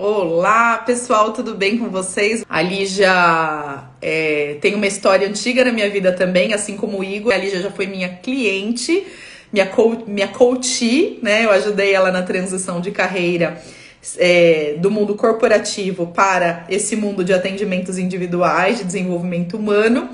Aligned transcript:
Olá, 0.00 0.78
pessoal, 0.78 1.32
tudo 1.32 1.56
bem 1.56 1.76
com 1.76 1.90
vocês? 1.90 2.44
A 2.48 2.62
Lígia 2.62 3.82
é, 4.00 4.56
tem 4.60 4.76
uma 4.76 4.86
história 4.86 5.26
antiga 5.26 5.64
na 5.64 5.72
minha 5.72 5.90
vida 5.90 6.12
também, 6.12 6.54
assim 6.54 6.76
como 6.76 7.00
o 7.00 7.02
Igor. 7.02 7.34
A 7.34 7.36
Lígia 7.36 7.60
já 7.60 7.68
foi 7.72 7.88
minha 7.88 8.08
cliente, 8.08 9.04
minha, 9.52 9.66
co 9.66 10.04
minha 10.06 10.28
coach, 10.28 11.18
né? 11.20 11.44
Eu 11.44 11.50
ajudei 11.50 11.92
ela 11.92 12.12
na 12.12 12.22
transição 12.22 12.80
de 12.80 12.92
carreira 12.92 13.60
é, 14.18 14.76
do 14.78 14.88
mundo 14.88 15.16
corporativo 15.16 16.06
para 16.06 16.64
esse 16.68 16.94
mundo 16.94 17.24
de 17.24 17.34
atendimentos 17.34 17.98
individuais, 17.98 18.78
de 18.78 18.84
desenvolvimento 18.84 19.56
humano. 19.56 20.10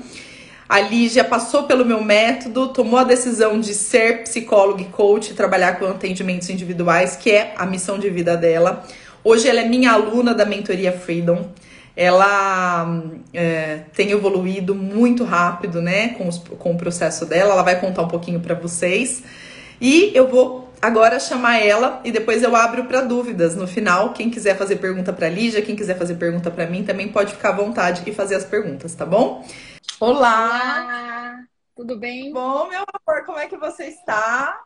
A 0.67 0.79
Lígia 0.79 1.23
passou 1.23 1.65
pelo 1.65 1.85
meu 1.85 2.03
método, 2.03 2.69
tomou 2.69 2.97
a 2.97 3.03
decisão 3.03 3.59
de 3.59 3.75
ser 3.75 4.23
psicóloga 4.23 4.81
e 4.81 4.85
coach, 4.85 5.35
trabalhar 5.35 5.77
com 5.77 5.85
atendimentos 5.85 6.49
individuais, 6.49 7.15
que 7.15 7.29
é 7.29 7.53
a 7.55 7.67
missão 7.67 7.99
de 7.99 8.09
vida 8.09 8.35
dela. 8.35 8.83
Hoje 9.25 9.49
ela 9.49 9.59
é 9.61 9.65
minha 9.65 9.91
aluna 9.91 10.35
da 10.35 10.45
mentoria 10.45 10.91
Freedom. 10.91 11.49
Ela 11.97 13.03
é, 13.33 13.79
tem 13.91 14.11
evoluído 14.11 14.75
muito 14.75 15.23
rápido, 15.23 15.81
né, 15.81 16.09
com, 16.09 16.27
os, 16.27 16.37
com 16.37 16.73
o 16.73 16.77
processo 16.77 17.25
dela. 17.25 17.53
Ela 17.53 17.63
vai 17.63 17.79
contar 17.79 18.03
um 18.03 18.07
pouquinho 18.07 18.39
para 18.39 18.53
vocês. 18.53 19.23
E 19.81 20.11
eu 20.13 20.27
vou 20.27 20.69
agora 20.79 21.19
chamar 21.19 21.57
ela 21.57 22.01
e 22.03 22.11
depois 22.11 22.43
eu 22.43 22.55
abro 22.55 22.85
para 22.85 23.01
dúvidas 23.01 23.55
no 23.55 23.67
final. 23.67 24.13
Quem 24.13 24.29
quiser 24.29 24.55
fazer 24.55 24.75
pergunta 24.75 25.11
para 25.11 25.27
Lígia, 25.27 25.63
quem 25.63 25.75
quiser 25.75 25.97
fazer 25.97 26.15
pergunta 26.17 26.51
para 26.51 26.67
mim, 26.67 26.83
também 26.83 27.07
pode 27.07 27.33
ficar 27.33 27.49
à 27.49 27.53
vontade 27.53 28.03
e 28.05 28.13
fazer 28.13 28.35
as 28.35 28.45
perguntas, 28.45 28.93
tá 28.93 29.07
bom? 29.07 29.43
Olá! 29.99 30.83
Olá. 30.85 31.39
Tudo 31.75 31.97
bem? 31.97 32.31
Bom, 32.31 32.69
meu 32.69 32.83
amor, 32.83 33.25
como 33.25 33.39
é 33.39 33.47
que 33.47 33.57
você 33.57 33.85
está? 33.85 34.64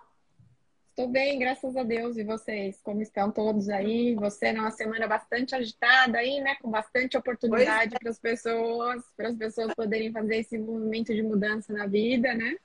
Estou 1.00 1.14
bem, 1.14 1.40
graças 1.40 1.78
a 1.78 1.84
Deus. 1.84 2.18
E 2.18 2.26
vocês? 2.26 2.78
Como 2.84 3.02
estão 3.02 3.32
todos 3.32 3.70
aí? 3.70 4.16
Você 4.16 4.52
numa 4.52 4.70
semana 4.70 5.08
bastante 5.08 5.56
agitada 5.56 6.18
aí, 6.18 6.42
né? 6.42 6.58
Com 6.62 6.70
bastante 6.70 7.16
oportunidade 7.16 7.96
é. 7.96 7.98
para 7.98 8.10
as 8.10 8.20
pessoas, 8.20 9.02
para 9.16 9.30
as 9.30 9.36
pessoas 9.38 9.74
poderem 9.74 10.12
fazer 10.12 10.40
esse 10.40 10.58
movimento 10.58 11.16
de 11.16 11.24
mudança 11.24 11.72
na 11.72 11.88
vida, 11.88 12.34
né? 12.34 12.58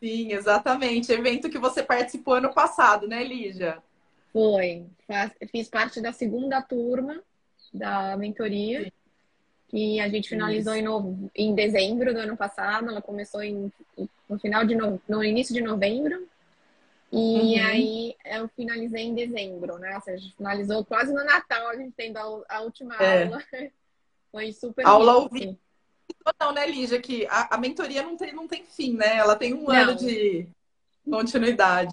Sim, 0.00 0.32
exatamente. 0.32 1.12
Evento 1.12 1.48
que 1.48 1.60
você 1.60 1.80
participou 1.80 2.34
ano 2.34 2.52
passado, 2.52 3.06
né, 3.06 3.22
Lígia? 3.22 3.80
Foi. 4.32 4.84
Fiz 5.52 5.68
parte 5.68 6.00
da 6.00 6.12
segunda 6.12 6.60
turma 6.60 7.22
da 7.72 8.16
mentoria. 8.16 8.82
Sim. 8.82 8.92
Que 9.68 10.00
a 10.00 10.08
gente 10.08 10.28
finalizou 10.28 10.74
em, 10.74 10.82
no... 10.82 11.30
em 11.32 11.54
dezembro 11.54 12.12
do 12.12 12.18
ano 12.18 12.36
passado. 12.36 12.88
Ela 12.88 13.00
começou 13.00 13.44
em... 13.44 13.70
no 14.28 14.40
final 14.40 14.64
de 14.64 14.74
no... 14.74 15.00
no 15.08 15.22
início 15.22 15.54
de 15.54 15.60
novembro 15.60 16.26
e 17.18 17.58
uhum. 17.58 17.66
aí 17.66 18.16
eu 18.26 18.46
finalizei 18.48 19.04
em 19.04 19.14
dezembro, 19.14 19.78
né? 19.78 19.94
Ou 19.94 20.02
seja, 20.02 20.30
finalizou 20.36 20.84
quase 20.84 21.14
no 21.14 21.24
Natal, 21.24 21.68
a 21.68 21.76
gente 21.76 21.94
tendo 21.96 22.18
a, 22.18 22.44
a 22.46 22.60
última 22.60 22.94
é. 22.96 23.24
aula. 23.24 23.42
Foi 24.30 24.52
super 24.52 24.84
Aula 24.84 25.12
ao 25.12 25.28
vivo. 25.30 25.58
Não, 26.38 26.52
né, 26.52 26.66
Lígia, 26.66 27.00
que 27.00 27.26
a, 27.26 27.54
a, 27.54 27.58
mentoria 27.58 28.02
não 28.02 28.18
tem, 28.18 28.34
não 28.34 28.46
tem 28.46 28.66
fim, 28.66 28.94
né? 28.94 29.16
Ela 29.16 29.34
tem 29.34 29.54
um 29.54 29.64
não. 29.64 29.74
ano 29.74 29.94
de 29.94 30.46
continuidade. 31.08 31.90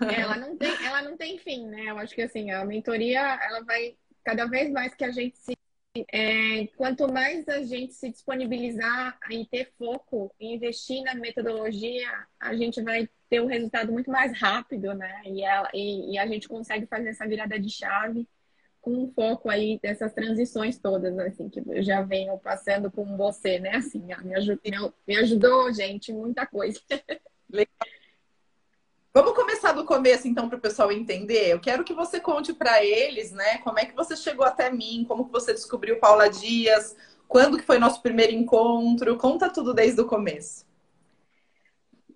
É, 0.00 0.20
ela 0.20 0.36
não 0.36 0.56
tem, 0.56 0.86
ela 0.86 1.02
não 1.02 1.16
tem 1.18 1.36
fim, 1.38 1.66
né? 1.66 1.90
Eu 1.90 1.98
acho 1.98 2.14
que 2.14 2.22
assim, 2.22 2.50
a 2.50 2.64
mentoria, 2.64 3.20
ela 3.20 3.62
vai 3.62 3.94
cada 4.24 4.46
vez 4.46 4.70
mais 4.70 4.94
que 4.94 5.04
a 5.04 5.10
gente 5.10 5.36
se 5.38 5.55
é, 6.12 6.66
quanto 6.76 7.10
mais 7.12 7.48
a 7.48 7.62
gente 7.62 7.94
se 7.94 8.10
disponibilizar 8.10 9.18
e 9.30 9.46
ter 9.46 9.72
foco 9.78 10.34
e 10.38 10.54
investir 10.54 11.02
na 11.02 11.14
metodologia, 11.14 12.08
a 12.40 12.54
gente 12.54 12.82
vai 12.82 13.08
ter 13.28 13.40
um 13.40 13.46
resultado 13.46 13.92
muito 13.92 14.10
mais 14.10 14.38
rápido, 14.38 14.92
né? 14.94 15.22
E 15.24 15.44
a, 15.44 15.70
e, 15.72 16.14
e 16.14 16.18
a 16.18 16.26
gente 16.26 16.48
consegue 16.48 16.86
fazer 16.86 17.10
essa 17.10 17.26
virada 17.26 17.58
de 17.58 17.70
chave 17.70 18.28
com 18.80 18.92
um 19.02 19.12
foco 19.12 19.50
aí 19.50 19.80
dessas 19.82 20.12
transições 20.12 20.78
todas, 20.78 21.18
assim, 21.18 21.48
que 21.48 21.60
eu 21.66 21.82
já 21.82 22.02
venho 22.02 22.38
passando 22.38 22.90
com 22.90 23.16
você, 23.16 23.58
né? 23.58 23.76
Assim, 23.76 24.00
me 24.00 24.34
ajudou, 24.34 24.94
me 25.06 25.16
ajudou 25.16 25.72
gente, 25.72 26.12
muita 26.12 26.46
coisa. 26.46 26.80
Legal. 27.50 27.95
Vamos 29.16 29.32
começar 29.32 29.72
do 29.72 29.82
começo, 29.82 30.28
então, 30.28 30.46
para 30.46 30.58
o 30.58 30.60
pessoal 30.60 30.92
entender. 30.92 31.48
Eu 31.48 31.58
quero 31.58 31.82
que 31.82 31.94
você 31.94 32.20
conte 32.20 32.52
para 32.52 32.84
eles, 32.84 33.32
né, 33.32 33.56
como 33.64 33.78
é 33.78 33.86
que 33.86 33.96
você 33.96 34.14
chegou 34.14 34.44
até 34.44 34.70
mim, 34.70 35.06
como 35.08 35.24
que 35.24 35.32
você 35.32 35.54
descobriu 35.54 35.98
Paula 35.98 36.28
Dias, 36.28 36.94
quando 37.26 37.56
que 37.56 37.64
foi 37.64 37.78
nosso 37.78 38.02
primeiro 38.02 38.34
encontro. 38.34 39.16
Conta 39.16 39.48
tudo 39.48 39.72
desde 39.72 40.02
o 40.02 40.06
começo. 40.06 40.66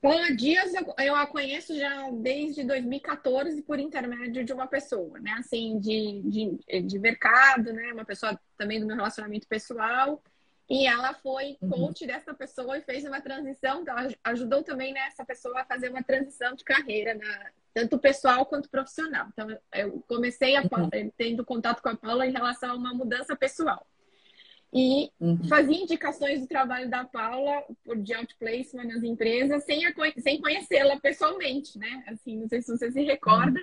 Paula 0.03 0.37
Dias, 0.37 0.75
eu 0.99 1.15
a 1.16 1.27
conheço 1.27 1.75
já 1.75 2.10
desde 2.10 2.65
2014 2.65 3.62
por 3.62 3.78
intermédio 3.78 4.44
de 4.44 4.53
uma 4.53 4.66
pessoa, 4.66 5.19
né? 5.21 5.37
Assim, 5.39 5.81
de, 5.81 6.21
de, 6.21 6.83
de 6.83 6.99
mercado, 6.99 7.72
né? 7.72 7.94
Uma 7.94 8.05
pessoa 8.05 8.39
também 8.59 8.78
do 8.78 8.87
meu 8.87 8.97
relacionamento 8.97 9.49
pessoal. 9.49 10.22
E 10.71 10.87
ela 10.87 11.13
foi 11.15 11.59
uhum. 11.61 11.69
coach 11.69 12.03
uhum. 12.03 12.07
dessa 12.07 12.33
pessoa 12.33 12.79
e 12.79 12.83
fez 12.83 13.05
uma 13.05 13.21
transição, 13.21 13.83
então 13.83 13.93
ajudou 14.23 14.63
também 14.63 14.93
né, 14.93 15.01
pessoa 15.27 15.63
a 15.63 15.65
fazer 15.65 15.91
uma 15.91 16.01
transição 16.01 16.55
de 16.55 16.63
carreira, 16.63 17.13
na, 17.15 17.51
tanto 17.75 17.99
pessoal 17.99 18.47
quanto 18.47 18.71
profissional. 18.71 19.27
Então, 19.33 19.49
eu 19.75 20.01
comecei 20.07 20.55
a, 20.55 20.63
uhum. 20.63 21.11
tendo 21.17 21.45
contato 21.45 21.83
com 21.83 21.89
a 21.89 21.97
Paula 21.97 22.25
em 22.25 22.31
relação 22.31 22.71
a 22.71 22.77
uma 22.77 22.95
mudança 22.95 23.35
pessoal. 23.35 23.85
E 24.73 25.11
uhum. 25.19 25.43
fazia 25.49 25.77
indicações 25.77 26.41
do 26.41 26.47
trabalho 26.47 26.89
da 26.89 27.05
Paula 27.05 27.65
por 27.85 27.97
de 27.97 28.15
outplacement 28.15 28.85
nas 28.85 29.03
empresas 29.03 29.65
sem, 29.65 29.85
a, 29.85 29.93
sem 30.19 30.41
conhecê-la 30.41 31.01
pessoalmente, 31.01 31.77
né? 31.77 32.05
Assim, 32.07 32.39
não 32.39 32.49
sei 32.49 32.63
se 32.63 32.71
você 32.71 32.93
se 32.93 33.03
recorda. 33.03 33.61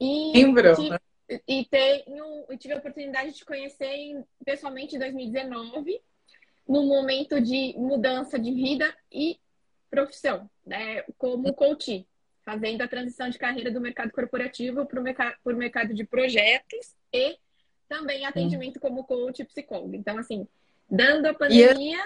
E, 0.00 0.32
Lembro. 0.32 0.74
Tive, 0.74 0.98
e 1.46 1.66
tenho, 1.66 2.46
tive 2.58 2.72
a 2.72 2.78
oportunidade 2.78 3.32
de 3.32 3.44
conhecer 3.44 4.24
pessoalmente 4.42 4.96
em 4.96 4.98
2019 4.98 6.00
no 6.70 6.84
momento 6.84 7.40
de 7.40 7.74
mudança 7.76 8.38
de 8.38 8.52
vida 8.52 8.94
e 9.10 9.40
profissão, 9.90 10.48
né? 10.64 11.02
Como 11.18 11.52
coach, 11.52 12.06
fazendo 12.44 12.82
a 12.82 12.86
transição 12.86 13.28
de 13.28 13.40
carreira 13.40 13.72
do 13.72 13.80
mercado 13.80 14.12
corporativo 14.12 14.86
para 14.86 15.00
o 15.00 15.02
mercado, 15.02 15.34
mercado 15.46 15.92
de 15.92 16.04
projetos 16.04 16.94
e 17.12 17.36
também 17.88 18.24
atendimento 18.24 18.76
hum. 18.76 18.80
como 18.80 19.04
coach 19.04 19.42
e 19.42 19.44
psicólogo. 19.44 19.96
Então, 19.96 20.16
assim, 20.16 20.46
dando 20.88 21.26
a 21.26 21.34
pandemia. 21.34 21.98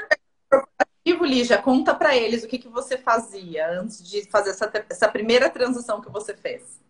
Corporativo, 0.49 1.27
Lígia, 1.27 1.61
conta 1.61 1.95
para 1.95 2.17
eles 2.17 2.43
o 2.43 2.49
que, 2.49 2.59
que 2.59 2.69
você 2.69 2.97
fazia 2.97 3.69
antes 3.69 4.03
de 4.03 4.23
fazer 4.31 4.49
essa, 4.49 4.73
essa 4.89 5.09
primeira 5.09 5.51
transição 5.51 6.01
que 6.01 6.11
você 6.11 6.35
fez. 6.35 6.81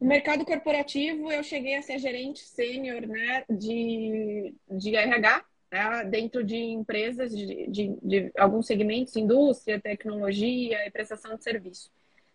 No 0.00 0.06
mercado 0.06 0.44
corporativo, 0.44 1.32
eu 1.32 1.42
cheguei 1.42 1.74
a 1.74 1.82
ser 1.82 1.98
gerente 1.98 2.44
sênior 2.44 3.00
né, 3.08 3.44
de, 3.50 4.54
de 4.70 4.94
RH 4.94 5.44
né, 5.74 6.04
dentro 6.04 6.44
de 6.44 6.56
empresas 6.56 7.36
de, 7.36 7.66
de, 7.66 7.96
de, 8.00 8.32
alguns 8.38 8.64
segmentos, 8.64 9.16
indústria, 9.16 9.80
tecnologia 9.80 10.86
e 10.86 10.90
prestação 10.90 11.36
de 11.36 11.42
serviço. 11.42 11.90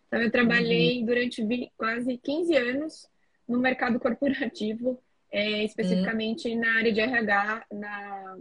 Então, 0.06 0.20
eu 0.20 0.30
trabalhei 0.30 1.00
uhum. 1.00 1.06
durante 1.06 1.72
quase 1.74 2.18
15 2.18 2.54
anos 2.54 3.08
no 3.48 3.58
mercado 3.58 3.98
corporativo, 3.98 5.02
é, 5.32 5.64
especificamente 5.64 6.50
uhum. 6.50 6.60
na 6.60 6.76
área 6.76 6.92
de 6.92 7.00
RH, 7.00 7.64
na, 7.72 8.36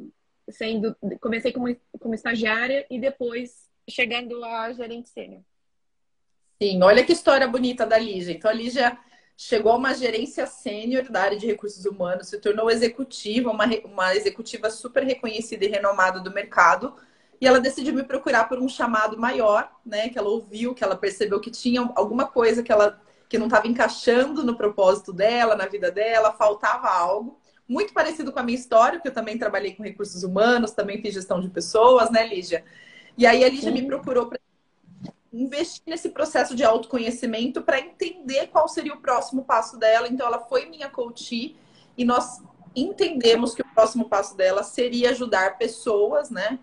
sendo, 0.50 0.94
comecei 1.22 1.54
como, 1.54 1.74
como 1.98 2.14
estagiária 2.14 2.86
e 2.90 3.00
depois 3.00 3.70
chegando 3.90 4.44
a 4.44 4.74
gerente 4.74 5.08
sênior. 5.08 5.42
Sim, 6.62 6.84
olha 6.84 7.06
que 7.06 7.14
história 7.14 7.48
bonita 7.48 7.86
da 7.86 7.98
Lígia. 7.98 8.34
Então, 8.34 8.52
a 8.52 8.54
Lígia 8.54 8.98
chegou 9.42 9.72
a 9.72 9.78
uma 9.78 9.94
gerência 9.94 10.46
sênior 10.46 11.10
da 11.10 11.22
área 11.22 11.38
de 11.38 11.48
recursos 11.48 11.86
humanos, 11.86 12.28
se 12.28 12.38
tornou 12.42 12.70
executiva, 12.70 13.50
uma, 13.50 13.64
uma 13.86 14.14
executiva 14.14 14.70
super 14.70 15.02
reconhecida 15.02 15.64
e 15.64 15.70
renomada 15.70 16.20
do 16.20 16.30
mercado. 16.30 16.94
E 17.40 17.48
ela 17.48 17.62
decidiu 17.62 17.94
me 17.94 18.04
procurar 18.04 18.50
por 18.50 18.60
um 18.60 18.68
chamado 18.68 19.18
maior, 19.18 19.72
né? 19.86 20.10
Que 20.10 20.20
ela 20.20 20.28
ouviu, 20.28 20.76
que 20.76 20.84
ela 20.84 20.98
percebeu 20.98 21.40
que 21.40 21.50
tinha 21.50 21.90
alguma 21.96 22.28
coisa 22.28 22.62
que 22.62 22.70
ela 22.70 23.02
que 23.30 23.38
não 23.38 23.46
estava 23.46 23.66
encaixando 23.66 24.44
no 24.44 24.58
propósito 24.58 25.14
dela, 25.14 25.56
na 25.56 25.68
vida 25.68 25.90
dela, 25.90 26.34
faltava 26.34 26.90
algo. 26.90 27.40
Muito 27.66 27.94
parecido 27.94 28.34
com 28.34 28.40
a 28.40 28.44
minha 28.44 28.58
história, 28.58 29.00
porque 29.00 29.08
eu 29.08 29.14
também 29.14 29.38
trabalhei 29.38 29.74
com 29.74 29.84
recursos 29.84 30.22
humanos, 30.22 30.72
também 30.72 31.02
fiz 31.02 31.14
gestão 31.14 31.40
de 31.40 31.48
pessoas, 31.48 32.12
né, 32.12 32.28
Lígia? 32.28 32.66
E 33.18 33.26
aí 33.26 33.42
a 33.46 33.50
Lígia 33.50 33.72
Sim. 33.72 33.82
me 33.82 33.88
procurou 33.88 34.28
para 34.28 34.40
investir 35.32 35.84
nesse 35.86 36.10
processo 36.10 36.56
de 36.56 36.64
autoconhecimento 36.64 37.62
para 37.62 37.80
entender 37.80 38.48
qual 38.48 38.68
seria 38.68 38.94
o 38.94 39.02
próximo 39.02 39.44
passo 39.44 39.78
dela. 39.78 40.08
Então, 40.08 40.28
ela 40.28 40.40
foi 40.40 40.66
minha 40.66 40.90
coach 40.90 41.56
e 41.98 42.06
nós 42.06 42.42
entendemos 42.76 43.54
que 43.54 43.62
o 43.62 43.74
próximo 43.74 44.10
passo 44.10 44.36
dela 44.36 44.64
seria 44.64 45.12
ajudar 45.12 45.58
pessoas, 45.58 46.30
né? 46.30 46.60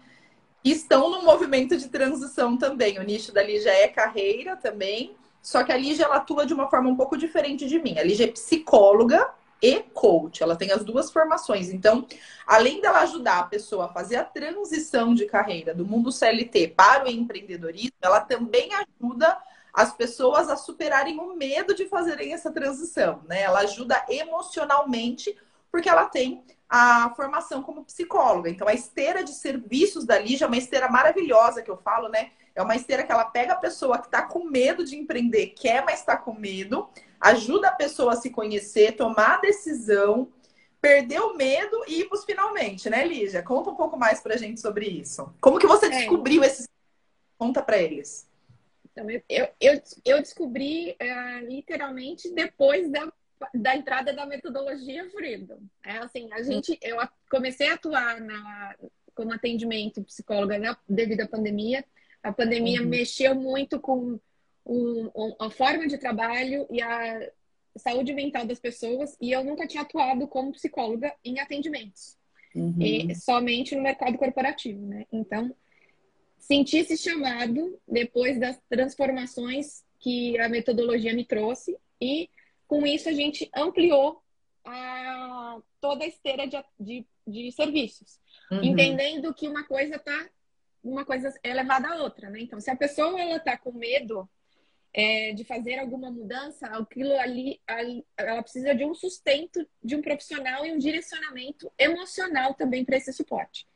Que 0.63 0.71
estão 0.71 1.11
no 1.11 1.23
movimento 1.23 1.77
de 1.77 1.89
transição 1.89 2.57
também. 2.57 2.99
O 2.99 3.03
nicho 3.03 3.33
da 3.33 3.43
Lígia 3.43 3.71
é 3.71 3.89
carreira 3.89 4.57
também, 4.57 5.15
só 5.41 5.63
que 5.63 5.73
a 5.73 5.77
Lígia 5.77 6.05
ela 6.05 6.17
atua 6.17 6.45
de 6.45 6.55
uma 6.55 6.69
forma 6.69 6.91
um 6.91 6.97
pouco 6.97 7.17
diferente 7.17 7.67
de 7.67 7.79
mim. 7.79 7.99
A 7.99 8.03
Lígia 8.03 8.25
é 8.25 8.33
psicóloga 8.33 9.29
e 9.61 9.81
coach. 9.81 10.43
Ela 10.43 10.57
tem 10.57 10.71
as 10.71 10.85
duas 10.85 11.11
formações. 11.11 11.71
Então, 11.71 12.07
além 12.47 12.81
dela 12.81 13.01
ajudar 13.01 13.39
a 13.39 13.45
pessoa 13.45 13.87
a 13.87 13.93
fazer 13.93 14.17
a 14.17 14.25
transição 14.25 15.15
de 15.15 15.27
carreira 15.27 15.75
do 15.75 15.87
mundo 15.87 16.13
CLT 16.13 16.69
para 16.69 17.05
o 17.05 17.09
empreendedorismo, 17.09 17.97
ela 18.01 18.21
também 18.21 18.71
ajuda 18.75 19.39
as 19.73 19.93
pessoas 19.93 20.49
a 20.49 20.57
superarem 20.57 21.19
o 21.19 21.35
medo 21.37 21.75
de 21.75 21.87
fazerem 21.87 22.33
essa 22.33 22.51
transição, 22.51 23.23
né? 23.29 23.43
Ela 23.43 23.61
ajuda 23.61 24.05
emocionalmente 24.09 25.37
porque 25.71 25.89
ela 25.89 26.07
tem 26.07 26.43
a 26.69 27.13
formação 27.15 27.63
como 27.63 27.85
psicóloga. 27.85 28.49
Então, 28.49 28.67
a 28.67 28.75
esteira 28.75 29.23
de 29.23 29.33
serviços 29.33 30.05
da 30.05 30.19
Lígia 30.19 30.47
é 30.47 30.49
uma 30.49 30.57
esteira 30.57 30.89
maravilhosa 30.89 31.63
que 31.63 31.71
eu 31.71 31.77
falo, 31.77 32.09
né? 32.09 32.31
É 32.55 32.63
uma 32.63 32.75
esteira 32.75 33.05
que 33.05 33.13
ela 33.13 33.27
pega 33.27 33.53
a 33.53 33.57
pessoa 33.57 33.99
que 33.99 34.07
está 34.07 34.23
com 34.23 34.45
medo 34.45 34.83
de 34.83 34.97
empreender, 34.97 35.49
quer, 35.49 35.85
mas 35.85 36.01
está 36.01 36.17
com 36.17 36.33
medo, 36.33 36.89
ajuda 37.21 37.69
a 37.69 37.73
pessoa 37.73 38.13
a 38.13 38.17
se 38.17 38.31
conhecer, 38.31 38.97
tomar 38.97 39.37
a 39.37 39.41
decisão, 39.41 40.33
perder 40.81 41.21
o 41.21 41.35
medo 41.35 41.85
e 41.87 42.01
ir 42.01 42.09
para 42.09 42.19
os 42.19 42.25
finalmente, 42.25 42.89
né, 42.89 43.07
Lígia? 43.07 43.43
Conta 43.43 43.71
um 43.71 43.75
pouco 43.75 43.97
mais 43.97 44.21
para 44.21 44.35
a 44.35 44.39
gente 44.39 44.61
sobre 44.61 44.87
isso. 44.87 45.33
Como 45.41 45.59
que 45.59 45.67
você 45.67 45.87
é. 45.87 45.91
descobriu 45.91 46.43
esses... 46.45 46.69
Conta 47.39 47.63
para 47.63 47.79
eles. 47.79 48.27
Então, 48.91 49.07
eu, 49.29 49.49
eu, 49.61 49.83
eu 50.05 50.19
descobri 50.23 50.97
uh, 51.01 51.47
literalmente 51.47 52.31
depois 52.33 52.91
da 52.91 53.13
da 53.55 53.77
entrada 53.77 54.13
da 54.13 54.27
metodologia 54.27 55.09
Freedom. 55.11 55.59
É 55.85 55.99
assim, 55.99 56.33
a 56.33 56.43
gente, 56.43 56.79
eu 56.83 56.97
comecei 57.31 57.69
a 57.69 57.75
atuar 57.75 58.21
na, 58.21 58.75
como 59.15 59.33
atendimento 59.33 60.03
psicóloga 60.03 60.59
na, 60.59 60.77
devido 60.89 61.23
à 61.23 61.29
pandemia. 61.29 61.85
A 62.23 62.33
pandemia 62.33 62.81
uhum. 62.81 62.89
mexeu 62.89 63.35
muito 63.35 63.79
com 63.79 64.19
um, 64.67 65.11
um, 65.15 65.37
a 65.39 65.49
forma 65.49 65.87
de 65.87 65.97
trabalho 65.97 66.67
e 66.71 66.83
a 66.83 67.31
saúde 67.77 68.13
mental 68.13 68.45
das 68.45 68.59
pessoas 68.59 69.17
e 69.21 69.31
eu 69.31 69.45
nunca 69.45 69.67
tinha 69.67 69.83
atuado 69.83 70.27
como 70.27 70.53
psicóloga 70.53 71.15
em 71.25 71.39
atendimentos, 71.39 72.19
uhum. 72.55 72.75
e, 72.81 73.15
somente 73.15 73.77
no 73.77 73.83
mercado 73.83 74.19
corporativo, 74.19 74.85
né? 74.85 75.07
Então, 75.13 75.55
senti 76.39 76.79
esse 76.79 76.97
chamado 76.97 77.79
depois 77.87 78.41
das 78.41 78.59
transformações 78.69 79.85
que 80.01 80.39
a 80.41 80.49
metodologia 80.49 81.15
me 81.15 81.25
trouxe 81.25 81.77
e 82.01 82.29
com 82.67 82.85
isso, 82.85 83.09
a 83.09 83.13
gente 83.13 83.49
ampliou 83.55 84.21
a, 84.65 85.59
toda 85.81 86.05
a 86.05 86.09
esteira 86.09 86.49
de, 86.49 86.57
de, 86.81 87.07
de 87.25 87.53
serviços, 87.53 88.19
uhum. 88.51 88.65
entendendo 88.65 89.33
que 89.33 89.47
uma 89.47 89.65
coisa 89.65 89.99
tá 89.99 90.29
uma 90.83 91.05
coisa 91.05 91.35
é 91.43 91.53
levada 91.53 91.89
à 91.89 91.97
outra, 91.97 92.31
né? 92.31 92.41
Então, 92.41 92.61
se 92.61 92.71
a 92.71 92.77
pessoa 92.77 93.21
ela 93.21 93.41
tá 93.41 93.57
com 93.57 93.73
medo 93.73 94.29
é, 94.97 95.35
de 95.35 95.45
fazer 95.45 95.79
alguma 95.79 96.11
mudança, 96.11 96.67
aquilo 96.69 97.15
ali, 97.19 97.61
ali, 97.67 98.03
ela 98.17 98.43
precisa 98.43 98.75
de 98.75 98.83
um 98.83 98.95
sustento 98.95 99.69
de 99.85 99.95
um 99.95 100.01
profissional 100.01 100.65
e 100.65 100.73
um 100.73 100.79
direcionamento 100.79 101.71
emocional 101.79 102.55
também 102.55 102.83
para 102.83 102.97
esse 102.97 103.13
suporte. 103.13 103.69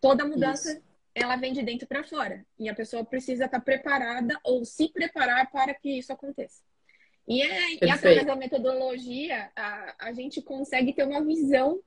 Toda 0.00 0.24
mudança 0.24 0.72
isso. 0.72 0.82
ela 1.14 1.36
vem 1.36 1.52
de 1.52 1.62
dentro 1.62 1.86
para 1.86 2.02
fora 2.02 2.42
e 2.58 2.70
a 2.70 2.74
pessoa 2.74 3.04
precisa 3.04 3.44
estar 3.44 3.58
tá 3.58 3.64
preparada 3.64 4.40
ou 4.42 4.64
se 4.64 4.88
preparar 4.88 5.50
para 5.50 5.74
que 5.74 5.90
isso 5.98 6.10
aconteça. 6.10 6.62
E, 7.28 7.42
é, 7.42 7.84
e 7.84 7.90
através 7.90 8.24
da 8.24 8.34
metodologia, 8.34 9.50
a, 9.54 10.06
a 10.06 10.12
gente 10.14 10.40
consegue 10.40 10.94
ter 10.94 11.04
uma 11.04 11.22
visão 11.22 11.82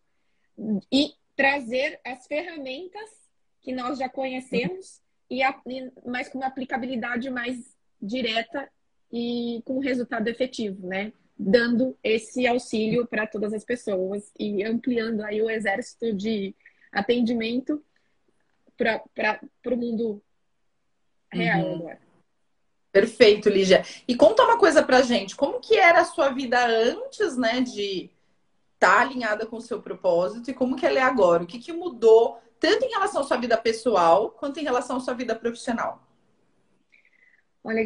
e 0.92 1.16
trazer 1.36 2.00
as 2.06 2.28
ferramentas 2.28 3.10
que 3.62 3.72
nós 3.72 3.98
já 3.98 4.08
conhecemos, 4.08 5.02
e, 5.28 5.42
a, 5.42 5.60
mas 6.06 6.30
com 6.30 6.38
uma 6.38 6.48
aplicabilidade 6.48 7.32
mais 7.32 7.79
direta 8.02 8.70
e 9.12 9.62
com 9.66 9.80
resultado 9.80 10.28
efetivo, 10.28 10.88
né? 10.88 11.12
Dando 11.38 11.98
esse 12.04 12.46
auxílio 12.46 13.08
para 13.08 13.26
todas 13.26 13.54
as 13.54 13.64
pessoas 13.64 14.32
e 14.38 14.64
ampliando 14.64 15.22
aí 15.22 15.42
o 15.42 15.50
exército 15.50 16.14
de 16.14 16.56
atendimento 16.92 17.84
para 18.78 19.40
o 19.66 19.76
mundo 19.76 20.22
real 21.32 21.62
uhum. 21.62 21.76
agora. 21.76 22.10
Perfeito, 22.92 23.50
Lígia. 23.50 23.84
E 24.08 24.16
conta 24.16 24.44
uma 24.44 24.58
coisa 24.58 24.82
pra 24.82 25.02
gente, 25.02 25.36
como 25.36 25.60
que 25.60 25.76
era 25.76 26.02
a 26.02 26.06
sua 26.06 26.30
vida 26.30 26.66
antes, 26.66 27.38
né, 27.38 27.62
de 27.62 28.10
estar 28.74 28.96
tá 28.96 29.02
alinhada 29.02 29.46
com 29.46 29.58
o 29.58 29.62
seu 29.62 29.82
propósito 29.82 30.50
e 30.50 30.54
como 30.54 30.76
que 30.76 30.86
ela 30.86 31.00
é 31.00 31.04
agora? 31.04 31.44
O 31.44 31.48
que, 31.48 31.60
que 31.60 31.72
mudou, 31.72 32.40
tanto 32.60 32.86
em 32.86 32.90
relação 32.90 33.22
à 33.22 33.26
sua 33.26 33.38
vida 33.38 33.58
pessoal, 33.58 34.32
quanto 34.32 34.60
em 34.60 34.64
relação 34.64 34.98
à 34.98 35.00
sua 35.00 35.14
vida 35.14 35.36
profissional? 35.36 36.09
Olha, 37.64 37.82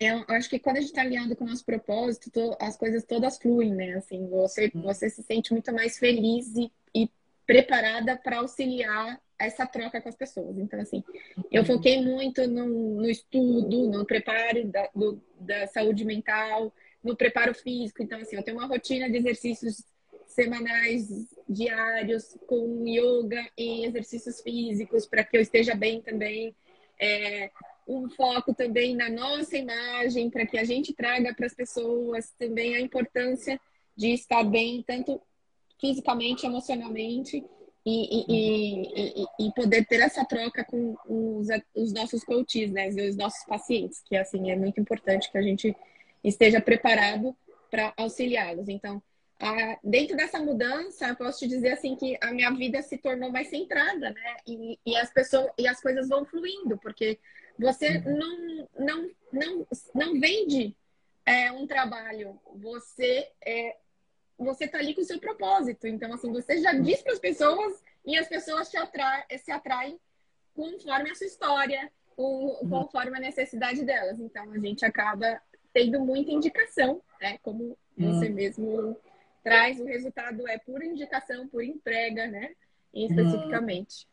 eu 0.00 0.24
acho 0.28 0.50
que 0.50 0.58
quando 0.58 0.76
a 0.76 0.80
gente 0.80 0.90
está 0.90 1.00
alinhado 1.00 1.34
com 1.34 1.44
o 1.44 1.48
nosso 1.48 1.64
propósito, 1.64 2.56
as 2.60 2.76
coisas 2.76 3.04
todas 3.04 3.38
fluem, 3.38 3.74
né? 3.74 3.94
Assim, 3.94 4.28
você, 4.28 4.70
hum. 4.74 4.82
você 4.82 5.08
se 5.08 5.22
sente 5.22 5.52
muito 5.52 5.72
mais 5.72 5.98
feliz 5.98 6.54
e, 6.54 6.70
e 6.94 7.10
preparada 7.46 8.16
para 8.16 8.38
auxiliar 8.38 9.20
essa 9.38 9.66
troca 9.66 10.00
com 10.00 10.08
as 10.08 10.16
pessoas. 10.16 10.58
Então, 10.58 10.80
assim, 10.80 11.02
eu 11.50 11.62
uhum. 11.62 11.66
foquei 11.66 12.00
muito 12.00 12.46
no, 12.46 13.00
no 13.00 13.08
estudo, 13.08 13.90
no 13.90 14.04
preparo 14.04 14.66
da, 14.68 14.88
do, 14.94 15.20
da 15.40 15.66
saúde 15.66 16.04
mental, 16.04 16.72
no 17.02 17.16
preparo 17.16 17.54
físico. 17.54 18.02
Então, 18.02 18.18
assim, 18.20 18.36
eu 18.36 18.42
tenho 18.42 18.58
uma 18.58 18.66
rotina 18.66 19.10
de 19.10 19.16
exercícios 19.16 19.82
semanais, 20.26 21.08
diários, 21.48 22.36
com 22.46 22.84
yoga 22.86 23.46
e 23.56 23.84
exercícios 23.84 24.40
físicos, 24.40 25.06
para 25.06 25.24
que 25.24 25.36
eu 25.36 25.40
esteja 25.40 25.74
bem 25.74 26.00
também. 26.00 26.54
É, 26.98 27.50
um 27.86 28.08
foco 28.08 28.54
também 28.54 28.94
na 28.94 29.10
nossa 29.10 29.56
imagem, 29.56 30.30
para 30.30 30.46
que 30.46 30.58
a 30.58 30.64
gente 30.64 30.92
traga 30.92 31.34
para 31.34 31.46
as 31.46 31.54
pessoas 31.54 32.32
também 32.38 32.74
a 32.74 32.80
importância 32.80 33.60
de 33.96 34.08
estar 34.12 34.42
bem, 34.44 34.82
tanto 34.86 35.20
fisicamente, 35.80 36.46
emocionalmente 36.46 37.44
e, 37.84 38.24
e, 38.26 39.22
e, 39.22 39.46
e, 39.46 39.52
poder 39.52 39.84
ter 39.86 40.00
essa 40.00 40.24
troca 40.24 40.64
com 40.64 40.96
os, 41.06 41.48
os 41.74 41.92
nossos 41.92 42.24
coaches, 42.24 42.70
né, 42.70 42.88
os 42.88 43.16
nossos 43.16 43.44
pacientes, 43.44 44.00
que 44.00 44.16
assim 44.16 44.50
é 44.50 44.56
muito 44.56 44.80
importante 44.80 45.30
que 45.30 45.36
a 45.36 45.42
gente 45.42 45.76
esteja 46.22 46.60
preparado 46.60 47.36
para 47.70 47.92
auxiliá-los. 47.96 48.68
Então, 48.68 49.02
a, 49.38 49.78
dentro 49.84 50.16
dessa 50.16 50.38
mudança, 50.38 51.08
eu 51.08 51.16
posso 51.16 51.40
te 51.40 51.48
dizer 51.48 51.72
assim 51.72 51.94
que 51.96 52.16
a 52.22 52.32
minha 52.32 52.50
vida 52.52 52.80
se 52.80 52.96
tornou 52.96 53.30
mais 53.30 53.48
centrada, 53.48 54.10
né? 54.10 54.36
E, 54.46 54.78
e 54.86 54.96
as 54.96 55.12
pessoas 55.12 55.50
e 55.58 55.68
as 55.68 55.80
coisas 55.80 56.08
vão 56.08 56.24
fluindo, 56.24 56.78
porque 56.78 57.18
você 57.58 57.98
não 58.00 58.68
não 58.78 59.10
não 59.32 59.66
não 59.94 60.20
vende 60.20 60.76
é, 61.26 61.50
um 61.52 61.66
trabalho, 61.66 62.38
você 62.56 63.30
é, 63.44 63.76
você 64.38 64.66
tá 64.66 64.78
ali 64.78 64.94
com 64.94 65.00
o 65.00 65.04
seu 65.04 65.18
propósito. 65.18 65.86
Então, 65.86 66.12
assim, 66.12 66.30
você 66.32 66.60
já 66.60 66.72
diz 66.72 67.02
para 67.02 67.12
as 67.12 67.18
pessoas 67.18 67.82
e 68.04 68.16
as 68.16 68.28
pessoas 68.28 68.68
se, 68.68 68.76
atra 68.76 69.26
se 69.38 69.50
atraem 69.50 69.98
conforme 70.54 71.10
a 71.10 71.14
sua 71.14 71.26
história, 71.26 71.90
uhum. 72.16 72.68
conforme 72.68 73.16
a 73.16 73.20
necessidade 73.20 73.84
delas. 73.84 74.18
Então, 74.20 74.52
a 74.52 74.58
gente 74.58 74.84
acaba 74.84 75.40
tendo 75.72 76.00
muita 76.00 76.30
indicação, 76.30 77.02
né? 77.20 77.38
Como 77.38 77.76
você 77.96 78.28
uhum. 78.28 78.34
mesmo 78.34 78.96
traz, 79.42 79.80
o 79.80 79.84
resultado 79.84 80.46
é 80.48 80.58
por 80.58 80.82
indicação, 80.82 81.48
por 81.48 81.62
entrega, 81.62 82.26
né? 82.26 82.54
Especificamente. 82.92 84.06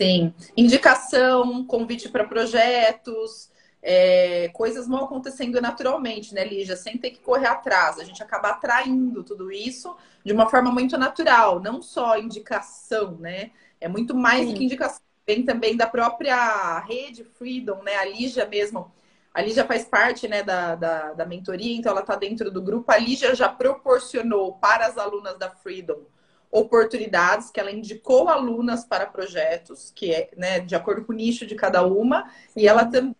Sim. 0.00 0.32
Indicação, 0.56 1.62
convite 1.66 2.08
para 2.08 2.24
projetos, 2.24 3.50
é, 3.82 4.48
coisas 4.54 4.88
vão 4.88 5.04
acontecendo 5.04 5.60
naturalmente, 5.60 6.34
né, 6.34 6.42
Lígia? 6.42 6.74
Sem 6.74 6.96
ter 6.96 7.10
que 7.10 7.18
correr 7.18 7.48
atrás. 7.48 7.98
A 7.98 8.04
gente 8.04 8.22
acaba 8.22 8.48
atraindo 8.48 9.22
tudo 9.22 9.52
isso 9.52 9.94
de 10.24 10.32
uma 10.32 10.48
forma 10.48 10.72
muito 10.72 10.96
natural, 10.96 11.60
não 11.60 11.82
só 11.82 12.18
indicação, 12.18 13.18
né? 13.18 13.50
É 13.78 13.88
muito 13.88 14.14
mais 14.14 14.46
Sim. 14.46 14.52
do 14.52 14.58
que 14.58 14.64
indicação. 14.64 15.02
Vem 15.26 15.44
também 15.44 15.76
da 15.76 15.86
própria 15.86 16.78
rede 16.80 17.22
Freedom, 17.22 17.82
né? 17.82 17.96
A 17.96 18.04
Lígia 18.06 18.46
mesmo. 18.46 18.90
A 19.34 19.42
Lígia 19.42 19.66
faz 19.66 19.84
parte 19.84 20.26
né, 20.26 20.42
da, 20.42 20.74
da, 20.74 21.12
da 21.12 21.26
mentoria, 21.26 21.76
então 21.76 21.92
ela 21.92 22.00
está 22.00 22.16
dentro 22.16 22.50
do 22.50 22.62
grupo. 22.62 22.90
A 22.90 22.96
Lígia 22.96 23.34
já 23.34 23.50
proporcionou 23.50 24.54
para 24.54 24.86
as 24.86 24.96
alunas 24.96 25.38
da 25.38 25.50
Freedom 25.50 26.00
oportunidades 26.50 27.50
que 27.50 27.60
ela 27.60 27.70
indicou 27.70 28.28
alunas 28.28 28.84
para 28.84 29.06
projetos, 29.06 29.92
que 29.94 30.12
é 30.12 30.30
né, 30.36 30.60
de 30.60 30.74
acordo 30.74 31.04
com 31.04 31.12
o 31.12 31.16
nicho 31.16 31.46
de 31.46 31.54
cada 31.54 31.84
uma, 31.86 32.30
e 32.56 32.66
ela 32.66 32.84
também 32.84 33.14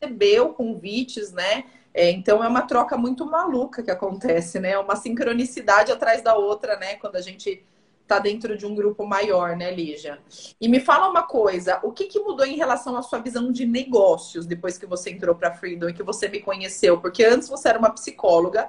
recebeu 0.00 0.50
convites, 0.50 1.32
né? 1.32 1.64
É, 1.94 2.10
então 2.10 2.42
é 2.42 2.48
uma 2.48 2.62
troca 2.62 2.96
muito 2.96 3.24
maluca 3.24 3.82
que 3.82 3.90
acontece, 3.90 4.58
né? 4.58 4.76
Uma 4.78 4.96
sincronicidade 4.96 5.92
atrás 5.92 6.22
da 6.22 6.36
outra, 6.36 6.76
né? 6.76 6.96
Quando 6.96 7.16
a 7.16 7.20
gente 7.20 7.64
está 8.02 8.18
dentro 8.18 8.56
de 8.56 8.66
um 8.66 8.74
grupo 8.74 9.06
maior, 9.06 9.56
né, 9.56 9.70
Lígia? 9.70 10.18
E 10.60 10.68
me 10.68 10.78
fala 10.78 11.08
uma 11.08 11.22
coisa, 11.22 11.80
o 11.82 11.92
que, 11.92 12.04
que 12.04 12.18
mudou 12.18 12.44
em 12.44 12.56
relação 12.56 12.96
à 12.96 13.02
sua 13.02 13.18
visão 13.18 13.50
de 13.50 13.64
negócios 13.64 14.44
depois 14.44 14.76
que 14.76 14.86
você 14.86 15.10
entrou 15.10 15.34
para 15.34 15.54
Freedom 15.54 15.88
e 15.88 15.94
que 15.94 16.02
você 16.02 16.28
me 16.28 16.40
conheceu? 16.40 17.00
Porque 17.00 17.24
antes 17.24 17.48
você 17.48 17.68
era 17.68 17.78
uma 17.78 17.90
psicóloga 17.90 18.68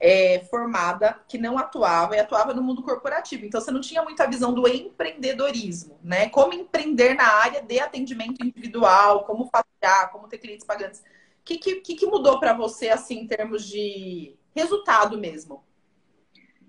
é, 0.00 0.40
formada 0.50 1.20
que 1.26 1.38
não 1.38 1.58
atuava 1.58 2.16
e 2.16 2.20
atuava 2.20 2.54
no 2.54 2.62
mundo 2.62 2.82
corporativo. 2.82 3.44
Então 3.44 3.60
você 3.60 3.70
não 3.70 3.80
tinha 3.80 4.02
muita 4.02 4.26
visão 4.26 4.54
do 4.54 4.68
empreendedorismo, 4.68 5.98
né? 6.02 6.28
Como 6.28 6.52
empreender 6.52 7.14
na 7.14 7.26
área 7.26 7.62
de 7.62 7.80
atendimento 7.80 8.44
individual, 8.44 9.24
como 9.24 9.46
faturar, 9.46 10.10
como 10.12 10.28
ter 10.28 10.38
clientes 10.38 10.66
pagantes. 10.66 11.00
O 11.00 11.44
que, 11.44 11.58
que, 11.58 11.94
que 11.94 12.06
mudou 12.06 12.38
para 12.38 12.52
você 12.52 12.90
assim 12.90 13.20
em 13.20 13.26
termos 13.26 13.66
de 13.66 14.36
resultado 14.54 15.18
mesmo? 15.18 15.64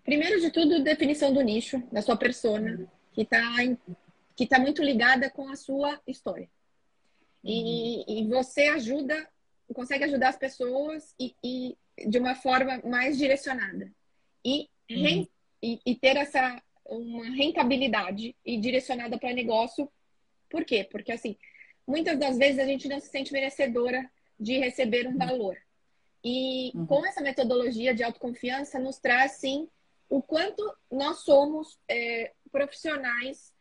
Primeiro 0.03 0.39
de 0.39 0.49
tudo, 0.49 0.83
definição 0.83 1.31
do 1.33 1.41
nicho, 1.41 1.83
da 1.91 2.01
sua 2.01 2.17
persona, 2.17 2.87
que 3.13 3.21
está 3.21 3.41
que 4.35 4.47
tá 4.47 4.57
muito 4.57 4.81
ligada 4.81 5.29
com 5.29 5.49
a 5.49 5.55
sua 5.55 5.99
história. 6.07 6.49
E, 7.43 8.21
e 8.21 8.27
você 8.29 8.69
ajuda 8.69 9.27
consegue 9.73 10.03
ajudar 10.03 10.29
as 10.29 10.37
pessoas 10.37 11.13
e, 11.19 11.35
e 11.43 11.77
de 12.07 12.17
uma 12.17 12.35
forma 12.35 12.81
mais 12.83 13.17
direcionada. 13.17 13.91
E, 14.45 14.69
uhum. 14.89 15.27
e, 15.61 15.79
e 15.85 15.95
ter 15.95 16.15
essa 16.15 16.61
uma 16.89 17.25
rentabilidade 17.25 18.35
e 18.45 18.57
direcionada 18.57 19.17
para 19.17 19.33
negócio. 19.33 19.89
Por 20.49 20.65
quê? 20.65 20.87
Porque 20.89 21.11
assim, 21.11 21.37
muitas 21.87 22.17
das 22.17 22.37
vezes 22.37 22.59
a 22.59 22.65
gente 22.65 22.87
não 22.87 22.99
se 22.99 23.09
sente 23.09 23.31
merecedora 23.31 24.09
de 24.39 24.57
receber 24.57 25.07
um 25.07 25.17
valor. 25.17 25.57
E 26.23 26.71
uhum. 26.75 26.85
com 26.85 27.05
essa 27.05 27.21
metodologia 27.21 27.93
de 27.93 28.03
autoconfiança 28.03 28.79
nos 28.79 28.97
traz 28.97 29.33
sim 29.33 29.69
o 30.09 30.21
quanto 30.21 30.73
nós 30.91 31.19
somos 31.19 31.79
é, 31.87 32.33
profissionais 32.51 33.53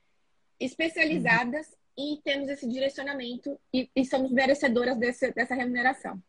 especializadas 0.58 1.68
uhum. 1.96 2.14
e 2.14 2.20
temos 2.22 2.48
esse 2.48 2.66
direcionamento 2.66 3.60
e, 3.72 3.88
e 3.94 4.04
somos 4.04 4.32
merecedoras 4.32 4.96
desse, 4.96 5.30
dessa 5.32 5.54
remuneração. 5.54 6.20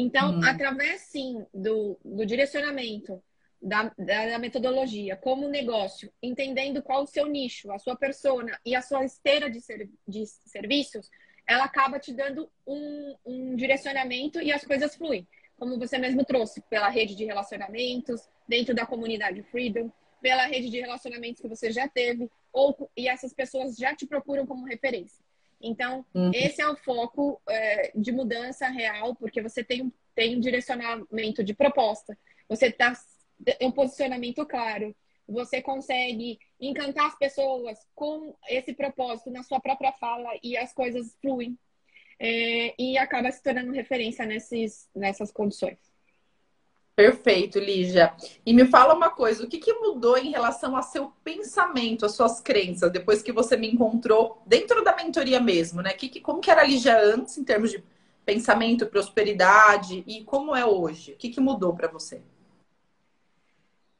Então, 0.00 0.34
uhum. 0.34 0.44
através 0.44 1.00
sim 1.00 1.44
do, 1.52 1.98
do 2.04 2.24
direcionamento 2.24 3.20
da, 3.60 3.92
da, 3.98 4.38
metodologia 4.38 5.16
como 5.16 5.48
negócio, 5.48 6.12
entendendo 6.22 6.80
qual 6.80 7.02
o 7.02 7.06
seu 7.06 7.26
nicho, 7.26 7.72
a 7.72 7.80
sua 7.80 7.96
persona 7.96 8.56
e 8.64 8.76
a 8.76 8.80
sua 8.80 9.04
esteira 9.04 9.50
de, 9.50 9.60
ser, 9.60 9.90
de 10.06 10.24
serviços, 10.24 11.10
ela 11.44 11.64
acaba 11.64 11.98
te 11.98 12.12
dando 12.12 12.48
um, 12.64 13.16
um 13.26 13.56
direcionamento 13.56 14.40
e 14.40 14.52
as 14.52 14.64
coisas 14.64 14.94
fluem. 14.94 15.26
Como 15.58 15.76
você 15.76 15.98
mesmo 15.98 16.24
trouxe, 16.24 16.60
pela 16.70 16.88
rede 16.88 17.16
de 17.16 17.24
relacionamentos, 17.24 18.20
dentro 18.46 18.72
da 18.72 18.86
comunidade 18.86 19.42
Freedom, 19.50 19.90
pela 20.22 20.46
rede 20.46 20.70
de 20.70 20.78
relacionamentos 20.78 21.42
que 21.42 21.48
você 21.48 21.72
já 21.72 21.88
teve, 21.88 22.30
ou, 22.52 22.88
e 22.96 23.08
essas 23.08 23.34
pessoas 23.34 23.74
já 23.74 23.96
te 23.96 24.06
procuram 24.06 24.46
como 24.46 24.64
referência. 24.64 25.24
Então, 25.60 26.04
uhum. 26.14 26.30
esse 26.32 26.60
é 26.62 26.68
o 26.68 26.76
foco 26.76 27.40
é, 27.48 27.92
de 27.94 28.12
mudança 28.12 28.68
real, 28.68 29.14
porque 29.16 29.42
você 29.42 29.64
tem, 29.64 29.92
tem 30.14 30.36
um 30.36 30.40
direcionamento 30.40 31.42
de 31.42 31.54
proposta, 31.54 32.16
você 32.48 32.66
está 32.66 32.92
um 33.60 33.70
posicionamento 33.70 34.44
claro. 34.46 34.94
Você 35.28 35.60
consegue 35.60 36.38
encantar 36.58 37.06
as 37.06 37.18
pessoas 37.18 37.78
com 37.94 38.34
esse 38.48 38.72
propósito 38.72 39.30
na 39.30 39.42
sua 39.42 39.60
própria 39.60 39.92
fala 39.92 40.30
e 40.42 40.56
as 40.56 40.72
coisas 40.72 41.14
fluem. 41.20 41.58
É, 42.20 42.74
e 42.76 42.98
acaba 42.98 43.30
se 43.30 43.40
tornando 43.42 43.70
referência 43.70 44.26
nesses, 44.26 44.88
nessas 44.94 45.30
condições. 45.30 45.78
Perfeito, 46.98 47.60
Lígia. 47.60 48.12
E 48.44 48.52
me 48.52 48.64
fala 48.64 48.92
uma 48.92 49.08
coisa, 49.08 49.44
o 49.44 49.46
que, 49.46 49.58
que 49.58 49.72
mudou 49.72 50.18
em 50.18 50.32
relação 50.32 50.74
ao 50.74 50.82
seu 50.82 51.12
pensamento, 51.22 52.04
às 52.04 52.16
suas 52.16 52.40
crenças, 52.40 52.90
depois 52.90 53.22
que 53.22 53.30
você 53.30 53.56
me 53.56 53.70
encontrou 53.70 54.42
dentro 54.44 54.82
da 54.82 54.96
mentoria 54.96 55.38
mesmo, 55.38 55.80
né? 55.80 55.92
Que, 55.92 56.08
que, 56.08 56.20
como 56.20 56.40
que 56.40 56.50
era 56.50 56.62
a 56.62 56.64
Lígia 56.64 57.00
antes, 57.00 57.38
em 57.38 57.44
termos 57.44 57.70
de 57.70 57.84
pensamento, 58.26 58.84
prosperidade, 58.84 60.02
e 60.08 60.24
como 60.24 60.56
é 60.56 60.66
hoje? 60.66 61.12
O 61.12 61.16
que, 61.16 61.28
que 61.28 61.40
mudou 61.40 61.72
para 61.72 61.86
você? 61.86 62.20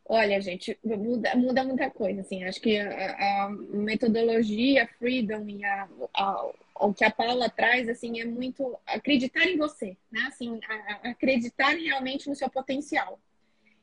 Olha, 0.04 0.40
gente, 0.40 0.76
muda, 0.82 1.36
muda 1.36 1.62
muita 1.62 1.88
coisa, 1.90 2.22
assim. 2.22 2.42
Acho 2.42 2.60
que 2.60 2.80
a, 2.80 3.44
a 3.44 3.50
metodologia, 3.50 4.88
Freedom 4.98 5.44
e 5.46 5.64
a, 5.64 5.88
a, 6.16 6.50
o 6.80 6.94
que 6.94 7.04
a 7.04 7.10
Paula 7.10 7.48
traz, 7.48 7.88
assim, 7.88 8.20
é 8.20 8.24
muito 8.24 8.78
acreditar 8.86 9.44
em 9.44 9.56
você, 9.56 9.96
né? 10.10 10.22
Assim, 10.28 10.60
a, 10.68 11.10
acreditar 11.10 11.70
realmente 11.70 12.28
no 12.28 12.34
seu 12.34 12.48
potencial. 12.48 13.20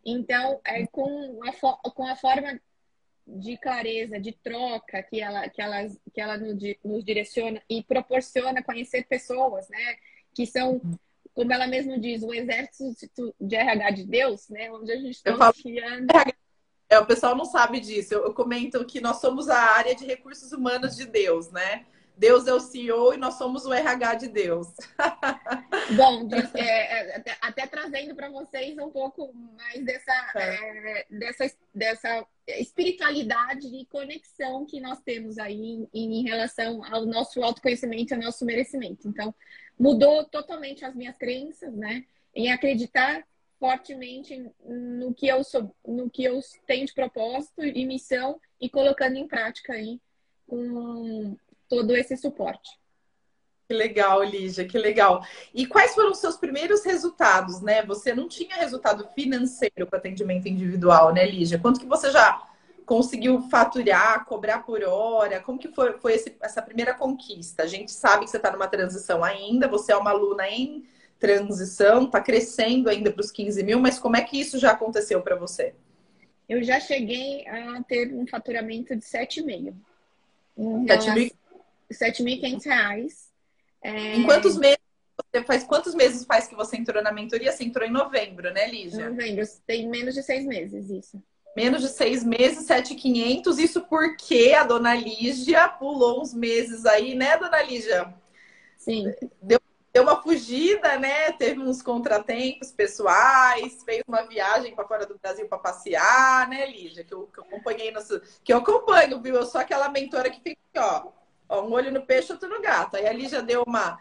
Então, 0.05 0.59
é, 0.63 0.85
com, 0.87 1.39
a, 1.43 1.91
com 1.91 2.07
a 2.07 2.15
forma 2.15 2.59
de 3.27 3.57
clareza, 3.57 4.19
de 4.19 4.31
troca 4.31 5.01
que 5.01 5.19
ela, 5.19 5.49
que 5.49 5.61
ela, 5.61 5.87
que 6.13 6.21
ela 6.21 6.37
nos 6.37 7.03
direciona 7.03 7.61
e 7.69 7.83
proporciona 7.83 8.61
conhecer 8.61 9.05
pessoas, 9.07 9.67
né? 9.69 9.97
Que 10.33 10.45
são 10.45 10.79
como 11.35 11.51
ela 11.51 11.67
mesma 11.67 11.99
diz, 11.99 12.23
o 12.23 12.33
exército 12.33 13.35
de 13.39 13.55
RH 13.55 13.89
de 13.91 14.05
Deus, 14.05 14.47
né? 14.47 14.71
Onde 14.71 14.91
a 14.91 14.95
gente 14.95 15.15
está 15.15 15.53
criando. 15.53 16.07
É, 16.89 16.97
o 16.97 17.05
pessoal 17.05 17.35
não 17.35 17.43
sabe 17.43 17.81
disso. 17.81 18.13
Eu, 18.13 18.23
eu, 18.23 18.33
comento 18.33 18.85
que 18.85 19.01
nós 19.01 19.17
somos 19.17 19.49
a 19.49 19.59
área 19.59 19.93
de 19.93 20.05
recursos 20.05 20.53
humanos 20.53 20.95
de 20.95 21.05
Deus, 21.05 21.51
né? 21.51 21.85
Deus 22.17 22.47
é 22.47 22.53
o 22.53 22.59
CEO 22.59 23.13
e 23.13 23.17
nós 23.17 23.35
somos 23.35 23.65
o 23.65 23.73
RH 23.73 24.15
de 24.15 24.27
Deus. 24.29 24.67
Bom, 25.97 26.29
é, 26.55 26.61
é, 26.61 27.15
até, 27.15 27.37
até, 27.41 27.67
trazendo 27.67 28.15
para 28.15 28.29
vocês 28.29 28.77
um 28.77 28.89
pouco 28.89 29.33
mais 29.33 29.83
dessa, 29.83 30.13
é. 30.35 31.01
é. 31.01 31.05
dessa, 31.09 31.55
dessa 31.73 32.27
espiritualidade 32.47 33.67
e 33.67 33.85
conexão 33.85 34.65
que 34.65 34.79
nós 34.79 34.99
temos 35.01 35.37
aí 35.37 35.87
em, 35.93 36.19
em 36.19 36.23
relação 36.23 36.83
ao 36.85 37.05
nosso 37.05 37.43
autoconhecimento 37.43 38.13
e 38.13 38.15
ao 38.15 38.21
nosso 38.21 38.45
merecimento. 38.45 39.07
Então, 39.07 39.35
mudou 39.77 40.23
totalmente 40.25 40.85
as 40.85 40.95
minhas 40.95 41.17
crenças, 41.17 41.73
né? 41.75 42.05
Em 42.33 42.51
acreditar 42.51 43.25
fortemente 43.59 44.51
no 44.65 45.13
que 45.13 45.27
eu 45.27 45.43
sou, 45.43 45.75
no 45.85 46.09
que 46.09 46.23
eu 46.23 46.39
tenho 46.65 46.85
de 46.85 46.93
propósito 46.93 47.63
e 47.63 47.85
missão 47.85 48.39
e 48.59 48.69
colocando 48.69 49.15
em 49.15 49.27
prática 49.27 49.73
aí 49.73 49.99
com 50.47 51.35
todo 51.69 51.95
esse 51.95 52.15
suporte. 52.17 52.69
Que 53.67 53.73
legal, 53.73 54.23
Lígia, 54.23 54.65
que 54.65 54.77
legal. 54.77 55.25
E 55.53 55.65
quais 55.65 55.95
foram 55.95 56.11
os 56.11 56.19
seus 56.19 56.37
primeiros 56.37 56.85
resultados, 56.85 57.61
né? 57.61 57.83
Você 57.85 58.13
não 58.13 58.27
tinha 58.27 58.55
resultado 58.57 59.07
financeiro 59.15 59.87
para 59.87 59.97
atendimento 59.97 60.47
individual, 60.47 61.11
né, 61.11 61.25
Lígia? 61.25 61.57
Quanto 61.57 61.79
que 61.79 61.87
você 61.87 62.11
já 62.11 62.47
conseguiu 62.85 63.41
faturar, 63.49 64.23
cobrar 64.25 64.59
por 64.59 64.83
hora? 64.83 65.41
Como 65.41 65.57
que 65.57 65.69
foi, 65.69 65.93
foi 65.97 66.13
esse, 66.13 66.35
essa 66.41 66.61
primeira 66.61 66.93
conquista? 66.93 67.63
A 67.63 67.67
gente 67.67 67.91
sabe 67.91 68.25
que 68.25 68.29
você 68.29 68.37
está 68.37 68.51
numa 68.51 68.67
transição 68.67 69.23
ainda, 69.23 69.67
você 69.67 69.91
é 69.91 69.97
uma 69.97 70.11
aluna 70.11 70.47
em 70.47 70.85
transição, 71.19 72.03
está 72.03 72.21
crescendo 72.21 72.87
ainda 72.87 73.11
para 73.11 73.21
os 73.21 73.31
15 73.31 73.63
mil, 73.63 73.79
mas 73.79 73.97
como 73.97 74.15
é 74.15 74.21
que 74.21 74.39
isso 74.39 74.59
já 74.59 74.71
aconteceu 74.71 75.23
para 75.23 75.35
você? 75.35 75.73
Eu 76.47 76.63
já 76.63 76.79
cheguei 76.79 77.47
a 77.47 77.81
ter 77.81 78.13
um 78.13 78.27
faturamento 78.27 78.95
de 78.95 79.01
7,5. 79.01 79.73
7.500 80.55 81.33
reais. 82.65 83.29
É... 83.81 84.15
Em 84.15 84.23
quantos 84.23 84.57
meses? 84.57 84.79
Faz 85.45 85.63
quantos 85.63 85.93
meses 85.93 86.25
faz 86.25 86.47
que 86.47 86.55
você 86.55 86.77
entrou 86.77 87.01
na 87.03 87.11
mentoria? 87.11 87.51
Você 87.51 87.63
entrou 87.63 87.87
em 87.87 87.91
novembro, 87.91 88.51
né, 88.51 88.67
Lígia? 88.67 89.09
Novembro, 89.09 89.45
tem 89.65 89.87
menos 89.87 90.13
de 90.13 90.23
seis 90.23 90.45
meses, 90.45 90.89
isso. 90.89 91.21
Menos 91.55 91.81
de 91.81 91.87
seis 91.87 92.23
meses, 92.23 92.65
7,500. 92.65 93.59
Isso 93.59 93.81
porque 93.81 94.53
a 94.53 94.63
dona 94.63 94.93
Lígia 94.93 95.67
pulou 95.69 96.21
uns 96.21 96.33
meses 96.33 96.85
aí, 96.85 97.15
né, 97.15 97.37
dona 97.37 97.61
Lígia? 97.61 98.13
Sim. 98.77 99.13
Deu, 99.41 99.59
deu 99.93 100.03
uma 100.03 100.21
fugida, 100.21 100.99
né? 100.99 101.31
Teve 101.31 101.61
uns 101.61 101.81
contratempos 101.81 102.71
pessoais, 102.71 103.81
fez 103.83 104.03
uma 104.05 104.23
viagem 104.23 104.75
para 104.75 104.85
fora 104.85 105.05
do 105.05 105.17
Brasil 105.17 105.47
para 105.47 105.57
passear, 105.57 106.49
né, 106.49 106.65
Lígia? 106.65 107.05
Que 107.05 107.13
eu, 107.13 107.27
que 107.27 107.39
eu 107.39 107.43
acompanhei 107.45 107.91
no, 107.91 108.01
que 108.43 108.51
eu 108.51 108.57
acompanho, 108.57 109.21
viu? 109.21 109.35
Eu 109.35 109.45
sou 109.45 109.61
aquela 109.61 109.87
mentora 109.87 110.29
que 110.29 110.41
fica, 110.41 110.59
ó, 110.75 111.07
ó, 111.47 111.61
um 111.61 111.71
olho 111.71 111.91
no 111.91 112.05
peixe, 112.05 112.31
outro 112.31 112.49
no 112.49 112.61
gato. 112.61 112.97
Aí 112.97 113.07
a 113.07 113.13
Lígia 113.13 113.41
deu 113.41 113.63
uma 113.65 113.97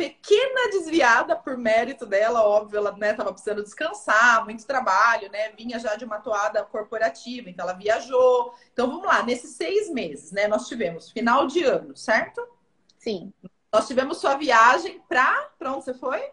pequena 0.00 0.70
desviada 0.70 1.36
por 1.36 1.58
mérito 1.58 2.06
dela, 2.06 2.42
óbvio, 2.42 2.78
ela 2.78 2.96
né, 2.96 3.12
tava 3.12 3.32
precisando 3.32 3.62
descansar, 3.62 4.42
muito 4.46 4.66
trabalho, 4.66 5.30
né? 5.30 5.50
Vinha 5.50 5.78
já 5.78 5.94
de 5.94 6.06
uma 6.06 6.18
toada 6.18 6.64
corporativa, 6.64 7.50
então 7.50 7.66
ela 7.66 7.76
viajou. 7.76 8.54
Então 8.72 8.86
vamos 8.86 9.04
lá, 9.04 9.22
nesses 9.22 9.56
seis 9.56 9.90
meses, 9.90 10.32
né? 10.32 10.48
Nós 10.48 10.66
tivemos 10.66 11.10
final 11.10 11.46
de 11.46 11.62
ano, 11.64 11.94
certo? 11.94 12.42
Sim. 12.98 13.30
Nós 13.70 13.86
tivemos 13.86 14.18
sua 14.18 14.36
viagem 14.36 15.02
para. 15.06 15.50
Para 15.58 15.74
onde 15.74 15.84
você 15.84 15.92
foi? 15.92 16.30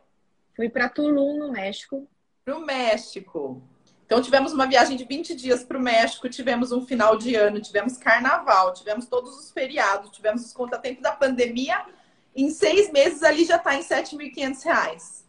Fui 0.55 0.69
para 0.69 0.87
Tulum, 0.87 1.37
no 1.37 1.51
México. 1.51 2.07
Para 2.45 2.55
o 2.55 2.61
México. 2.61 3.61
Então 4.07 4.21
tivemos 4.21 4.53
uma 4.53 4.65
viagem 4.65 4.95
de 4.95 5.03
20 5.03 5.35
dias 5.35 5.65
para 5.65 5.77
o 5.77 5.81
México, 5.81 6.29
tivemos 6.29 6.71
um 6.71 6.87
final 6.87 7.17
de 7.17 7.35
ano, 7.35 7.59
tivemos 7.59 7.97
carnaval, 7.97 8.73
tivemos 8.73 9.05
todos 9.05 9.37
os 9.37 9.51
feriados, 9.51 10.11
tivemos 10.11 10.45
os 10.45 10.53
contratempos 10.53 11.03
da 11.03 11.11
pandemia 11.11 11.85
em 12.33 12.49
seis 12.49 12.89
meses 12.89 13.21
ali 13.21 13.43
já 13.43 13.57
está 13.57 13.75
em 13.75 13.81
7.500 13.81 14.63
reais. 14.63 15.27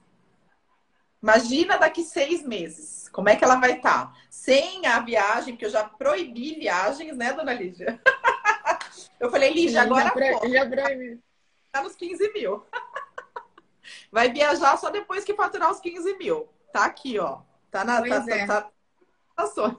Imagina 1.21 1.77
daqui 1.77 2.05
seis 2.05 2.47
meses, 2.47 3.09
como 3.09 3.29
é 3.29 3.35
que 3.35 3.43
ela 3.43 3.57
vai 3.57 3.79
estar? 3.79 4.13
Tá? 4.13 4.15
Sem 4.31 4.87
a 4.87 5.01
viagem, 5.01 5.55
porque 5.55 5.67
eu 5.67 5.71
já 5.71 5.83
proibi 5.83 6.55
viagens, 6.55 7.17
né, 7.17 7.33
dona 7.33 7.53
Lígia? 7.53 8.01
eu 9.19 9.29
falei, 9.29 9.53
Lígia, 9.53 9.83
agora 9.83 10.05
já, 10.05 10.11
pro, 10.13 10.53
já 10.53 10.69
proibi. 10.69 11.21
Tá 11.73 11.83
nos 11.83 11.97
15 11.97 12.33
mil. 12.33 12.65
vai 14.13 14.31
viajar 14.31 14.77
só 14.77 14.89
depois 14.89 15.25
que 15.25 15.35
faturar 15.35 15.73
os 15.73 15.81
15 15.81 16.17
mil. 16.17 16.49
Tá 16.73 16.85
aqui, 16.85 17.19
ó. 17.19 17.41
Tá 17.79 17.85
na. 17.85 17.99
Pois 18.01 18.27
tá, 18.27 18.37
é. 18.37 18.47
tá, 18.47 18.71
tá, 19.37 19.77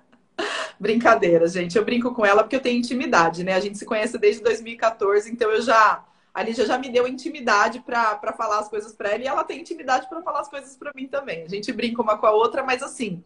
Brincadeira, 0.80 1.46
gente. 1.46 1.76
Eu 1.76 1.84
brinco 1.84 2.14
com 2.14 2.24
ela 2.24 2.42
porque 2.42 2.56
eu 2.56 2.60
tenho 2.60 2.78
intimidade, 2.78 3.44
né? 3.44 3.54
A 3.54 3.60
gente 3.60 3.76
se 3.76 3.84
conhece 3.84 4.18
desde 4.18 4.42
2014, 4.42 5.30
então 5.30 5.50
eu 5.50 5.60
já 5.60 6.04
a 6.32 6.42
Lígia 6.42 6.66
já 6.66 6.76
me 6.76 6.88
deu 6.88 7.06
intimidade 7.06 7.80
para 7.80 8.32
falar 8.36 8.58
as 8.58 8.68
coisas 8.68 8.92
para 8.92 9.10
ela 9.10 9.22
e 9.22 9.26
ela 9.26 9.44
tem 9.44 9.60
intimidade 9.60 10.08
para 10.08 10.20
falar 10.20 10.40
as 10.40 10.48
coisas 10.48 10.76
para 10.76 10.92
mim 10.92 11.06
também. 11.06 11.44
A 11.44 11.48
gente 11.48 11.72
brinca 11.72 12.02
uma 12.02 12.18
com 12.18 12.26
a 12.26 12.32
outra, 12.32 12.64
mas 12.64 12.82
assim, 12.82 13.22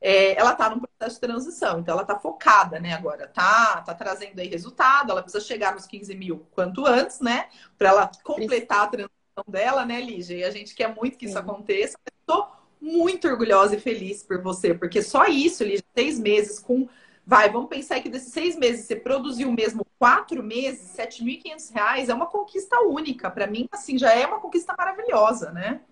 é, 0.00 0.36
ela 0.36 0.52
está 0.52 0.68
num 0.68 0.80
processo 0.80 1.20
de 1.20 1.20
transição, 1.20 1.78
então 1.78 1.92
ela 1.92 2.02
está 2.02 2.18
focada, 2.18 2.80
né, 2.80 2.94
agora, 2.94 3.28
tá, 3.28 3.80
tá 3.82 3.94
trazendo 3.94 4.40
aí 4.40 4.48
resultado, 4.48 5.12
ela 5.12 5.22
precisa 5.22 5.44
chegar 5.44 5.72
nos 5.72 5.86
15 5.86 6.12
mil 6.16 6.48
quanto 6.50 6.84
antes, 6.84 7.20
né, 7.20 7.48
para 7.78 7.90
ela 7.90 8.10
completar 8.24 8.84
a 8.84 8.88
transição 8.88 9.44
dela, 9.46 9.84
né, 9.86 10.00
Lígia? 10.00 10.38
E 10.38 10.44
a 10.44 10.50
gente 10.50 10.74
quer 10.74 10.92
muito 10.92 11.16
que 11.16 11.26
isso 11.26 11.38
aconteça. 11.38 11.96
Estou 12.20 12.57
muito 12.80 13.28
orgulhosa 13.28 13.76
e 13.76 13.80
feliz 13.80 14.22
por 14.22 14.40
você, 14.40 14.74
porque 14.74 15.02
só 15.02 15.26
isso, 15.26 15.64
Lígia, 15.64 15.84
seis 15.94 16.18
meses 16.18 16.58
com. 16.58 16.88
Vai, 17.26 17.50
vamos 17.50 17.68
pensar 17.68 18.00
que 18.00 18.08
desses 18.08 18.32
seis 18.32 18.56
meses 18.56 18.86
você 18.86 18.96
produziu 18.96 19.52
mesmo 19.52 19.86
quatro 19.98 20.42
meses, 20.42 20.96
R$ 20.96 21.06
7.500, 21.06 22.08
é 22.08 22.14
uma 22.14 22.24
conquista 22.24 22.80
única. 22.80 23.30
Para 23.30 23.46
mim, 23.46 23.68
assim, 23.70 23.98
já 23.98 24.14
é 24.14 24.26
uma 24.26 24.40
conquista 24.40 24.74
maravilhosa, 24.78 25.52
né? 25.52 25.82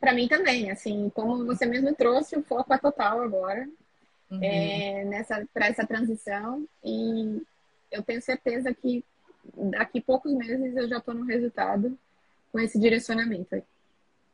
Para 0.00 0.14
mim 0.14 0.26
também, 0.26 0.70
assim, 0.70 1.10
como 1.14 1.44
você 1.44 1.66
mesmo 1.66 1.94
trouxe, 1.94 2.38
o 2.38 2.42
foco 2.42 2.72
é 2.72 2.78
total 2.78 3.20
agora 3.20 3.68
uhum. 4.30 4.42
é, 4.42 5.04
nessa 5.04 5.46
para 5.52 5.66
essa 5.66 5.86
transição 5.86 6.66
e 6.82 7.42
eu 7.90 8.02
tenho 8.02 8.20
certeza 8.20 8.72
que 8.72 9.04
daqui 9.54 10.00
poucos 10.00 10.32
meses 10.32 10.76
eu 10.76 10.88
já 10.88 10.98
estou 10.98 11.14
no 11.14 11.24
resultado 11.24 11.96
com 12.50 12.58
esse 12.58 12.78
direcionamento. 12.78 13.62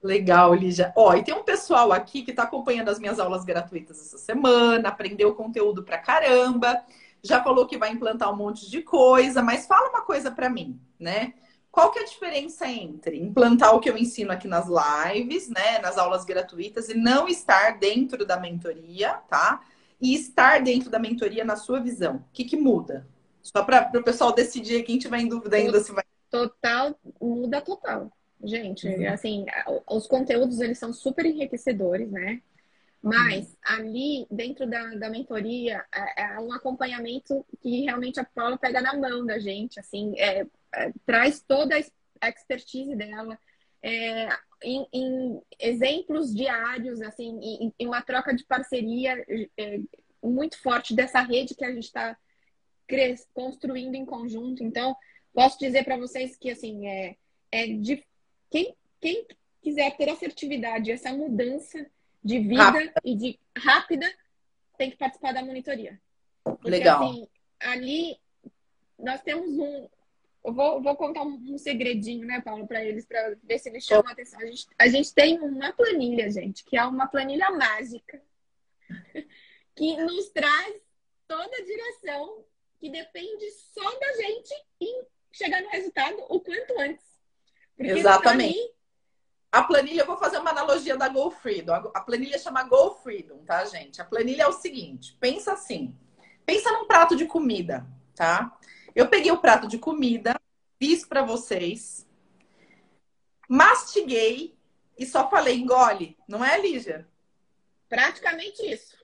Legal, 0.02 0.54
Lígia. 0.54 0.92
Ó, 0.96 1.14
e 1.14 1.22
tem 1.22 1.34
um 1.34 1.42
pessoal 1.42 1.92
aqui 1.92 2.22
que 2.22 2.30
está 2.30 2.44
acompanhando 2.44 2.88
as 2.88 2.98
minhas 2.98 3.20
aulas 3.20 3.44
gratuitas 3.44 4.00
essa 4.00 4.16
semana, 4.18 4.88
aprendeu 4.88 5.34
conteúdo 5.34 5.82
pra 5.82 5.98
caramba, 5.98 6.82
já 7.22 7.42
falou 7.42 7.66
que 7.66 7.76
vai 7.76 7.90
implantar 7.90 8.32
um 8.32 8.36
monte 8.36 8.70
de 8.70 8.82
coisa, 8.82 9.42
mas 9.42 9.66
fala 9.66 9.90
uma 9.90 10.02
coisa 10.02 10.30
para 10.30 10.48
mim, 10.48 10.80
né? 10.98 11.34
Qual 11.70 11.92
que 11.92 11.98
é 11.98 12.02
a 12.02 12.06
diferença 12.06 12.66
entre 12.66 13.18
implantar 13.20 13.74
o 13.74 13.80
que 13.80 13.88
eu 13.88 13.96
ensino 13.96 14.32
aqui 14.32 14.48
nas 14.48 14.66
lives, 14.66 15.48
né, 15.48 15.78
nas 15.78 15.98
aulas 15.98 16.24
gratuitas 16.24 16.88
e 16.88 16.94
não 16.94 17.28
estar 17.28 17.78
dentro 17.78 18.26
da 18.26 18.40
mentoria, 18.40 19.14
tá? 19.28 19.60
E 20.00 20.14
estar 20.14 20.62
dentro 20.62 20.90
da 20.90 20.98
mentoria 20.98 21.44
na 21.44 21.56
sua 21.56 21.78
visão. 21.78 22.16
O 22.16 22.24
que, 22.32 22.44
que 22.44 22.56
muda? 22.56 23.06
Só 23.42 23.62
para 23.62 23.90
o 23.94 24.02
pessoal 24.02 24.32
decidir, 24.32 24.82
quem 24.82 24.98
tiver 24.98 25.20
em 25.20 25.28
dúvida 25.28 25.56
ainda 25.56 25.78
se 25.80 25.92
vai. 25.92 26.04
Total, 26.30 26.98
muda 27.20 27.60
total. 27.60 28.10
Gente, 28.42 28.88
uhum. 28.88 29.08
assim, 29.08 29.44
os 29.88 30.06
conteúdos 30.06 30.60
eles 30.60 30.78
são 30.78 30.92
super 30.92 31.26
enriquecedores, 31.26 32.10
né? 32.10 32.40
Mas 33.02 33.48
uhum. 33.48 33.56
ali, 33.64 34.26
dentro 34.30 34.66
da, 34.68 34.94
da 34.94 35.08
mentoria, 35.08 35.84
é, 35.94 36.22
é, 36.22 36.40
um 36.40 36.52
acompanhamento 36.52 37.44
que 37.60 37.82
realmente 37.82 38.20
a 38.20 38.24
Paula 38.24 38.58
pega 38.58 38.80
na 38.80 38.94
mão 38.94 39.24
da 39.24 39.38
gente, 39.38 39.80
assim, 39.80 40.14
é, 40.18 40.46
é, 40.74 40.92
traz 41.06 41.40
toda 41.40 41.74
a 42.20 42.28
expertise 42.28 42.94
dela, 42.94 43.38
é, 43.82 44.28
em, 44.62 44.86
em, 44.92 45.42
exemplos 45.58 46.34
diários, 46.34 47.00
assim, 47.00 47.38
em, 47.42 47.74
em, 47.78 47.86
uma 47.86 48.02
troca 48.02 48.34
de 48.34 48.44
parceria 48.44 49.24
é, 49.56 49.80
muito 50.22 50.60
forte 50.60 50.94
dessa 50.94 51.22
rede 51.22 51.54
que 51.54 51.64
a 51.64 51.72
gente 51.72 51.84
está 51.84 52.16
construindo 53.32 53.94
em 53.94 54.04
conjunto. 54.04 54.62
Então, 54.62 54.94
posso 55.32 55.58
dizer 55.58 55.84
para 55.84 55.96
vocês 55.96 56.36
que, 56.36 56.50
assim, 56.50 56.86
é, 56.86 57.16
é 57.50 57.66
quem, 58.50 58.74
quem 59.00 59.26
quiser 59.62 59.96
ter 59.96 60.08
assertividade, 60.08 60.90
essa 60.90 61.12
mudança 61.12 61.86
de 62.22 62.38
vida 62.38 62.62
rápida. 62.62 63.00
e 63.04 63.14
de 63.16 63.40
rápida, 63.56 64.14
tem 64.76 64.90
que 64.90 64.96
participar 64.96 65.32
da 65.32 65.44
monitoria. 65.44 66.00
Porque, 66.42 66.70
Legal. 66.70 67.02
Assim, 67.02 67.28
ali 67.60 68.18
nós 68.98 69.20
temos 69.22 69.58
um. 69.58 69.88
Eu 70.42 70.54
vou, 70.54 70.82
vou 70.82 70.96
contar 70.96 71.22
um, 71.22 71.58
segredinho, 71.58 72.26
né, 72.26 72.40
Paulo, 72.40 72.66
para 72.66 72.82
eles, 72.82 73.04
para 73.04 73.36
ver 73.42 73.58
se 73.58 73.68
eles 73.68 73.84
chamam 73.84 74.08
a 74.08 74.12
atenção. 74.12 74.40
A 74.40 74.46
gente, 74.46 74.66
a 74.78 74.88
gente 74.88 75.12
tem 75.12 75.38
uma 75.38 75.70
planilha, 75.72 76.30
gente, 76.30 76.64
que 76.64 76.78
é 76.78 76.84
uma 76.84 77.06
planilha 77.06 77.50
mágica, 77.50 78.22
que 79.76 79.96
nos 79.98 80.30
traz 80.30 80.80
toda 81.28 81.56
a 81.56 81.64
direção 81.64 82.42
que 82.78 82.88
depende 82.88 83.50
só 83.50 83.98
da 83.98 84.12
gente 84.14 84.54
em 84.80 85.02
chegar 85.30 85.62
no 85.62 85.68
resultado 85.68 86.24
o 86.30 86.40
quanto 86.40 86.80
antes. 86.80 87.09
Porque 87.80 87.92
Exatamente. 87.92 88.58
Mim... 88.58 88.70
A 89.50 89.62
planilha, 89.62 90.02
eu 90.02 90.06
vou 90.06 90.18
fazer 90.18 90.38
uma 90.38 90.50
analogia 90.50 90.98
da 90.98 91.08
Go 91.08 91.30
Freedom. 91.30 91.90
A 91.94 92.00
planilha 92.02 92.38
chama 92.38 92.62
Go 92.64 92.94
Freedom, 93.02 93.38
tá, 93.38 93.64
gente? 93.64 94.00
A 94.00 94.04
planilha 94.04 94.42
é 94.42 94.46
o 94.46 94.52
seguinte: 94.52 95.16
pensa 95.18 95.54
assim. 95.54 95.96
Pensa 96.44 96.70
num 96.72 96.86
prato 96.86 97.16
de 97.16 97.24
comida, 97.24 97.86
tá? 98.14 98.54
Eu 98.94 99.08
peguei 99.08 99.32
o 99.32 99.40
prato 99.40 99.66
de 99.66 99.78
comida, 99.78 100.38
fiz 100.78 101.06
para 101.06 101.22
vocês, 101.22 102.06
mastiguei 103.48 104.54
e 104.98 105.06
só 105.06 105.30
falei 105.30 105.56
engole, 105.56 106.18
não 106.28 106.44
é, 106.44 106.60
Lígia? 106.60 107.08
Praticamente 107.88 108.62
isso. 108.62 108.94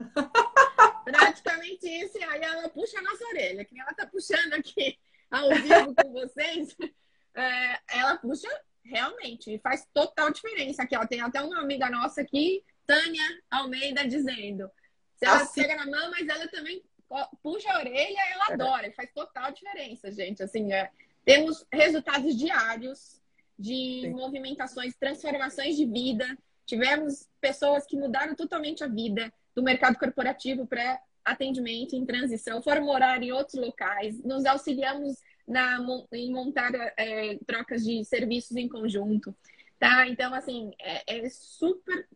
Praticamente 1.04 1.88
isso, 1.88 2.18
e 2.18 2.24
aí 2.24 2.42
ela 2.42 2.68
puxa 2.68 2.98
a 2.98 3.02
nossa 3.02 3.24
orelha, 3.28 3.64
que 3.64 3.80
ela 3.80 3.94
tá 3.94 4.06
puxando 4.06 4.52
aqui 4.52 4.98
ao 5.30 5.48
vivo 5.54 5.94
com 5.94 6.12
vocês. 6.12 6.76
É, 7.34 7.78
ela 7.98 8.16
puxa 8.16 8.48
realmente, 8.84 9.58
faz 9.58 9.86
total 9.92 10.30
diferença. 10.30 10.82
Aqui, 10.82 10.96
ó, 10.96 11.06
tem 11.06 11.20
até 11.20 11.40
uma 11.42 11.60
amiga 11.60 11.90
nossa 11.90 12.22
aqui, 12.22 12.64
Tânia 12.86 13.22
Almeida, 13.50 14.06
dizendo. 14.06 14.70
Se 15.16 15.26
ela 15.26 15.42
assim... 15.42 15.62
pega 15.62 15.76
na 15.76 15.86
mão, 15.86 16.10
mas 16.10 16.26
ela 16.26 16.48
também 16.48 16.82
puxa 17.42 17.70
a 17.72 17.78
orelha, 17.78 18.20
ela 18.32 18.46
é. 18.50 18.52
adora, 18.54 18.92
faz 18.92 19.10
total 19.12 19.50
diferença, 19.52 20.10
gente. 20.12 20.42
Assim, 20.42 20.72
é, 20.72 20.90
temos 21.24 21.66
resultados 21.72 22.36
diários 22.36 23.20
de 23.58 24.02
Sim. 24.02 24.10
movimentações, 24.10 24.94
transformações 24.96 25.76
de 25.76 25.84
vida. 25.84 26.26
Tivemos 26.64 27.28
pessoas 27.40 27.86
que 27.86 27.96
mudaram 27.96 28.34
totalmente 28.34 28.84
a 28.84 28.88
vida 28.88 29.32
do 29.54 29.62
mercado 29.62 29.98
corporativo 29.98 30.66
para 30.66 31.00
atendimento 31.24 31.94
em 31.94 32.06
transição, 32.06 32.62
foram 32.62 32.84
morar 32.84 33.22
em 33.22 33.32
outros 33.32 33.60
locais, 33.60 34.22
nos 34.24 34.46
auxiliamos 34.46 35.16
na, 35.48 35.78
em 36.12 36.30
montar 36.30 36.70
é, 36.96 37.38
trocas 37.46 37.82
de 37.84 38.04
serviços 38.04 38.56
em 38.56 38.68
conjunto, 38.68 39.34
tá? 39.78 40.06
Então, 40.06 40.34
assim, 40.34 40.72
é, 40.78 41.18
é 41.18 41.28
super 41.30 42.06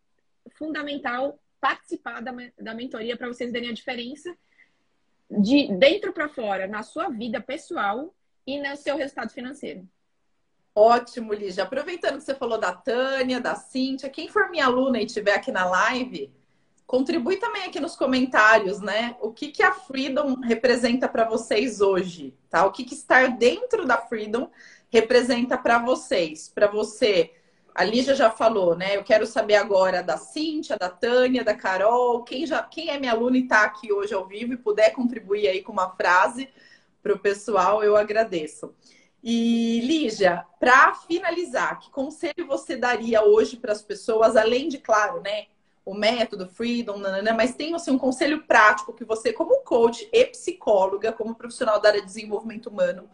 fundamental 0.51 1.39
participar 1.61 2.21
da, 2.21 2.33
da 2.61 2.75
mentoria 2.75 3.17
para 3.17 3.29
vocês 3.29 3.51
verem 3.51 3.71
a 3.71 3.75
diferença 3.75 4.37
de 5.31 5.73
dentro 5.79 6.13
para 6.13 6.29
fora, 6.29 6.67
na 6.67 6.83
sua 6.83 7.09
vida 7.09 7.41
pessoal 7.41 8.15
e 8.47 8.61
no 8.61 8.77
seu 8.77 8.97
resultado 8.97 9.33
financeiro. 9.33 9.89
Ótimo, 10.75 11.33
Lígia. 11.33 11.65
Aproveitando 11.65 12.19
que 12.19 12.25
você 12.25 12.35
falou 12.35 12.59
da 12.59 12.73
Tânia, 12.73 13.41
da 13.41 13.55
Cíntia, 13.55 14.09
quem 14.11 14.29
for 14.29 14.51
minha 14.51 14.67
aluna 14.67 15.01
e 15.01 15.07
estiver 15.07 15.35
aqui 15.35 15.53
na 15.53 15.65
live, 15.65 16.33
Contribui 16.93 17.39
também 17.39 17.63
aqui 17.63 17.81
nos 17.81 17.97
comentários, 17.97 18.79
né? 18.79 19.17
O 19.19 19.33
que, 19.33 19.49
que 19.49 19.63
a 19.63 19.73
Freedom 19.73 20.39
representa 20.43 21.09
para 21.09 21.27
vocês 21.27 21.81
hoje, 21.81 22.37
tá? 22.51 22.67
O 22.67 22.71
que, 22.71 22.85
que 22.85 22.93
estar 22.93 23.31
dentro 23.31 23.87
da 23.87 23.97
Freedom 23.97 24.51
representa 24.91 25.57
para 25.57 25.79
vocês? 25.79 26.51
Para 26.51 26.67
você, 26.67 27.33
a 27.75 27.83
Lígia 27.83 28.15
já 28.15 28.31
falou, 28.31 28.77
né? 28.77 28.95
Eu 28.95 29.03
quero 29.03 29.27
saber 29.27 29.55
agora 29.55 30.03
da 30.03 30.19
Cíntia, 30.19 30.77
da 30.77 30.91
Tânia, 30.91 31.43
da 31.43 31.55
Carol, 31.55 32.25
quem, 32.25 32.47
já, 32.47 32.63
quem 32.63 32.91
é 32.91 33.01
minha 33.01 33.13
aluna 33.13 33.39
e 33.39 33.45
está 33.45 33.63
aqui 33.63 33.91
hoje 33.91 34.13
ao 34.13 34.29
vivo 34.29 34.53
e 34.53 34.59
puder 34.59 34.93
contribuir 34.93 35.49
aí 35.49 35.63
com 35.63 35.73
uma 35.73 35.97
frase 35.97 36.47
para 37.03 37.15
o 37.15 37.19
pessoal, 37.19 37.83
eu 37.83 37.97
agradeço. 37.97 38.75
E 39.25 39.81
Lígia, 39.81 40.45
para 40.61 40.93
finalizar, 40.93 41.79
que 41.79 41.91
conselho 41.91 42.47
você 42.47 42.77
daria 42.77 43.25
hoje 43.25 43.57
para 43.57 43.73
as 43.73 43.81
pessoas, 43.81 44.37
além 44.37 44.69
de, 44.69 44.77
claro, 44.77 45.23
né, 45.23 45.47
o 45.85 45.95
método 45.95 46.49
Freedom, 46.49 46.97
nanana, 46.97 47.33
mas 47.33 47.55
tem 47.55 47.75
assim, 47.75 47.91
um 47.91 47.99
conselho 47.99 48.45
prático 48.47 48.93
que 48.93 49.05
você, 49.05 49.33
como 49.33 49.63
coach 49.63 50.09
e 50.13 50.27
psicóloga, 50.27 51.13
como 51.13 51.35
profissional 51.35 51.81
da 51.81 51.89
área 51.89 52.01
de 52.01 52.07
desenvolvimento 52.07 52.69
humano, 52.69 53.11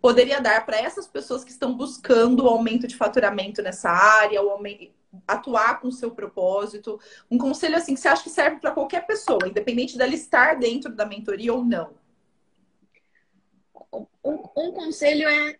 poderia 0.00 0.40
dar 0.40 0.66
para 0.66 0.78
essas 0.78 1.06
pessoas 1.06 1.42
que 1.42 1.50
estão 1.50 1.74
buscando 1.74 2.44
o 2.44 2.48
aumento 2.48 2.86
de 2.86 2.96
faturamento 2.96 3.62
nessa 3.62 3.88
área, 3.88 4.42
o 4.42 4.50
aumento, 4.50 4.92
atuar 5.26 5.80
com 5.80 5.88
o 5.88 5.92
seu 5.92 6.10
propósito. 6.10 7.00
Um 7.30 7.38
conselho 7.38 7.76
assim 7.76 7.94
que 7.94 8.00
você 8.00 8.08
acha 8.08 8.22
que 8.22 8.30
serve 8.30 8.60
para 8.60 8.72
qualquer 8.72 9.06
pessoa, 9.06 9.48
independente 9.48 9.96
dela 9.96 10.14
estar 10.14 10.58
dentro 10.58 10.94
da 10.94 11.06
mentoria 11.06 11.54
ou 11.54 11.64
não. 11.64 11.94
Um, 14.22 14.42
um 14.56 14.72
conselho 14.72 15.28
é 15.28 15.56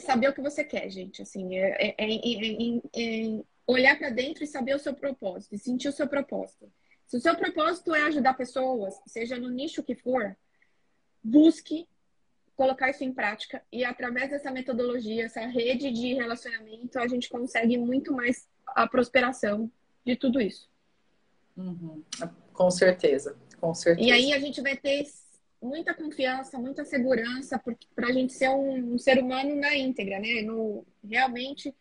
saber 0.00 0.28
o 0.28 0.32
que 0.32 0.40
você 0.40 0.64
quer, 0.64 0.88
gente. 0.88 1.22
Assim, 1.22 1.56
é, 1.56 1.88
é, 1.88 1.94
é, 1.98 2.80
é 2.94 3.42
olhar 3.66 3.98
para 3.98 4.10
dentro 4.10 4.44
e 4.44 4.46
saber 4.46 4.74
o 4.74 4.78
seu 4.78 4.94
propósito, 4.94 5.54
e 5.54 5.58
sentir 5.58 5.88
o 5.88 5.92
seu 5.92 6.08
propósito. 6.08 6.70
Se 7.06 7.16
o 7.16 7.20
seu 7.20 7.36
propósito 7.36 7.94
é 7.94 8.02
ajudar 8.04 8.34
pessoas, 8.34 8.94
seja 9.06 9.38
no 9.38 9.50
nicho 9.50 9.82
que 9.82 9.94
for, 9.94 10.36
busque 11.22 11.86
colocar 12.56 12.90
isso 12.90 13.04
em 13.04 13.12
prática 13.12 13.62
e 13.72 13.84
através 13.84 14.30
dessa 14.30 14.50
metodologia, 14.50 15.24
essa 15.24 15.44
rede 15.46 15.90
de 15.90 16.14
relacionamento, 16.14 16.98
a 16.98 17.06
gente 17.06 17.28
consegue 17.28 17.76
muito 17.76 18.12
mais 18.12 18.48
a 18.66 18.86
prosperação 18.86 19.70
de 20.04 20.16
tudo 20.16 20.40
isso. 20.40 20.70
Uhum. 21.56 22.02
Com 22.52 22.70
certeza, 22.70 23.36
com 23.60 23.74
certeza. 23.74 24.08
E 24.08 24.12
aí 24.12 24.32
a 24.32 24.38
gente 24.38 24.60
vai 24.60 24.76
ter 24.76 25.04
muita 25.60 25.94
confiança, 25.94 26.58
muita 26.58 26.84
segurança 26.84 27.62
para 27.94 28.08
a 28.08 28.12
gente 28.12 28.32
ser 28.32 28.48
um, 28.48 28.94
um, 28.94 28.98
ser 28.98 29.18
humano 29.18 29.54
na 29.54 29.76
íntegra, 29.76 30.18
né? 30.18 30.42
No, 30.42 30.84
realmente 31.08 31.74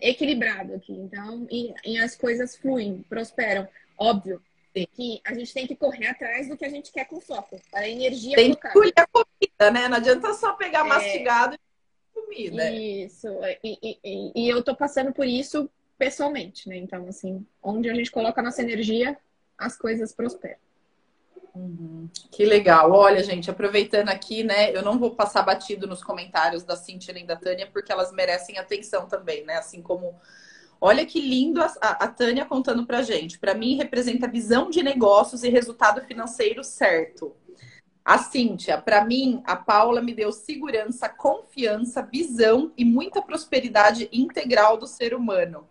equilibrado 0.00 0.74
aqui. 0.74 0.92
Então, 0.92 1.46
e, 1.50 1.72
e 1.84 1.98
as 1.98 2.14
coisas 2.16 2.56
fluem, 2.56 3.04
prosperam. 3.08 3.68
Óbvio 3.98 4.42
Sim. 4.76 4.86
que 4.92 5.20
a 5.24 5.34
gente 5.34 5.52
tem 5.52 5.66
que 5.66 5.76
correr 5.76 6.06
atrás 6.06 6.48
do 6.48 6.56
que 6.56 6.64
a 6.64 6.68
gente 6.68 6.92
quer 6.92 7.06
com 7.06 7.20
foco. 7.20 7.60
A 7.74 7.88
energia 7.88 8.36
Tem 8.36 8.54
que 8.54 8.72
colher 8.72 8.94
a 8.96 9.06
comida, 9.06 9.70
né? 9.70 9.88
Não 9.88 9.96
adianta 9.96 10.32
só 10.34 10.54
pegar 10.54 10.80
é... 10.80 10.88
mastigado 10.88 11.54
e 11.54 12.20
comida. 12.20 12.70
Isso. 12.70 13.28
E, 13.62 13.98
e, 14.04 14.32
e 14.34 14.48
eu 14.48 14.62
tô 14.62 14.74
passando 14.74 15.12
por 15.12 15.26
isso 15.26 15.70
pessoalmente, 15.98 16.68
né? 16.68 16.76
Então, 16.76 17.06
assim, 17.06 17.46
onde 17.62 17.88
a 17.88 17.94
gente 17.94 18.10
coloca 18.10 18.40
a 18.40 18.44
nossa 18.44 18.62
energia, 18.62 19.16
as 19.56 19.76
coisas 19.76 20.12
prosperam. 20.12 20.58
Uhum. 21.54 22.08
Que 22.30 22.44
legal. 22.44 22.90
Olha, 22.92 23.22
gente, 23.22 23.50
aproveitando 23.50 24.08
aqui, 24.08 24.42
né? 24.42 24.74
Eu 24.74 24.82
não 24.82 24.98
vou 24.98 25.14
passar 25.14 25.42
batido 25.42 25.86
nos 25.86 26.02
comentários 26.02 26.62
da 26.64 26.76
Cintia 26.76 27.12
nem 27.12 27.26
da 27.26 27.36
Tânia, 27.36 27.68
porque 27.70 27.92
elas 27.92 28.10
merecem 28.10 28.58
atenção 28.58 29.06
também, 29.06 29.44
né? 29.44 29.56
Assim 29.56 29.82
como. 29.82 30.18
Olha 30.80 31.06
que 31.06 31.20
lindo 31.20 31.62
a, 31.62 31.72
a, 31.80 32.08
Tânia 32.08 32.44
contando 32.44 32.84
pra 32.84 33.02
gente. 33.02 33.38
Para 33.38 33.54
mim, 33.54 33.76
representa 33.76 34.26
visão 34.26 34.68
de 34.68 34.82
negócios 34.82 35.44
e 35.44 35.48
resultado 35.48 36.00
financeiro 36.02 36.64
certo. 36.64 37.36
A 38.04 38.18
Cíntia, 38.18 38.78
para 38.78 39.04
mim, 39.04 39.40
a 39.46 39.54
Paula 39.54 40.02
me 40.02 40.12
deu 40.12 40.32
segurança, 40.32 41.08
confiança, 41.08 42.02
visão 42.02 42.72
e 42.76 42.84
muita 42.84 43.22
prosperidade 43.22 44.08
integral 44.12 44.76
do 44.76 44.88
ser 44.88 45.14
humano. 45.14 45.68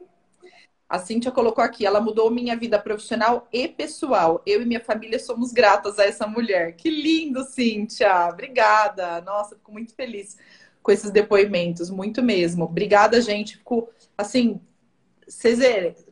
A 0.91 0.99
Cíntia 0.99 1.31
colocou 1.31 1.63
aqui, 1.63 1.85
ela 1.85 2.01
mudou 2.01 2.29
minha 2.29 2.53
vida 2.53 2.77
profissional 2.77 3.47
e 3.49 3.65
pessoal. 3.65 4.41
Eu 4.45 4.61
e 4.61 4.65
minha 4.65 4.81
família 4.81 5.17
somos 5.19 5.53
gratas 5.53 5.97
a 5.97 6.03
essa 6.03 6.27
mulher. 6.27 6.73
Que 6.73 6.89
lindo, 6.89 7.45
Cíntia! 7.45 8.27
Obrigada! 8.27 9.21
Nossa, 9.21 9.55
fico 9.55 9.71
muito 9.71 9.95
feliz 9.95 10.35
com 10.83 10.91
esses 10.91 11.09
depoimentos, 11.09 11.89
muito 11.89 12.21
mesmo. 12.21 12.65
Obrigada, 12.65 13.21
gente. 13.21 13.55
Fico, 13.55 13.87
assim, 14.17 14.59
vocês, 15.25 15.59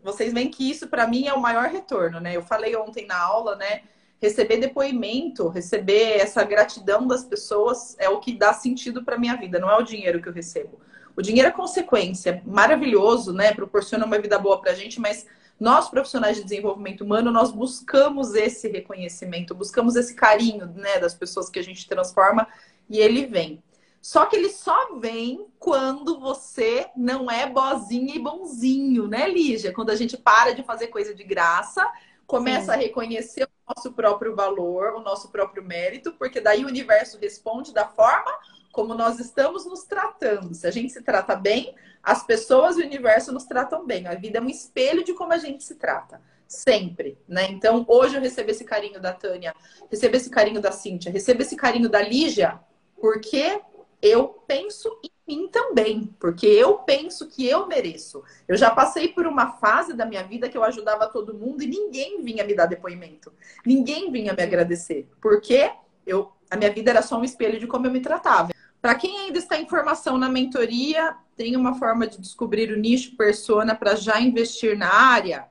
vocês 0.01 0.31
veem 0.31 0.49
que 0.49 0.71
isso 0.71 0.87
para 0.87 1.05
mim 1.05 1.27
é 1.27 1.33
o 1.33 1.41
maior 1.41 1.67
retorno, 1.67 2.21
né? 2.21 2.33
Eu 2.33 2.41
falei 2.41 2.73
ontem 2.77 3.05
na 3.05 3.19
aula, 3.19 3.57
né? 3.57 3.81
Receber 4.21 4.59
depoimento, 4.59 5.49
receber 5.49 6.21
essa 6.21 6.41
gratidão 6.45 7.05
das 7.05 7.25
pessoas 7.25 7.97
é 7.99 8.07
o 8.07 8.21
que 8.21 8.31
dá 8.31 8.53
sentido 8.53 9.03
para 9.03 9.17
minha 9.17 9.35
vida, 9.35 9.59
não 9.59 9.69
é 9.69 9.75
o 9.75 9.83
dinheiro 9.83 10.21
que 10.21 10.29
eu 10.29 10.33
recebo. 10.33 10.79
O 11.19 11.21
dinheiro 11.21 11.49
é 11.49 11.51
consequência, 11.51 12.41
maravilhoso, 12.45 13.33
né? 13.33 13.53
Proporciona 13.53 14.05
uma 14.05 14.17
vida 14.17 14.39
boa 14.39 14.61
para 14.61 14.71
a 14.71 14.73
gente, 14.73 15.01
mas 15.01 15.27
nós, 15.59 15.89
profissionais 15.89 16.37
de 16.37 16.43
desenvolvimento 16.43 17.01
humano, 17.01 17.29
nós 17.29 17.51
buscamos 17.51 18.35
esse 18.35 18.69
reconhecimento, 18.69 19.53
buscamos 19.53 19.97
esse 19.97 20.15
carinho, 20.15 20.67
né, 20.67 20.97
das 20.97 21.13
pessoas 21.13 21.49
que 21.49 21.59
a 21.59 21.61
gente 21.61 21.85
transforma 21.89 22.47
e 22.89 22.99
ele 22.99 23.25
vem. 23.25 23.61
Só 24.01 24.27
que 24.27 24.37
ele 24.37 24.47
só 24.47 24.95
vem 24.95 25.45
quando 25.59 26.21
você 26.21 26.87
não 26.95 27.29
é 27.29 27.45
bozinha 27.45 28.15
e 28.15 28.19
bonzinho, 28.19 29.05
né, 29.05 29.27
Lígia? 29.29 29.73
Quando 29.73 29.89
a 29.89 29.97
gente 29.97 30.15
para 30.15 30.53
de 30.53 30.63
fazer 30.63 30.87
coisa 30.87 31.13
de 31.13 31.25
graça, 31.25 31.85
começa 32.25 32.67
Sim. 32.67 32.71
a 32.71 32.75
reconhecer 32.77 33.43
o 33.43 33.75
nosso 33.75 33.91
próprio 33.91 34.33
valor, 34.37 34.93
o 34.93 35.01
nosso 35.01 35.27
próprio 35.27 35.65
mérito, 35.65 36.13
porque 36.13 36.39
daí 36.39 36.63
o 36.63 36.69
universo 36.69 37.17
responde 37.19 37.73
da 37.73 37.85
forma 37.89 38.31
como 38.79 38.93
nós 38.93 39.19
estamos 39.19 39.65
nos 39.65 39.83
tratando. 39.83 40.55
Se 40.55 40.65
a 40.65 40.71
gente 40.71 40.93
se 40.93 41.01
trata 41.01 41.35
bem, 41.35 41.75
as 42.01 42.25
pessoas 42.25 42.77
e 42.77 42.81
o 42.81 42.85
universo 42.85 43.33
nos 43.33 43.43
tratam 43.43 43.85
bem. 43.85 44.07
A 44.07 44.15
vida 44.15 44.37
é 44.37 44.41
um 44.41 44.47
espelho 44.47 45.03
de 45.03 45.13
como 45.13 45.33
a 45.33 45.37
gente 45.37 45.65
se 45.65 45.75
trata. 45.75 46.21
Sempre, 46.47 47.17
né? 47.27 47.47
Então, 47.51 47.83
hoje 47.89 48.15
eu 48.15 48.21
recebo 48.21 48.51
esse 48.51 48.63
carinho 48.63 49.01
da 49.01 49.11
Tânia, 49.11 49.53
recebo 49.91 50.15
esse 50.15 50.29
carinho 50.29 50.61
da 50.61 50.71
Cíntia, 50.71 51.11
recebo 51.11 51.41
esse 51.41 51.57
carinho 51.57 51.89
da 51.89 52.01
Lígia, 52.01 52.57
porque 53.01 53.59
eu 54.01 54.29
penso 54.47 54.97
em 55.03 55.11
mim 55.27 55.49
também, 55.49 56.15
porque 56.17 56.47
eu 56.47 56.75
penso 56.77 57.27
que 57.27 57.45
eu 57.45 57.67
mereço. 57.67 58.23
Eu 58.47 58.55
já 58.55 58.71
passei 58.71 59.09
por 59.09 59.27
uma 59.27 59.57
fase 59.57 59.93
da 59.93 60.05
minha 60.05 60.23
vida 60.23 60.47
que 60.47 60.57
eu 60.57 60.63
ajudava 60.63 61.09
todo 61.09 61.33
mundo 61.33 61.61
e 61.61 61.67
ninguém 61.67 62.23
vinha 62.23 62.45
me 62.45 62.55
dar 62.55 62.65
depoimento. 62.65 63.33
Ninguém 63.65 64.09
vinha 64.09 64.31
me 64.33 64.41
agradecer, 64.41 65.05
porque 65.19 65.69
eu 66.07 66.31
a 66.49 66.57
minha 66.57 66.71
vida 66.71 66.89
era 66.89 67.01
só 67.01 67.19
um 67.19 67.23
espelho 67.23 67.59
de 67.59 67.67
como 67.67 67.85
eu 67.85 67.91
me 67.91 67.99
tratava. 67.99 68.49
Para 68.81 68.95
quem 68.95 69.17
ainda 69.19 69.37
está 69.37 69.57
em 69.57 69.67
formação 69.67 70.17
na 70.17 70.29
mentoria, 70.29 71.15
tem 71.35 71.55
uma 71.55 71.75
forma 71.75 72.07
de 72.07 72.19
descobrir 72.19 72.71
o 72.71 72.77
nicho 72.77 73.15
persona 73.17 73.75
para 73.75 73.95
já 73.95 74.19
investir 74.19 74.77
na 74.77 74.93
área? 74.93 75.47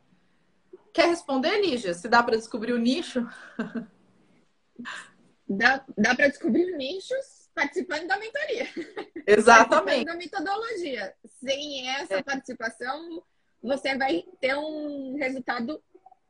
Quer 0.93 1.09
responder, 1.09 1.61
Lígia? 1.61 1.95
Se 1.95 2.09
dá 2.09 2.23
para 2.23 2.37
descobrir 2.37 2.73
o 2.73 2.79
nicho? 2.79 3.27
Dá, 5.51 5.83
dá 5.97 6.15
para 6.15 6.29
descobrir 6.29 6.77
nichos 6.77 7.49
participando 7.55 8.07
da 8.07 8.19
mentoria. 8.19 8.69
Exatamente. 9.27 10.05
da 10.05 10.15
metodologia. 10.15 11.15
Sem 11.43 11.89
essa 11.89 12.17
é. 12.17 12.23
participação, 12.23 13.25
você 13.63 13.97
vai 13.97 14.25
ter 14.41 14.55
um 14.57 15.17
resultado 15.17 15.83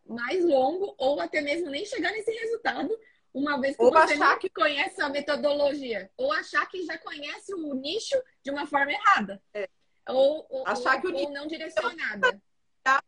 mais 0.06 0.44
longo 0.44 0.94
ou 0.96 1.20
até 1.20 1.40
mesmo 1.40 1.68
nem 1.68 1.84
chegar 1.84 2.12
nesse 2.12 2.30
resultado, 2.30 2.96
uma 3.32 3.60
vez 3.60 3.76
que 3.76 3.82
ou 3.82 3.92
você 3.92 4.14
achar 4.14 4.38
que 4.38 4.48
conhece 4.48 5.00
a 5.00 5.08
metodologia, 5.08 6.10
ou 6.16 6.32
achar 6.32 6.66
que 6.66 6.84
já 6.84 6.98
conhece 6.98 7.54
o 7.54 7.74
nicho 7.74 8.16
de 8.42 8.50
uma 8.50 8.66
forma 8.66 8.92
errada. 8.92 9.42
É. 9.54 9.68
Ou, 10.08 10.46
ou, 10.48 10.66
achar 10.66 10.96
ou, 10.96 11.00
que 11.00 11.06
o 11.08 11.10
nicho 11.10 11.32
não 11.32 11.46
direcionada. 11.46 12.40
Já 12.86 13.02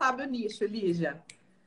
sabe 0.00 0.22
o 0.22 0.26
nicho, 0.26 0.64
Lígia. 0.64 1.22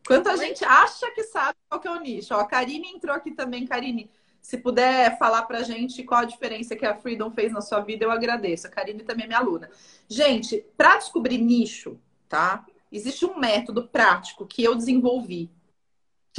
Quanta 0.06 0.32
Oi? 0.32 0.38
gente 0.38 0.66
acha 0.66 1.12
que 1.12 1.24
sabe 1.24 1.58
qual 1.70 1.80
que 1.80 1.88
é 1.88 1.92
o 1.92 2.00
nicho. 2.00 2.34
Ó, 2.34 2.40
a 2.40 2.46
Karine 2.46 2.90
entrou 2.90 3.16
aqui 3.16 3.32
também, 3.32 3.68
Karine. 3.68 4.10
Se 4.42 4.58
puder 4.58 5.18
falar 5.20 5.44
pra 5.44 5.62
gente 5.62 6.04
qual 6.04 6.22
a 6.22 6.26
diferença 6.26 6.76
que 6.76 6.86
a 6.86 6.96
Freedom 6.96 7.30
fez 7.30 7.52
na 7.52 7.62
sua 7.62 7.82
vida, 7.82 8.06
eu 8.06 8.12
agradeço. 8.12 8.66
A 8.66 8.70
Karine 8.70 9.04
também 9.04 9.26
é 9.26 9.28
minha 9.28 9.40
aluna. 9.40 9.70
Gente, 10.08 10.66
para 10.76 10.98
descobrir 10.98 11.38
nicho, 11.38 12.00
tá? 12.28 12.66
Existe 12.92 13.26
um 13.26 13.38
método 13.38 13.88
prático 13.88 14.48
que 14.48 14.64
eu 14.64 14.74
desenvolvi 14.74 15.52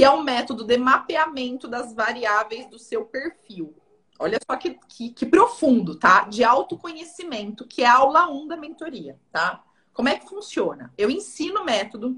que 0.00 0.04
é 0.04 0.10
um 0.10 0.22
método 0.22 0.64
de 0.64 0.78
mapeamento 0.78 1.68
das 1.68 1.92
variáveis 1.92 2.66
do 2.70 2.78
seu 2.78 3.04
perfil. 3.04 3.76
Olha 4.18 4.38
só 4.50 4.56
que, 4.56 4.78
que, 4.88 5.10
que, 5.10 5.26
profundo, 5.26 5.94
tá? 5.94 6.22
De 6.22 6.42
autoconhecimento, 6.42 7.66
que 7.66 7.82
é 7.82 7.86
a 7.86 7.96
aula 7.96 8.26
1 8.26 8.48
da 8.48 8.56
mentoria, 8.56 9.20
tá? 9.30 9.62
Como 9.92 10.08
é 10.08 10.16
que 10.16 10.26
funciona? 10.26 10.90
Eu 10.96 11.10
ensino 11.10 11.60
o 11.60 11.64
método, 11.66 12.16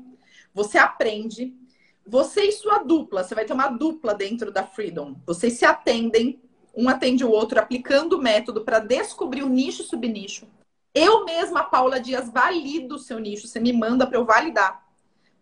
você 0.54 0.78
aprende, 0.78 1.52
você 2.06 2.42
e 2.42 2.52
sua 2.52 2.78
dupla, 2.78 3.24
você 3.24 3.34
vai 3.34 3.44
ter 3.44 3.52
uma 3.52 3.66
dupla 3.66 4.14
dentro 4.14 4.52
da 4.52 4.62
Freedom. 4.62 5.16
Vocês 5.26 5.54
se 5.54 5.64
atendem, 5.64 6.40
um 6.76 6.88
atende 6.88 7.24
o 7.24 7.30
outro, 7.32 7.58
aplicando 7.58 8.12
o 8.12 8.22
método 8.22 8.60
para 8.60 8.78
descobrir 8.78 9.42
o 9.42 9.48
nicho 9.48 9.82
e 9.82 9.86
subnicho. 9.86 10.46
Eu 10.94 11.24
mesma, 11.24 11.64
Paula 11.64 11.98
Dias, 11.98 12.30
valido 12.30 12.94
o 12.94 13.00
seu 13.00 13.18
nicho, 13.18 13.48
você 13.48 13.58
me 13.58 13.72
manda 13.72 14.06
para 14.06 14.18
eu 14.18 14.24
validar 14.24 14.81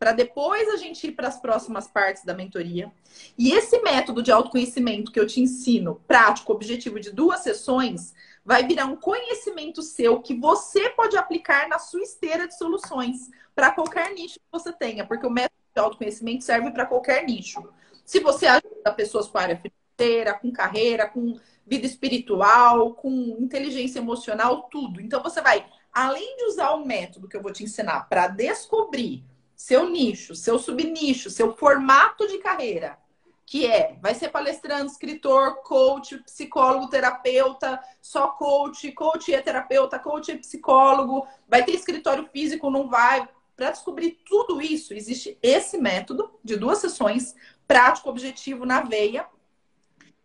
para 0.00 0.12
depois 0.12 0.66
a 0.70 0.78
gente 0.78 1.08
ir 1.08 1.12
para 1.12 1.28
as 1.28 1.38
próximas 1.38 1.86
partes 1.86 2.24
da 2.24 2.32
mentoria. 2.32 2.90
E 3.36 3.52
esse 3.52 3.78
método 3.82 4.22
de 4.22 4.32
autoconhecimento 4.32 5.12
que 5.12 5.20
eu 5.20 5.26
te 5.26 5.42
ensino, 5.42 6.00
prático, 6.08 6.54
objetivo 6.54 6.98
de 6.98 7.10
duas 7.10 7.40
sessões, 7.40 8.14
vai 8.42 8.66
virar 8.66 8.86
um 8.86 8.96
conhecimento 8.96 9.82
seu 9.82 10.22
que 10.22 10.34
você 10.34 10.88
pode 10.88 11.18
aplicar 11.18 11.68
na 11.68 11.78
sua 11.78 12.00
esteira 12.00 12.48
de 12.48 12.56
soluções 12.56 13.30
para 13.54 13.72
qualquer 13.72 14.14
nicho 14.14 14.40
que 14.40 14.50
você 14.50 14.72
tenha, 14.72 15.06
porque 15.06 15.26
o 15.26 15.30
método 15.30 15.60
de 15.74 15.80
autoconhecimento 15.82 16.44
serve 16.44 16.70
para 16.70 16.86
qualquer 16.86 17.26
nicho. 17.26 17.62
Se 18.02 18.20
você 18.20 18.46
ajuda 18.46 18.94
pessoas 18.96 19.28
com 19.28 19.36
área 19.36 19.60
financeira, 19.60 20.32
com 20.32 20.50
carreira, 20.50 21.06
com 21.10 21.38
vida 21.66 21.84
espiritual, 21.84 22.94
com 22.94 23.36
inteligência 23.38 23.98
emocional, 23.98 24.62
tudo. 24.70 24.98
Então 24.98 25.22
você 25.22 25.42
vai, 25.42 25.66
além 25.92 26.38
de 26.38 26.44
usar 26.44 26.70
o 26.70 26.86
método 26.86 27.28
que 27.28 27.36
eu 27.36 27.42
vou 27.42 27.52
te 27.52 27.64
ensinar 27.64 28.08
para 28.08 28.28
descobrir 28.28 29.28
seu 29.60 29.90
nicho, 29.90 30.34
seu 30.34 30.58
subnicho, 30.58 31.28
seu 31.28 31.54
formato 31.54 32.26
de 32.26 32.38
carreira, 32.38 32.98
que 33.44 33.66
é, 33.66 33.94
vai 34.00 34.14
ser 34.14 34.30
palestrante, 34.30 34.92
escritor, 34.92 35.56
coach, 35.56 36.16
psicólogo, 36.24 36.88
terapeuta, 36.88 37.78
só 38.00 38.28
coach, 38.28 38.90
coach 38.92 39.34
é 39.34 39.40
terapeuta, 39.42 39.98
coach 39.98 40.32
é 40.32 40.38
psicólogo, 40.38 41.28
vai 41.46 41.62
ter 41.62 41.72
escritório 41.72 42.26
físico, 42.32 42.70
não 42.70 42.88
vai. 42.88 43.28
Para 43.54 43.70
descobrir 43.70 44.18
tudo 44.24 44.62
isso, 44.62 44.94
existe 44.94 45.36
esse 45.42 45.76
método 45.76 46.30
de 46.42 46.56
duas 46.56 46.78
sessões, 46.78 47.34
prático, 47.68 48.08
objetivo 48.08 48.64
na 48.64 48.80
veia, 48.80 49.28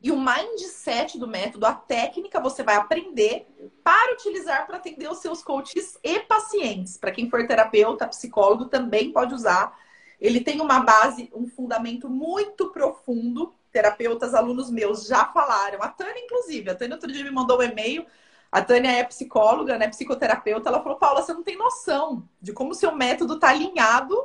e 0.01 0.11
o 0.11 0.19
mindset 0.19 1.17
do 1.17 1.27
método, 1.27 1.65
a 1.65 1.73
técnica, 1.73 2.39
você 2.39 2.61
vai 2.61 2.75
aprender 2.75 3.47
para 3.83 4.13
utilizar 4.13 4.67
para 4.67 4.77
atender 4.77 5.09
os 5.09 5.19
seus 5.19 5.43
coaches 5.43 5.97
e 6.03 6.19
pacientes. 6.19 6.97
Para 6.97 7.11
quem 7.11 7.29
for 7.29 7.47
terapeuta, 7.47 8.07
psicólogo, 8.07 8.65
também 8.65 9.11
pode 9.11 9.33
usar. 9.33 9.77
Ele 10.19 10.41
tem 10.41 10.61
uma 10.61 10.79
base, 10.81 11.31
um 11.33 11.47
fundamento 11.47 12.09
muito 12.09 12.69
profundo. 12.69 13.53
Terapeutas, 13.71 14.33
alunos 14.33 14.69
meus 14.69 15.07
já 15.07 15.25
falaram. 15.25 15.81
A 15.81 15.87
Tânia, 15.87 16.23
inclusive. 16.23 16.69
A 16.69 16.75
Tânia 16.75 16.95
outro 16.95 17.11
dia 17.11 17.23
me 17.23 17.31
mandou 17.31 17.59
um 17.59 17.63
e-mail. 17.63 18.05
A 18.51 18.61
Tânia 18.61 18.91
é 18.91 19.03
psicóloga, 19.03 19.77
né? 19.77 19.87
Psicoterapeuta. 19.87 20.69
Ela 20.69 20.83
falou, 20.83 20.97
Paula, 20.97 21.21
você 21.21 21.33
não 21.33 21.43
tem 21.43 21.57
noção 21.57 22.27
de 22.41 22.53
como 22.53 22.71
o 22.71 22.75
seu 22.75 22.95
método 22.95 23.35
está 23.35 23.49
alinhado 23.49 24.15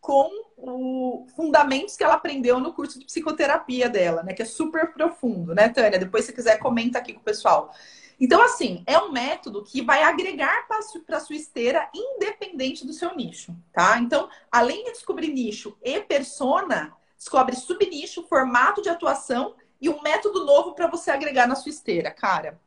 com 0.00 0.30
os 0.56 1.32
fundamentos 1.32 1.96
que 1.96 2.04
ela 2.04 2.14
aprendeu 2.14 2.60
no 2.60 2.72
curso 2.72 2.98
de 2.98 3.04
psicoterapia 3.04 3.88
dela, 3.88 4.22
né? 4.22 4.32
Que 4.32 4.42
é 4.42 4.46
super 4.46 4.92
profundo, 4.92 5.54
né, 5.54 5.68
Tânia? 5.68 5.98
Depois, 5.98 6.24
se 6.24 6.32
quiser, 6.32 6.58
comenta 6.58 6.98
aqui 6.98 7.12
com 7.12 7.20
o 7.20 7.24
pessoal. 7.24 7.72
Então, 8.20 8.42
assim, 8.42 8.82
é 8.86 8.98
um 8.98 9.12
método 9.12 9.62
que 9.62 9.80
vai 9.80 10.02
agregar 10.02 10.66
para 10.66 10.78
a 11.16 11.20
sua 11.20 11.36
esteira, 11.36 11.88
independente 11.94 12.84
do 12.84 12.92
seu 12.92 13.14
nicho, 13.14 13.54
tá? 13.72 13.98
Então, 13.98 14.28
além 14.50 14.84
de 14.84 14.92
descobrir 14.92 15.28
nicho 15.28 15.76
e 15.82 16.00
persona, 16.00 16.92
descobre 17.16 17.54
subnicho, 17.54 18.24
formato 18.24 18.82
de 18.82 18.88
atuação 18.88 19.54
e 19.80 19.88
um 19.88 20.02
método 20.02 20.44
novo 20.44 20.74
para 20.74 20.88
você 20.88 21.12
agregar 21.12 21.46
na 21.46 21.54
sua 21.54 21.70
esteira, 21.70 22.10
cara. 22.10 22.60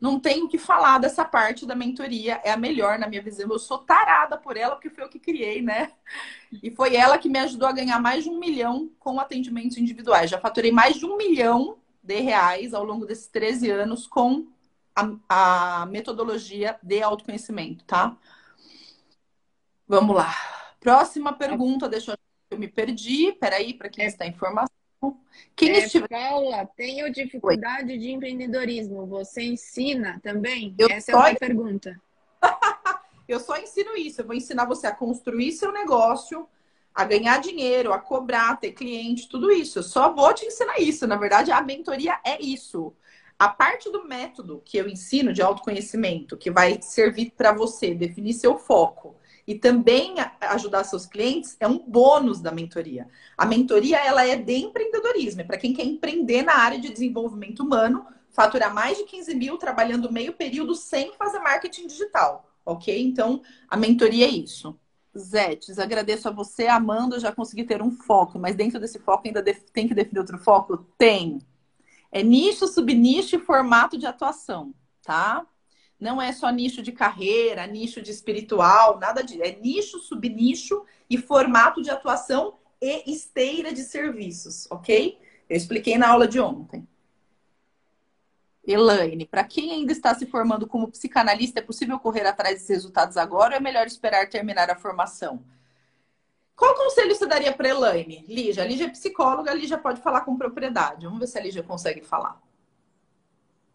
Não 0.00 0.18
tenho 0.18 0.48
que 0.48 0.58
falar 0.58 0.98
dessa 0.98 1.24
parte 1.24 1.66
da 1.66 1.74
mentoria, 1.74 2.40
é 2.42 2.50
a 2.50 2.56
melhor 2.56 2.98
na 2.98 3.06
minha 3.06 3.22
visão. 3.22 3.48
Eu 3.50 3.58
sou 3.58 3.78
tarada 3.78 4.38
por 4.38 4.56
ela, 4.56 4.74
porque 4.74 4.90
foi 4.90 5.04
eu 5.04 5.08
que 5.08 5.18
criei, 5.18 5.60
né? 5.60 5.92
E 6.62 6.70
foi 6.70 6.96
ela 6.96 7.18
que 7.18 7.28
me 7.28 7.38
ajudou 7.38 7.68
a 7.68 7.72
ganhar 7.72 8.00
mais 8.00 8.24
de 8.24 8.30
um 8.30 8.38
milhão 8.38 8.90
com 8.98 9.20
atendimentos 9.20 9.76
individuais. 9.76 10.30
Já 10.30 10.40
faturei 10.40 10.72
mais 10.72 10.96
de 10.96 11.04
um 11.04 11.16
milhão 11.16 11.78
de 12.02 12.20
reais 12.20 12.72
ao 12.72 12.84
longo 12.84 13.04
desses 13.06 13.28
13 13.28 13.70
anos 13.70 14.06
com 14.06 14.46
a, 14.96 15.82
a 15.82 15.86
metodologia 15.86 16.78
de 16.82 17.02
autoconhecimento, 17.02 17.84
tá? 17.84 18.16
Vamos 19.86 20.16
lá. 20.16 20.34
Próxima 20.80 21.32
pergunta, 21.32 21.88
deixa 21.88 22.12
eu 22.12 22.16
eu 22.50 22.58
me 22.58 22.68
perdi. 22.68 23.32
Peraí, 23.32 23.72
para 23.72 23.88
quem 23.88 24.04
é. 24.04 24.08
está 24.08 24.26
em 24.26 24.30
informação. 24.30 24.79
Quem 25.56 25.70
é, 25.70 25.78
estiver... 25.84 26.08
Paula, 26.08 26.66
tenho 26.76 27.12
dificuldade 27.12 27.92
Oi. 27.92 27.98
de 27.98 28.10
empreendedorismo. 28.10 29.06
Você 29.06 29.42
ensina 29.42 30.20
também? 30.22 30.74
Eu 30.78 30.88
Essa 30.88 31.12
só... 31.12 31.26
é 31.26 31.32
a 31.32 31.36
pergunta. 31.36 32.00
eu 33.28 33.40
só 33.40 33.56
ensino 33.58 33.96
isso. 33.96 34.20
Eu 34.20 34.26
vou 34.26 34.34
ensinar 34.34 34.64
você 34.64 34.86
a 34.86 34.94
construir 34.94 35.52
seu 35.52 35.72
negócio, 35.72 36.48
a 36.94 37.04
ganhar 37.04 37.40
dinheiro, 37.40 37.92
a 37.92 37.98
cobrar, 37.98 38.56
ter 38.56 38.72
cliente, 38.72 39.28
tudo 39.28 39.50
isso. 39.50 39.78
Eu 39.78 39.82
só 39.82 40.12
vou 40.12 40.32
te 40.32 40.46
ensinar 40.46 40.78
isso. 40.80 41.06
Na 41.06 41.16
verdade, 41.16 41.52
a 41.52 41.60
mentoria 41.60 42.18
é 42.24 42.40
isso. 42.40 42.94
A 43.38 43.48
parte 43.48 43.90
do 43.90 44.04
método 44.06 44.60
que 44.64 44.76
eu 44.76 44.88
ensino 44.88 45.32
de 45.32 45.40
autoconhecimento, 45.40 46.36
que 46.36 46.50
vai 46.50 46.80
servir 46.82 47.32
para 47.36 47.52
você 47.52 47.94
definir 47.94 48.34
seu 48.34 48.58
foco 48.58 49.16
e 49.46 49.54
também 49.54 50.14
ajudar 50.40 50.84
seus 50.84 51.06
clientes 51.06 51.56
é 51.60 51.66
um 51.66 51.78
bônus 51.78 52.40
da 52.40 52.50
mentoria. 52.50 53.08
A 53.36 53.44
mentoria 53.44 53.98
ela 53.98 54.26
é 54.26 54.36
de 54.36 54.56
empreendedorismo, 54.56 55.40
é 55.40 55.44
para 55.44 55.58
quem 55.58 55.72
quer 55.72 55.84
empreender 55.84 56.42
na 56.42 56.56
área 56.56 56.78
de 56.78 56.90
desenvolvimento 56.90 57.60
humano, 57.60 58.06
faturar 58.30 58.72
mais 58.72 58.96
de 58.96 59.04
15 59.04 59.34
mil 59.34 59.58
trabalhando 59.58 60.12
meio 60.12 60.32
período 60.32 60.74
sem 60.74 61.12
fazer 61.14 61.40
marketing 61.40 61.86
digital, 61.86 62.50
ok? 62.64 63.02
Então, 63.02 63.42
a 63.68 63.76
mentoria 63.76 64.26
é 64.26 64.30
isso. 64.30 64.78
Zetes, 65.18 65.78
agradeço 65.78 66.28
a 66.28 66.32
você, 66.32 66.68
Amanda, 66.68 67.16
eu 67.16 67.20
já 67.20 67.32
consegui 67.32 67.64
ter 67.64 67.82
um 67.82 67.90
foco, 67.90 68.38
mas 68.38 68.54
dentro 68.54 68.78
desse 68.78 68.98
foco 69.00 69.26
ainda 69.26 69.42
tem 69.72 69.88
que 69.88 69.94
definir 69.94 70.20
outro 70.20 70.38
foco? 70.38 70.78
Tem. 70.96 71.40
É 72.12 72.22
nicho, 72.22 72.66
subnicho 72.68 73.36
e 73.36 73.40
formato 73.40 73.98
de 73.98 74.06
atuação, 74.06 74.72
tá? 75.02 75.44
Não 76.00 76.20
é 76.20 76.32
só 76.32 76.48
nicho 76.50 76.82
de 76.82 76.92
carreira, 76.92 77.66
nicho 77.66 78.00
de 78.00 78.10
espiritual, 78.10 78.98
nada 78.98 79.22
disso. 79.22 79.42
É 79.42 79.52
nicho, 79.52 79.98
subnicho 79.98 80.84
e 81.10 81.18
formato 81.18 81.82
de 81.82 81.90
atuação 81.90 82.54
e 82.80 83.12
esteira 83.12 83.70
de 83.72 83.82
serviços, 83.82 84.66
ok? 84.70 85.18
Eu 85.48 85.56
expliquei 85.56 85.98
na 85.98 86.08
aula 86.08 86.26
de 86.26 86.40
ontem. 86.40 86.88
Elaine, 88.66 89.26
para 89.26 89.44
quem 89.44 89.72
ainda 89.72 89.92
está 89.92 90.14
se 90.14 90.24
formando 90.24 90.66
como 90.66 90.90
psicanalista, 90.90 91.58
é 91.58 91.62
possível 91.62 91.98
correr 91.98 92.26
atrás 92.26 92.54
desses 92.54 92.68
resultados 92.68 93.16
agora 93.16 93.54
ou 93.54 93.56
é 93.56 93.60
melhor 93.60 93.86
esperar 93.86 94.28
terminar 94.28 94.70
a 94.70 94.76
formação? 94.76 95.44
Qual 96.56 96.74
conselho 96.74 97.14
você 97.14 97.26
daria 97.26 97.52
para 97.52 97.68
Elaine? 97.68 98.24
Lígia, 98.28 98.62
a 98.62 98.66
Lígia 98.66 98.86
é 98.86 98.90
psicóloga, 98.90 99.50
a 99.50 99.54
Lígia 99.54 99.76
pode 99.76 100.00
falar 100.00 100.22
com 100.22 100.36
propriedade. 100.36 101.06
Vamos 101.06 101.20
ver 101.20 101.26
se 101.26 101.38
a 101.38 101.42
Lígia 101.42 101.62
consegue 101.62 102.02
falar 102.02 102.40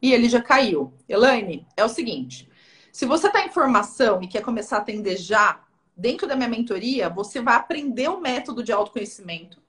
e 0.02 0.14
ele 0.14 0.30
já 0.30 0.42
caiu. 0.42 0.94
Elaine, 1.08 1.68
é 1.76 1.84
o 1.84 1.90
seguinte: 1.90 2.50
se 2.92 3.06
você 3.06 3.28
está 3.28 3.46
em 3.46 3.52
formação 3.52 4.22
e 4.22 4.28
quer 4.28 4.42
começar 4.42 4.78
a 4.78 4.80
atender 4.80 5.18
já, 5.18 5.60
dentro 5.96 6.28
da 6.28 6.36
minha 6.36 6.50
mentoria, 6.50 7.10
você 7.10 7.42
vai 7.42 7.56
aprender 7.56 8.10
o 8.10 8.20
método 8.20 8.64
de 8.64 8.72
autoconhecimento 8.72 9.62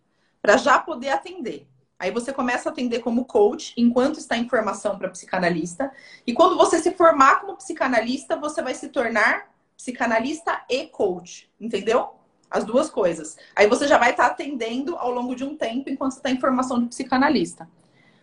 para 0.43 0.57
já 0.57 0.79
poder 0.79 1.11
atender. 1.11 1.67
Aí 1.99 2.11
você 2.11 2.33
começa 2.33 2.69
a 2.69 2.73
atender 2.73 3.01
como 3.01 3.25
coach 3.25 3.73
enquanto 3.77 4.19
está 4.19 4.37
em 4.37 4.49
formação 4.49 4.99
para 4.99 5.09
psicanalista. 5.09 5.91
E 6.27 6.33
quando 6.33 6.57
você 6.57 6.79
se 6.79 6.93
formar 6.93 7.41
como 7.41 7.57
psicanalista, 7.57 8.37
você 8.37 8.62
vai 8.62 8.75
se 8.75 8.89
tornar 8.89 9.51
psicanalista 9.77 10.62
e 10.69 10.87
coach, 10.87 11.51
entendeu? 11.59 12.11
As 12.51 12.65
duas 12.65 12.91
coisas. 12.91 13.37
Aí 13.55 13.67
você 13.67 13.89
já 13.89 13.99
vai 13.99 14.11
estar 14.11 14.27
tá 14.27 14.31
atendendo 14.31 14.97
ao 14.97 15.11
longo 15.11 15.35
de 15.35 15.45
um 15.45 15.57
tempo 15.57 15.89
enquanto 15.89 16.12
está 16.12 16.31
em 16.31 16.39
formação 16.39 16.81
de 16.81 16.87
psicanalista. 16.87 17.69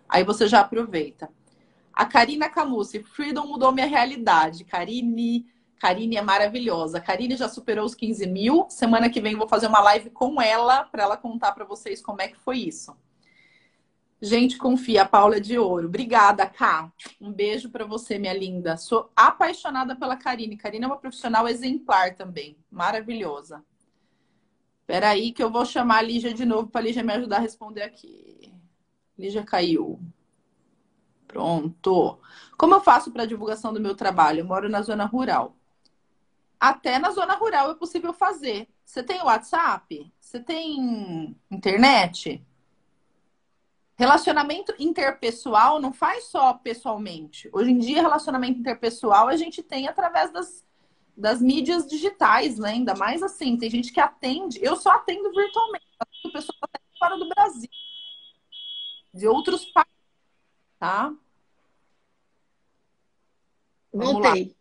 Aí 0.08 0.24
você 0.24 0.48
já 0.48 0.60
aproveita. 0.60 1.30
A 1.94 2.06
Karina 2.06 2.50
Camusi, 2.50 3.04
Freedom 3.04 3.46
mudou 3.46 3.72
minha 3.72 3.86
realidade. 3.86 4.66
Karine, 4.66 5.46
Karine 5.80 6.18
é 6.18 6.22
maravilhosa. 6.22 7.00
Karine 7.00 7.36
já 7.36 7.48
superou 7.48 7.86
os 7.86 7.94
15 7.94 8.26
mil. 8.26 8.66
Semana 8.70 9.10
que 9.10 9.22
vem 9.22 9.36
vou 9.36 9.48
fazer 9.48 9.68
uma 9.68 9.80
live 9.82 10.10
com 10.10 10.42
ela 10.42 10.84
para 10.86 11.04
ela 11.04 11.18
contar 11.18 11.52
para 11.52 11.66
vocês 11.66 12.02
como 12.02 12.22
é 12.22 12.28
que 12.28 12.40
foi 12.40 12.58
isso. 12.58 12.96
Gente, 14.20 14.58
confia, 14.58 15.02
a 15.02 15.06
Paula 15.06 15.36
é 15.36 15.40
de 15.42 15.60
ouro. 15.60 15.88
Obrigada, 15.88 16.46
Ká. 16.48 16.90
Um 17.20 17.32
beijo 17.32 17.70
para 17.70 17.86
você, 17.86 18.18
minha 18.18 18.34
linda. 18.34 18.78
Sou 18.78 19.12
apaixonada 19.16 19.96
pela 19.96 20.16
Karine. 20.16 20.56
Karine 20.56 20.86
é 20.86 20.88
uma 20.88 20.98
profissional 20.98 21.48
exemplar 21.48 22.16
também. 22.16 22.58
Maravilhosa. 22.72 23.64
Peraí 24.88 25.32
que 25.32 25.44
eu 25.44 25.52
vou 25.52 25.66
chamar 25.66 25.98
a 25.98 26.02
Lígia 26.02 26.34
de 26.34 26.46
novo 26.46 26.70
para 26.70 26.82
a 26.82 26.84
Lígia 26.86 27.04
me 27.04 27.14
ajudar 27.14 27.38
a 27.38 27.42
responder 27.42 27.84
aqui. 27.84 28.54
Lígia 29.18 29.44
caiu. 29.44 30.00
Pronto. 31.34 32.20
Como 32.56 32.76
eu 32.76 32.80
faço 32.80 33.12
para 33.12 33.26
divulgação 33.26 33.74
do 33.74 33.80
meu 33.80 33.96
trabalho? 33.96 34.42
Eu 34.42 34.46
moro 34.46 34.70
na 34.70 34.84
zona 34.84 35.04
rural. 35.04 35.56
Até 36.60 37.00
na 37.00 37.10
zona 37.10 37.34
rural 37.34 37.72
é 37.72 37.76
possível 37.76 38.14
fazer. 38.14 38.70
Você 38.86 39.02
tem 39.02 39.20
WhatsApp? 39.24 40.14
Você 40.20 40.40
tem 40.40 41.36
internet? 41.50 42.46
Relacionamento 43.96 44.76
interpessoal 44.78 45.82
não 45.82 45.92
faz 45.92 46.26
só 46.26 46.54
pessoalmente. 46.54 47.50
Hoje 47.52 47.72
em 47.72 47.80
dia, 47.80 48.04
relacionamento 48.04 48.60
interpessoal 48.60 49.28
a 49.28 49.36
gente 49.36 49.64
tem 49.64 49.88
através 49.88 50.32
das, 50.32 50.64
das 51.18 51.42
mídias 51.42 51.88
digitais, 51.88 52.60
né? 52.60 52.74
Ainda 52.74 52.94
mais 52.94 53.24
assim, 53.24 53.58
tem 53.58 53.72
gente 53.72 53.92
que 53.92 54.00
atende. 54.00 54.60
Eu 54.62 54.76
só 54.76 54.92
atendo 54.92 55.32
virtualmente. 55.32 55.88
A 56.00 56.30
pessoa 56.30 56.56
está 56.64 56.80
fora 57.00 57.18
do 57.18 57.28
Brasil, 57.28 57.70
de 59.12 59.28
outros 59.28 59.66
países, 59.66 59.94
tá? 60.78 61.12
Voltei. 63.94 64.56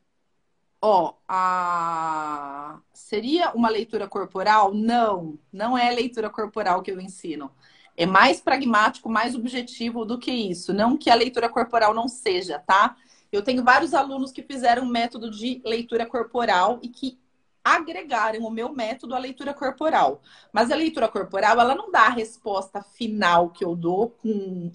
Ó, 0.80 1.14
a... 1.28 2.80
seria 2.92 3.52
uma 3.52 3.68
leitura 3.68 4.08
corporal? 4.08 4.74
Não, 4.74 5.38
não 5.52 5.78
é 5.78 5.90
leitura 5.90 6.28
corporal 6.28 6.82
que 6.82 6.90
eu 6.90 7.00
ensino. 7.00 7.50
É 7.96 8.04
mais 8.04 8.40
pragmático, 8.40 9.08
mais 9.08 9.34
objetivo 9.34 10.04
do 10.04 10.18
que 10.18 10.32
isso. 10.32 10.72
Não 10.72 10.96
que 10.96 11.08
a 11.08 11.14
leitura 11.14 11.48
corporal 11.48 11.94
não 11.94 12.08
seja, 12.08 12.58
tá? 12.58 12.96
Eu 13.30 13.42
tenho 13.42 13.62
vários 13.62 13.94
alunos 13.94 14.32
que 14.32 14.42
fizeram 14.42 14.82
um 14.82 14.90
método 14.90 15.30
de 15.30 15.62
leitura 15.64 16.04
corporal 16.04 16.78
e 16.82 16.88
que 16.88 17.18
agregaram 17.64 18.40
o 18.40 18.50
meu 18.50 18.72
método 18.72 19.14
à 19.14 19.18
leitura 19.18 19.54
corporal. 19.54 20.20
Mas 20.52 20.70
a 20.70 20.74
leitura 20.74 21.08
corporal, 21.08 21.60
ela 21.60 21.74
não 21.74 21.90
dá 21.90 22.06
a 22.06 22.10
resposta 22.10 22.82
final 22.82 23.50
que 23.50 23.64
eu 23.64 23.76
dou 23.76 24.10
com, 24.10 24.70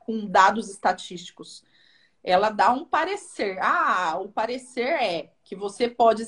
com 0.00 0.26
dados 0.26 0.70
estatísticos 0.70 1.62
ela 2.22 2.50
dá 2.50 2.70
um 2.70 2.84
parecer. 2.84 3.58
Ah, 3.60 4.18
o 4.20 4.28
parecer 4.28 5.02
é 5.02 5.32
que 5.42 5.56
você 5.56 5.88
pode 5.88 6.24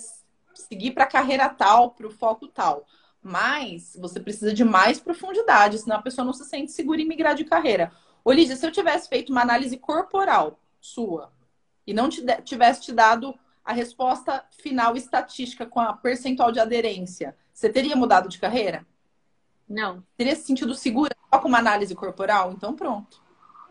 seguir 0.54 0.92
para 0.92 1.04
a 1.04 1.08
carreira 1.08 1.48
tal, 1.48 1.90
para 1.90 2.06
o 2.06 2.10
foco 2.10 2.48
tal. 2.48 2.86
Mas 3.22 3.96
você 4.00 4.18
precisa 4.18 4.52
de 4.52 4.64
mais 4.64 4.98
profundidade, 4.98 5.78
senão 5.78 5.96
a 5.96 6.02
pessoa 6.02 6.24
não 6.24 6.32
se 6.32 6.44
sente 6.44 6.72
segura 6.72 7.00
em 7.00 7.06
migrar 7.06 7.34
de 7.34 7.44
carreira. 7.44 7.92
Ô, 8.24 8.32
Lídia, 8.32 8.56
se 8.56 8.66
eu 8.66 8.72
tivesse 8.72 9.08
feito 9.08 9.30
uma 9.30 9.42
análise 9.42 9.76
corporal 9.76 10.58
sua 10.80 11.32
e 11.86 11.92
não 11.92 12.08
te 12.08 12.24
tivesse 12.42 12.82
te 12.82 12.92
dado 12.92 13.34
a 13.64 13.72
resposta 13.72 14.44
final 14.50 14.96
estatística 14.96 15.64
com 15.64 15.78
a 15.78 15.92
percentual 15.92 16.50
de 16.50 16.58
aderência, 16.58 17.36
você 17.52 17.68
teria 17.68 17.94
mudado 17.94 18.28
de 18.28 18.38
carreira? 18.38 18.84
Não. 19.68 20.04
Teria 20.16 20.34
se 20.34 20.42
sentido 20.42 20.74
segura 20.74 21.14
só 21.32 21.40
com 21.40 21.48
uma 21.48 21.58
análise 21.58 21.94
corporal? 21.94 22.52
Então 22.52 22.74
pronto. 22.74 23.22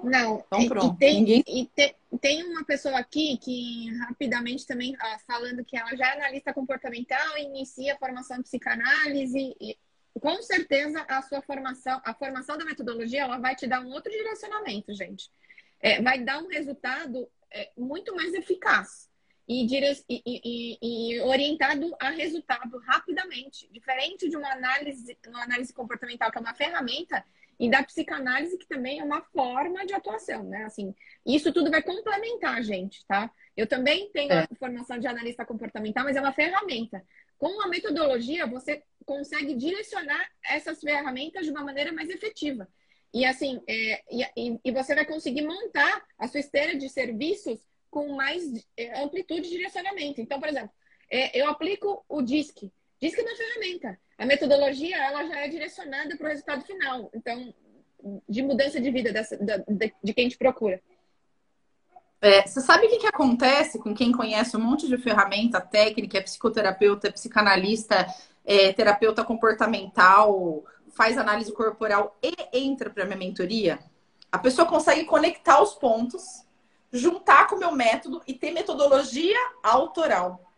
Não, 0.01 0.43
então, 0.47 0.67
pronto. 0.67 0.95
E, 0.95 0.97
tem, 0.97 1.15
Ninguém... 1.19 1.43
e 1.47 1.65
te, 1.65 1.95
tem 2.19 2.43
uma 2.43 2.65
pessoa 2.65 2.97
aqui 2.99 3.37
que 3.37 3.89
rapidamente 3.99 4.65
também 4.65 4.95
ah, 4.99 5.17
falando 5.25 5.63
que 5.63 5.77
ela 5.77 5.95
já 5.95 6.07
é 6.07 6.17
analista 6.17 6.53
comportamental 6.53 7.37
e 7.37 7.43
inicia 7.43 7.93
a 7.93 7.97
formação 7.97 8.37
de 8.37 8.43
psicanálise. 8.43 9.55
E, 9.59 9.77
com 10.19 10.41
certeza 10.41 11.05
a 11.07 11.21
sua 11.21 11.41
formação, 11.41 12.01
a 12.03 12.13
formação 12.13 12.57
da 12.57 12.65
metodologia, 12.65 13.21
ela 13.21 13.37
vai 13.37 13.55
te 13.55 13.65
dar 13.65 13.81
um 13.81 13.91
outro 13.91 14.11
direcionamento, 14.11 14.93
gente. 14.93 15.31
É, 15.79 16.01
vai 16.01 16.21
dar 16.23 16.43
um 16.43 16.47
resultado 16.47 17.29
é, 17.49 17.71
muito 17.77 18.13
mais 18.15 18.33
eficaz 18.33 19.09
e, 19.47 19.65
dire... 19.65 19.91
e, 20.09 20.21
e, 20.25 20.77
e, 20.81 21.19
orientado 21.21 21.95
a 21.99 22.09
resultado 22.09 22.77
rapidamente, 22.79 23.69
diferente 23.71 24.29
de 24.29 24.35
uma 24.35 24.51
análise, 24.51 25.17
uma 25.27 25.43
análise 25.43 25.73
comportamental 25.73 26.31
que 26.31 26.37
é 26.37 26.41
uma 26.41 26.53
ferramenta 26.53 27.23
e 27.61 27.69
da 27.69 27.83
psicanálise, 27.83 28.57
que 28.57 28.67
também 28.67 28.99
é 28.99 29.03
uma 29.03 29.21
forma 29.21 29.85
de 29.85 29.93
atuação, 29.93 30.43
né? 30.45 30.63
Assim, 30.63 30.95
isso 31.23 31.53
tudo 31.53 31.69
vai 31.69 31.83
complementar 31.83 32.57
a 32.57 32.61
gente, 32.63 33.05
tá? 33.05 33.31
Eu 33.55 33.67
também 33.67 34.09
tenho 34.11 34.33
é. 34.33 34.47
a 34.49 34.55
formação 34.55 34.97
de 34.97 35.05
analista 35.05 35.45
comportamental, 35.45 36.03
mas 36.03 36.15
é 36.15 36.21
uma 36.21 36.33
ferramenta. 36.33 37.05
Com 37.37 37.61
a 37.61 37.67
metodologia, 37.67 38.47
você 38.47 38.81
consegue 39.05 39.53
direcionar 39.53 40.27
essas 40.43 40.81
ferramentas 40.81 41.45
de 41.45 41.51
uma 41.51 41.63
maneira 41.63 41.91
mais 41.91 42.09
efetiva. 42.09 42.67
E 43.13 43.25
assim, 43.25 43.61
é, 43.67 44.01
e, 44.09 44.59
e 44.65 44.71
você 44.71 44.95
vai 44.95 45.05
conseguir 45.05 45.43
montar 45.43 46.03
a 46.17 46.27
sua 46.27 46.39
esteira 46.39 46.75
de 46.75 46.89
serviços 46.89 47.59
com 47.91 48.15
mais 48.15 48.41
é, 48.75 49.03
amplitude 49.03 49.43
de 49.43 49.49
direcionamento. 49.49 50.19
Então, 50.19 50.39
por 50.39 50.49
exemplo, 50.49 50.71
é, 51.11 51.39
eu 51.39 51.47
aplico 51.47 52.03
o 52.09 52.23
DISC. 52.23 52.71
DISC 52.99 53.19
é 53.19 53.21
uma 53.21 53.35
ferramenta. 53.35 53.99
A 54.21 54.25
metodologia 54.25 54.95
ela 54.97 55.25
já 55.25 55.35
é 55.37 55.47
direcionada 55.47 56.15
para 56.15 56.27
o 56.27 56.29
resultado 56.29 56.63
final. 56.63 57.09
Então, 57.11 57.51
de 58.29 58.43
mudança 58.43 58.79
de 58.79 58.91
vida 58.91 59.11
dessa, 59.11 59.35
de, 59.35 59.93
de 60.03 60.13
quem 60.13 60.29
te 60.29 60.37
procura. 60.37 60.79
É, 62.21 62.45
você 62.45 62.61
sabe 62.61 62.85
o 62.85 62.89
que, 62.89 62.99
que 62.99 63.07
acontece 63.07 63.79
com 63.79 63.95
quem 63.95 64.11
conhece 64.11 64.55
um 64.55 64.59
monte 64.59 64.87
de 64.87 64.95
ferramenta 64.99 65.59
técnica, 65.59 66.19
é 66.19 66.21
psicoterapeuta, 66.21 67.07
é 67.07 67.11
psicanalista, 67.11 68.05
é 68.45 68.71
terapeuta 68.71 69.23
comportamental, 69.23 70.63
faz 70.91 71.17
análise 71.17 71.51
corporal 71.51 72.15
e 72.21 72.31
entra 72.53 72.91
para 72.91 73.05
minha 73.05 73.17
mentoria? 73.17 73.79
A 74.31 74.37
pessoa 74.37 74.67
consegue 74.67 75.03
conectar 75.05 75.59
os 75.63 75.73
pontos, 75.73 76.45
juntar 76.93 77.47
com 77.47 77.55
o 77.55 77.59
meu 77.59 77.71
método 77.71 78.21
e 78.27 78.35
ter 78.35 78.51
metodologia 78.51 79.39
autoral. 79.63 80.53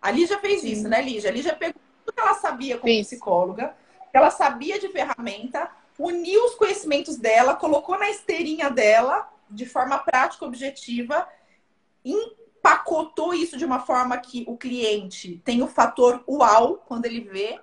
A 0.00 0.10
Lígia 0.10 0.38
fez 0.38 0.62
Sim. 0.62 0.72
isso, 0.72 0.88
né, 0.88 1.02
Lígia? 1.02 1.28
A 1.28 1.34
Lígia 1.34 1.54
pegou 1.54 1.82
que 2.14 2.20
ela 2.20 2.34
sabia 2.34 2.78
como 2.78 2.92
Sim. 2.92 3.02
psicóloga, 3.02 3.74
que 4.10 4.16
ela 4.16 4.30
sabia 4.30 4.78
de 4.78 4.88
ferramenta, 4.88 5.70
uniu 5.98 6.44
os 6.44 6.54
conhecimentos 6.54 7.16
dela, 7.16 7.54
colocou 7.54 7.98
na 7.98 8.10
esteirinha 8.10 8.70
dela 8.70 9.28
de 9.48 9.66
forma 9.66 9.98
prática, 9.98 10.44
objetiva, 10.44 11.28
empacotou 12.04 13.34
isso 13.34 13.56
de 13.56 13.64
uma 13.64 13.80
forma 13.80 14.16
que 14.16 14.44
o 14.48 14.56
cliente 14.56 15.40
tem 15.44 15.62
o 15.62 15.68
fator 15.68 16.24
uau 16.28 16.82
quando 16.86 17.04
ele 17.04 17.20
vê. 17.20 17.60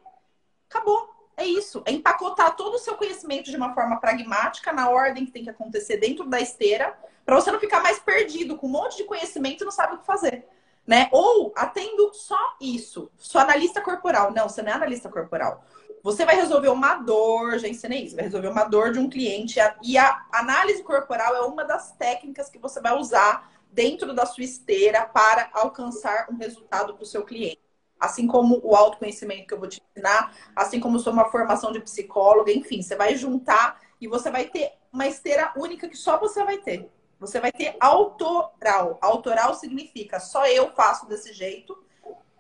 Acabou. 0.70 1.10
É 1.36 1.46
isso. 1.46 1.82
É 1.86 1.92
empacotar 1.92 2.56
todo 2.56 2.76
o 2.76 2.80
seu 2.80 2.96
conhecimento 2.96 3.50
de 3.50 3.56
uma 3.56 3.74
forma 3.74 3.98
pragmática, 4.00 4.74
na 4.74 4.90
ordem 4.90 5.26
que 5.26 5.32
tem 5.32 5.44
que 5.44 5.50
acontecer 5.50 5.98
dentro 5.98 6.26
da 6.26 6.40
esteira, 6.40 6.98
para 7.26 7.36
você 7.36 7.52
não 7.52 7.60
ficar 7.60 7.82
mais 7.82 7.98
perdido 7.98 8.58
com 8.58 8.68
um 8.68 8.72
monte 8.72 8.98
de 8.98 9.06
conhecimento 9.06 9.64
e 9.64 9.66
não 9.66 9.72
sabe 9.72 9.96
o 9.96 9.98
que 10.00 10.06
fazer. 10.06 10.46
Né? 10.90 11.08
Ou 11.12 11.54
atendo 11.56 12.12
só 12.16 12.36
isso, 12.60 13.12
sou 13.16 13.40
analista 13.40 13.80
corporal. 13.80 14.34
Não, 14.34 14.50
você 14.50 14.64
não 14.64 14.72
é 14.72 14.74
analista 14.74 15.08
corporal. 15.08 15.64
Você 16.02 16.26
vai 16.26 16.36
resolver 16.36 16.70
uma 16.70 16.96
dor, 16.96 17.60
já 17.60 17.68
ensinei 17.68 18.06
isso, 18.06 18.16
vai 18.16 18.26
resolver 18.26 18.48
uma 18.48 18.64
dor 18.64 18.92
de 18.92 18.98
um 18.98 19.08
cliente. 19.08 19.60
E 19.84 20.00
a 20.00 20.26
análise 20.34 20.82
corporal 20.82 21.36
é 21.36 21.42
uma 21.42 21.64
das 21.64 21.92
técnicas 21.92 22.50
que 22.50 22.58
você 22.58 22.82
vai 22.82 22.98
usar 22.98 23.52
dentro 23.72 24.16
da 24.16 24.26
sua 24.26 24.44
esteira 24.44 25.06
para 25.06 25.52
alcançar 25.54 26.26
um 26.28 26.38
resultado 26.38 26.96
para 26.96 27.04
o 27.04 27.06
seu 27.06 27.24
cliente. 27.24 27.62
Assim 28.00 28.26
como 28.26 28.60
o 28.64 28.76
autoconhecimento 28.76 29.46
que 29.46 29.54
eu 29.54 29.60
vou 29.60 29.70
te 29.70 29.80
ensinar, 29.92 30.36
assim 30.56 30.80
como 30.80 30.98
sou 30.98 31.14
uma 31.14 31.30
formação 31.30 31.72
de 31.72 31.82
psicóloga, 31.82 32.52
enfim, 32.52 32.82
você 32.82 32.96
vai 32.96 33.16
juntar 33.16 33.80
e 34.02 34.08
você 34.08 34.32
vai 34.32 34.46
ter 34.46 34.72
uma 34.92 35.06
esteira 35.06 35.54
única 35.56 35.88
que 35.88 35.98
só 35.98 36.20
você 36.20 36.44
vai 36.44 36.58
ter. 36.58 36.90
Você 37.20 37.40
vai 37.40 37.52
ter 37.52 37.76
autoral. 37.80 38.98
Autoral 39.02 39.54
significa 39.56 40.20
só 40.20 40.48
eu 40.48 40.72
faço 40.72 41.08
desse 41.08 41.34
jeito, 41.34 41.78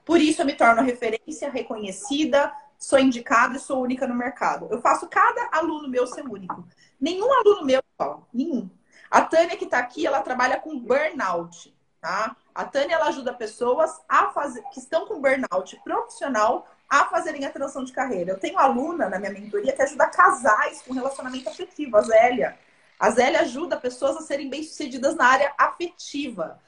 por 0.05 0.19
isso 0.19 0.41
eu 0.41 0.45
me 0.45 0.55
torno 0.55 0.81
referência, 0.81 1.51
reconhecida, 1.51 2.51
sou 2.77 2.97
indicada 2.97 3.57
e 3.57 3.59
sou 3.59 3.81
única 3.81 4.07
no 4.07 4.15
mercado. 4.15 4.67
Eu 4.71 4.81
faço 4.81 5.07
cada 5.07 5.49
aluno 5.51 5.87
meu 5.87 6.07
ser 6.07 6.25
único. 6.25 6.65
Nenhum 6.99 7.31
aluno 7.31 7.65
meu 7.65 7.81
igual, 7.93 8.27
nenhum. 8.33 8.69
A 9.11 9.21
Tânia 9.21 9.57
que 9.57 9.65
está 9.65 9.79
aqui, 9.79 10.07
ela 10.07 10.21
trabalha 10.21 10.59
com 10.59 10.79
burnout, 10.79 11.75
tá? 11.99 12.35
A 12.55 12.63
Tânia 12.65 12.95
ela 12.95 13.07
ajuda 13.07 13.33
pessoas 13.33 14.01
a 14.07 14.29
fazer 14.29 14.63
que 14.73 14.79
estão 14.79 15.05
com 15.05 15.21
burnout 15.21 15.79
profissional 15.83 16.67
a 16.89 17.05
fazerem 17.05 17.45
a 17.45 17.51
transição 17.51 17.83
de 17.83 17.93
carreira. 17.93 18.31
Eu 18.31 18.39
tenho 18.39 18.57
aluna 18.57 19.09
na 19.09 19.19
minha 19.19 19.31
mentoria 19.31 19.73
que 19.73 19.81
ajuda 19.81 20.07
casais 20.07 20.81
com 20.81 20.93
relacionamento 20.93 21.49
afetivo, 21.49 21.97
a 21.97 22.01
Zélia. 22.01 22.57
A 22.99 23.11
Zélia 23.11 23.39
ajuda 23.41 23.77
pessoas 23.77 24.17
a 24.17 24.21
serem 24.21 24.49
bem-sucedidas 24.49 25.15
na 25.15 25.25
área 25.25 25.53
afetiva. 25.57 26.59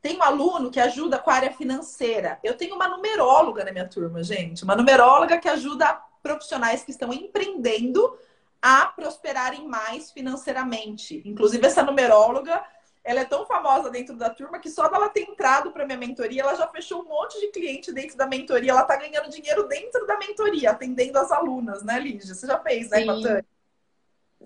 Tem 0.00 0.16
um 0.16 0.22
aluno 0.22 0.70
que 0.70 0.78
ajuda 0.78 1.18
com 1.18 1.30
a 1.30 1.34
área 1.34 1.52
financeira. 1.52 2.38
Eu 2.44 2.56
tenho 2.56 2.76
uma 2.76 2.88
numeróloga 2.88 3.64
na 3.64 3.72
minha 3.72 3.88
turma, 3.88 4.22
gente. 4.22 4.62
Uma 4.62 4.76
numeróloga 4.76 5.36
que 5.38 5.48
ajuda 5.48 6.00
profissionais 6.22 6.84
que 6.84 6.92
estão 6.92 7.12
empreendendo 7.12 8.16
a 8.62 8.86
prosperarem 8.86 9.66
mais 9.66 10.10
financeiramente. 10.10 11.22
Inclusive, 11.24 11.66
essa 11.66 11.82
numeróloga, 11.82 12.62
ela 13.02 13.20
é 13.20 13.24
tão 13.24 13.44
famosa 13.44 13.90
dentro 13.90 14.14
da 14.14 14.30
turma 14.30 14.58
que 14.58 14.70
só 14.70 14.88
dela 14.88 15.08
ter 15.08 15.22
entrado 15.22 15.72
para 15.72 15.84
minha 15.84 15.98
mentoria, 15.98 16.42
ela 16.42 16.54
já 16.54 16.68
fechou 16.68 17.02
um 17.02 17.08
monte 17.08 17.40
de 17.40 17.48
cliente 17.48 17.92
dentro 17.92 18.16
da 18.16 18.26
mentoria. 18.26 18.70
Ela 18.70 18.82
está 18.82 18.96
ganhando 18.96 19.28
dinheiro 19.28 19.66
dentro 19.66 20.06
da 20.06 20.16
mentoria, 20.18 20.70
atendendo 20.70 21.18
as 21.18 21.32
alunas, 21.32 21.82
né, 21.82 21.98
Lígia? 21.98 22.34
Você 22.34 22.46
já 22.46 22.58
fez, 22.60 22.90
né, 22.90 23.04
com 23.04 23.10
a 23.10 23.22
Tânia? 23.22 23.46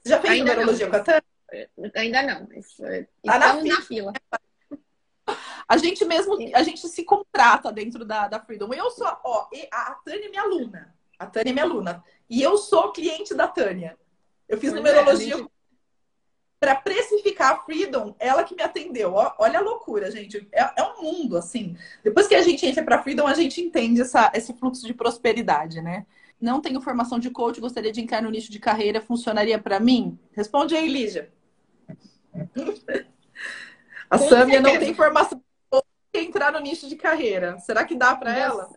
Você 0.03 0.09
já 0.09 0.21
fez 0.21 0.33
Ainda 0.33 0.53
numerologia 0.53 0.87
não, 0.87 0.93
com 0.93 0.99
a 0.99 1.05
Tânia? 1.05 1.34
Ainda 1.95 2.23
não, 2.23 2.49
mas 2.53 2.79
eh, 2.81 3.07
tá 3.25 3.37
estamos 3.37 3.65
na 3.65 3.81
fila. 3.83 4.13
Na 4.13 4.39
fila. 4.39 4.45
A 5.67 5.77
gente 5.79 6.05
mesmo, 6.05 6.37
a 6.55 6.63
gente 6.63 6.87
se 6.87 7.05
contrata 7.05 7.73
dentro 7.73 8.05
da, 8.05 8.29
da 8.29 8.41
Freedom. 8.41 8.73
Eu 8.75 8.91
sou, 8.91 9.07
ó, 9.07 9.49
a 9.73 9.95
Tânia 10.05 10.27
é 10.27 10.29
minha 10.29 10.43
aluna. 10.43 10.95
A 11.19 11.27
Tânia 11.27 11.51
é 11.51 11.53
minha 11.53 11.65
aluna. 11.65 12.05
E 12.29 12.43
eu 12.43 12.59
sou 12.59 12.93
cliente 12.93 13.35
da 13.35 13.49
Tânia. 13.49 13.97
Eu 14.49 14.59
fiz 14.59 14.71
pois 14.71 14.83
numerologia 14.83 15.35
é, 15.35 15.39
gente... 15.39 15.51
para 16.61 16.75
precificar 16.75 17.53
a 17.53 17.59
Freedom, 17.61 18.15
ela 18.19 18.45
que 18.45 18.55
me 18.55 18.63
atendeu. 18.63 19.15
Ó, 19.15 19.35
olha 19.39 19.59
a 19.59 19.63
loucura, 19.63 20.11
gente. 20.11 20.47
É, 20.53 20.63
é, 20.63 20.83
um 20.83 21.03
mundo, 21.03 21.37
assim. 21.37 21.77
Depois 22.03 22.27
que 22.27 22.35
a 22.35 22.43
gente 22.43 22.67
entra 22.67 22.85
para 22.85 23.03
Freedom, 23.03 23.27
a 23.27 23.35
gente 23.35 23.61
entende 23.61 24.03
essa, 24.03 24.31
esse 24.35 24.53
fluxo 24.53 24.87
de 24.87 24.93
prosperidade, 24.93 25.81
né? 25.81 26.07
Não 26.41 26.61
tenho 26.61 26.81
formação 26.81 27.19
de 27.19 27.31
coach, 27.31 27.61
gostaria 27.61 27.93
de 27.93 28.03
entrar 28.03 28.21
no 28.21 28.31
nicho 28.31 28.53
de 28.53 28.59
carreira, 28.59 29.01
funcionaria 29.01 29.59
para 29.59 29.81
mim? 29.81 30.19
Responde 30.33 30.77
aí, 30.77 30.89
Lígia. 30.89 31.33
A 34.11 34.19
Samia 34.19 34.61
não 34.61 34.79
tem 34.79 34.95
formação 34.95 35.43
entrar 36.13 36.53
no 36.53 36.61
nicho 36.61 36.89
de 36.89 36.97
carreira. 36.97 37.59
Será 37.59 37.85
que 37.85 37.97
dá 37.97 38.15
para 38.15 38.37
ela? 38.37 38.71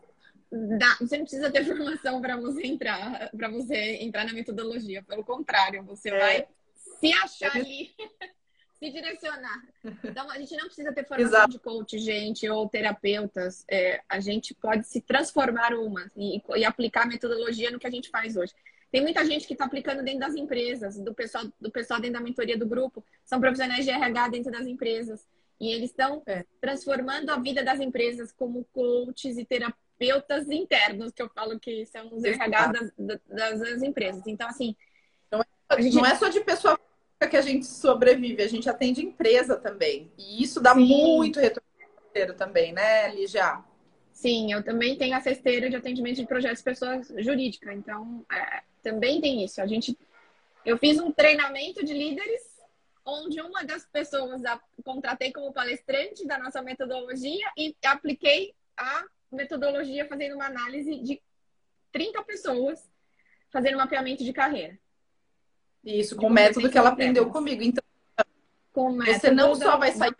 Dá. 0.51 0.95
Você 0.99 1.17
não 1.17 1.25
precisa 1.25 1.51
ter 1.51 1.65
formação 1.65 2.21
para 2.21 2.37
você 2.37 2.65
entrar, 2.65 3.29
para 3.35 3.49
você 3.49 3.97
entrar 4.01 4.25
na 4.25 4.33
metodologia. 4.33 5.03
Pelo 5.03 5.23
contrário, 5.23 5.83
você 5.83 6.09
é. 6.09 6.19
vai 6.19 6.47
se 6.73 7.13
achar 7.13 7.55
ali, 7.55 7.91
se 8.79 8.89
direcionar. 8.89 9.61
Então, 10.03 10.29
a 10.31 10.37
gente 10.39 10.55
não 10.55 10.65
precisa 10.65 10.91
ter 10.93 11.05
formação 11.05 11.27
Exato. 11.27 11.51
de 11.51 11.59
coach, 11.59 11.99
gente, 11.99 12.49
ou 12.49 12.67
terapeutas. 12.67 13.65
É, 13.69 14.01
a 14.07 14.19
gente 14.19 14.53
pode 14.55 14.87
se 14.87 15.01
transformar 15.01 15.73
uma 15.73 16.09
e, 16.15 16.41
e 16.55 16.65
aplicar 16.65 17.03
a 17.03 17.07
metodologia 17.07 17.69
no 17.69 17.79
que 17.79 17.87
a 17.87 17.91
gente 17.91 18.09
faz 18.09 18.37
hoje. 18.37 18.53
Tem 18.91 19.01
muita 19.01 19.25
gente 19.25 19.45
que 19.45 19.53
está 19.53 19.65
aplicando 19.65 20.03
dentro 20.03 20.21
das 20.21 20.35
empresas, 20.35 20.97
do 20.97 21.13
pessoal, 21.13 21.43
do 21.59 21.69
pessoal 21.69 21.99
dentro 21.99 22.19
da 22.19 22.23
mentoria 22.23 22.57
do 22.57 22.65
grupo, 22.65 23.03
são 23.25 23.39
profissionais 23.39 23.83
de 23.83 23.91
RH 23.91 24.29
dentro 24.29 24.51
das 24.51 24.65
empresas. 24.65 25.25
E 25.59 25.71
eles 25.71 25.89
estão 25.89 26.21
é. 26.25 26.45
transformando 26.61 27.29
a 27.31 27.37
vida 27.37 27.63
das 27.63 27.79
empresas 27.79 28.31
como 28.31 28.65
coaches 28.71 29.37
e 29.37 29.45
terapeutas 29.45 30.49
internos, 30.49 31.11
que 31.11 31.21
eu 31.21 31.29
falo 31.29 31.59
que 31.59 31.85
são 31.85 32.13
os 32.13 32.23
RH 32.23 32.67
das, 32.67 32.93
das, 32.97 33.59
das, 33.59 33.83
empresas. 33.83 34.23
Então, 34.27 34.47
assim. 34.47 34.75
Não 35.31 35.41
é, 35.41 35.81
gente... 35.81 35.95
não 35.95 36.05
é 36.05 36.15
só 36.15 36.29
de 36.29 36.39
pessoa 36.41 36.79
que 37.29 37.35
a 37.35 37.41
gente 37.41 37.65
sobrevive, 37.65 38.43
a 38.43 38.47
gente 38.47 38.69
atende 38.69 39.03
empresa 39.03 39.57
também. 39.57 40.11
E 40.17 40.41
isso 40.41 40.61
dá 40.61 40.75
Sim. 40.75 40.85
muito 40.85 41.39
retorno 41.39 41.67
também, 42.37 42.71
né, 42.71 43.13
Lígia? 43.13 43.63
Sim, 44.11 44.51
eu 44.51 44.63
também 44.63 44.97
tenho 44.97 45.15
essa 45.15 45.29
esteira 45.29 45.69
de 45.69 45.75
atendimento 45.75 46.15
de 46.15 46.25
projetos 46.25 46.59
de 46.59 46.63
pessoas 46.63 47.13
jurídicas. 47.19 47.75
Então, 47.75 48.25
é, 48.31 48.63
também 48.87 49.19
tem 49.19 49.43
isso. 49.43 49.61
A 49.61 49.67
gente, 49.67 49.97
eu 50.65 50.77
fiz 50.77 50.97
um 50.97 51.11
treinamento 51.11 51.83
de 51.83 51.93
líderes 51.93 52.41
onde 53.03 53.41
uma 53.41 53.63
das 53.65 53.85
pessoas 53.85 54.45
a 54.45 54.59
contratei 54.83 55.31
como 55.33 55.51
palestrante 55.51 56.25
da 56.25 56.37
nossa 56.37 56.61
metodologia 56.61 57.51
e 57.57 57.75
apliquei 57.83 58.53
a 58.77 59.03
metodologia 59.29 60.07
fazendo 60.07 60.35
uma 60.35 60.45
análise 60.45 60.95
de 61.01 61.21
30 61.91 62.23
pessoas 62.23 62.89
fazendo 63.49 63.75
um 63.75 63.79
mapeamento 63.79 64.23
de 64.23 64.31
carreira. 64.31 64.77
Isso, 65.83 66.15
com 66.15 66.27
o 66.27 66.29
método 66.29 66.69
que 66.69 66.77
ela 66.77 66.89
aprendeu 66.89 67.29
comigo. 67.29 67.63
Então, 67.63 67.83
com 68.73 68.97
você 68.97 69.31
não 69.31 69.53
só 69.53 69.77
vai 69.77 69.91
sair. 69.91 70.15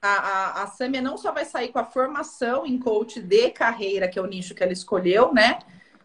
A, 0.00 0.08
a, 0.08 0.62
a 0.62 0.66
Samia 0.68 1.02
não 1.02 1.16
só 1.16 1.32
vai 1.32 1.44
sair 1.44 1.68
com 1.68 1.80
a 1.80 1.84
formação 1.84 2.64
em 2.64 2.78
coach 2.78 3.20
de 3.20 3.50
carreira, 3.50 4.08
que 4.08 4.18
é 4.18 4.22
o 4.22 4.26
nicho 4.26 4.54
que 4.54 4.62
ela 4.62 4.72
escolheu, 4.72 5.34
né? 5.34 5.58